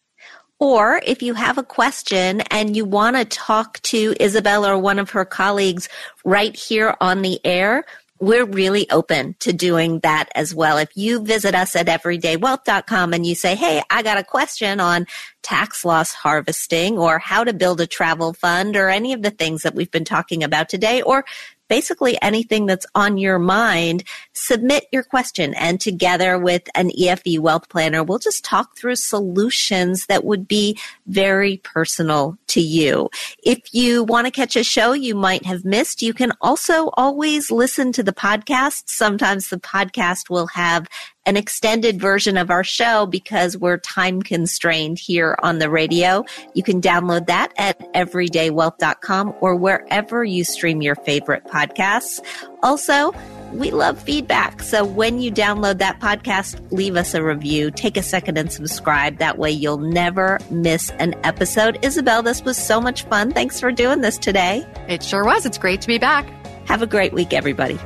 Or 0.61 1.01
if 1.05 1.23
you 1.23 1.35
have 1.35 1.59
a 1.59 1.65
question 1.65 2.41
and 2.43 2.77
you 2.77 2.85
want 2.85 3.17
to 3.17 3.25
talk 3.25 3.83
to 3.83 4.15
Isabel 4.21 4.65
or 4.65 4.79
one 4.79 4.99
of 4.99 5.11
her 5.11 5.25
colleagues 5.25 5.89
right 6.25 6.55
here 6.55 6.97
on 7.01 7.23
the 7.23 7.45
air, 7.45 7.85
we're 8.21 8.47
really 8.47 8.89
open 8.91 9.35
to 9.41 9.53
doing 9.53 9.99
that 10.01 10.29
as 10.35 10.55
well. 10.55 10.79
If 10.79 10.97
you 10.97 11.21
visit 11.23 11.55
us 11.55 11.75
at 11.75 11.87
everydaywealth.com 11.87 13.13
and 13.13 13.27
you 13.27 13.35
say, 13.35 13.57
Hey, 13.57 13.83
I 13.91 14.03
got 14.03 14.19
a 14.19 14.25
question 14.25 14.81
on 14.81 15.07
tax 15.43 15.85
loss 15.85 16.13
harvesting 16.15 16.97
or 16.97 17.19
how 17.19 17.45
to 17.45 17.53
build 17.53 17.81
a 17.81 17.87
travel 17.87 18.33
fund 18.33 18.77
or 18.77 18.89
any 18.89 19.13
of 19.13 19.23
the 19.23 19.31
things 19.31 19.63
that 19.63 19.75
we've 19.75 19.91
been 19.91 20.05
talking 20.05 20.43
about 20.43 20.69
today, 20.69 21.03
or 21.03 21.25
basically 21.69 22.21
anything 22.23 22.67
that's 22.67 22.87
on 22.95 23.19
your 23.19 23.39
mind, 23.39 24.05
submit 24.33 24.87
your 24.93 25.03
question. 25.03 25.55
And 25.55 25.81
together 25.81 26.39
with 26.39 26.63
an 26.75 26.91
EFE 26.91 27.39
wealth 27.39 27.69
planner, 27.69 28.03
we'll 28.03 28.19
just 28.19 28.45
talk 28.45 28.77
through 28.77 28.97
solutions 28.97 30.07
that 30.07 30.25
would 30.25 30.47
be 30.47 30.79
very 31.07 31.59
personal 31.59 32.37
to 32.49 32.61
you. 32.61 33.09
If 33.43 33.73
you 33.73 34.05
want 34.05 34.27
to 34.27 34.31
catch 34.31 34.57
a 34.57 34.65
show 34.65 34.93
you 34.93 35.15
might 35.15 35.45
have 35.47 35.65
missed, 35.65 36.03
you 36.03 36.15
can 36.15 36.33
also 36.41 36.91
always 36.95 37.51
listen 37.51 37.93
to 37.93 38.03
the 38.03 38.13
podcast. 38.13 38.85
Sometimes 38.87 39.49
the 39.49 39.59
podcast 39.59 40.31
will 40.31 40.49
have 40.49 40.89
an 41.27 41.37
extended 41.37 42.01
version 42.01 42.37
of 42.37 42.51
our 42.51 42.65
show 42.65 43.07
because 43.07 43.57
we're 43.57 43.79
time 43.79 44.23
constrained 44.23 44.99
here 44.99 45.37
on 45.43 45.59
the 45.59 45.71
radio. 45.71 46.25
You 46.55 46.63
can 46.63 46.81
download 46.81 47.27
that 47.27 47.53
at 47.57 47.79
everydaywealth.com 47.95 49.35
or 49.41 49.57
wherever 49.57 50.25
you 50.25 50.45
stream 50.45 50.83
your 50.83 50.95
favorite 50.97 51.45
podcasts. 51.45 52.21
Also, 52.63 53.13
we 53.53 53.71
love 53.71 54.01
feedback. 54.01 54.63
So 54.63 54.85
when 54.85 55.21
you 55.21 55.31
download 55.31 55.79
that 55.79 56.01
podcast, 56.01 56.61
leave 56.73 56.97
us 56.97 57.15
a 57.15 57.23
review. 57.23 57.71
Take 57.71 57.97
a 57.97 58.03
second 58.03 58.37
and 58.37 58.53
subscribe. 58.53 59.19
That 59.19 59.39
way 59.39 59.51
you'll 59.51 59.79
never 59.79 60.41
miss 60.51 60.91
an 60.99 61.15
episode. 61.25 61.79
Isabel, 61.83 62.23
this 62.23 62.43
was 62.43 62.57
so 62.57 62.81
much 62.81 63.05
fun. 63.05 63.31
Thanks 63.31 63.61
for 63.61 63.71
doing 63.71 64.01
this 64.01 64.19
today. 64.19 64.67
It 64.89 65.03
sure 65.03 65.25
was. 65.25 65.47
It's 65.47 65.59
great 65.59 65.81
to 65.83 65.87
be 65.87 65.99
back. 65.99 66.27
Have 66.67 66.83
a 66.83 66.87
great 66.87 67.13
week, 67.13 67.33
everybody. 67.33 67.79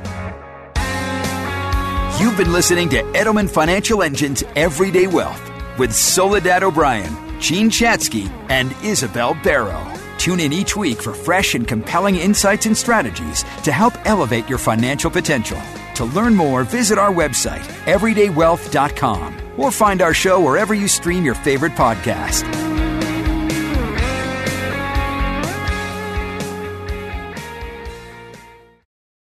You've 2.19 2.35
been 2.35 2.51
listening 2.51 2.89
to 2.89 3.01
Edelman 3.13 3.49
Financial 3.49 4.03
Engines' 4.03 4.43
Everyday 4.57 5.07
Wealth 5.07 5.41
with 5.79 5.95
Soledad 5.95 6.63
O'Brien, 6.63 7.39
Jean 7.39 7.69
Chatzky, 7.69 8.29
and 8.49 8.75
Isabel 8.83 9.35
Barrow. 9.35 9.93
Tune 10.17 10.41
in 10.41 10.51
each 10.51 10.75
week 10.75 11.01
for 11.01 11.13
fresh 11.13 11.55
and 11.55 11.65
compelling 11.65 12.17
insights 12.17 12.65
and 12.65 12.75
strategies 12.75 13.43
to 13.63 13.71
help 13.71 13.93
elevate 14.05 14.49
your 14.49 14.57
financial 14.57 15.09
potential. 15.09 15.61
To 15.95 16.03
learn 16.03 16.35
more, 16.35 16.65
visit 16.65 16.97
our 16.97 17.13
website, 17.13 17.63
everydaywealth.com, 17.85 19.53
or 19.55 19.71
find 19.71 20.01
our 20.01 20.13
show 20.13 20.41
wherever 20.43 20.73
you 20.73 20.89
stream 20.89 21.23
your 21.23 21.35
favorite 21.35 21.73
podcast. 21.73 22.78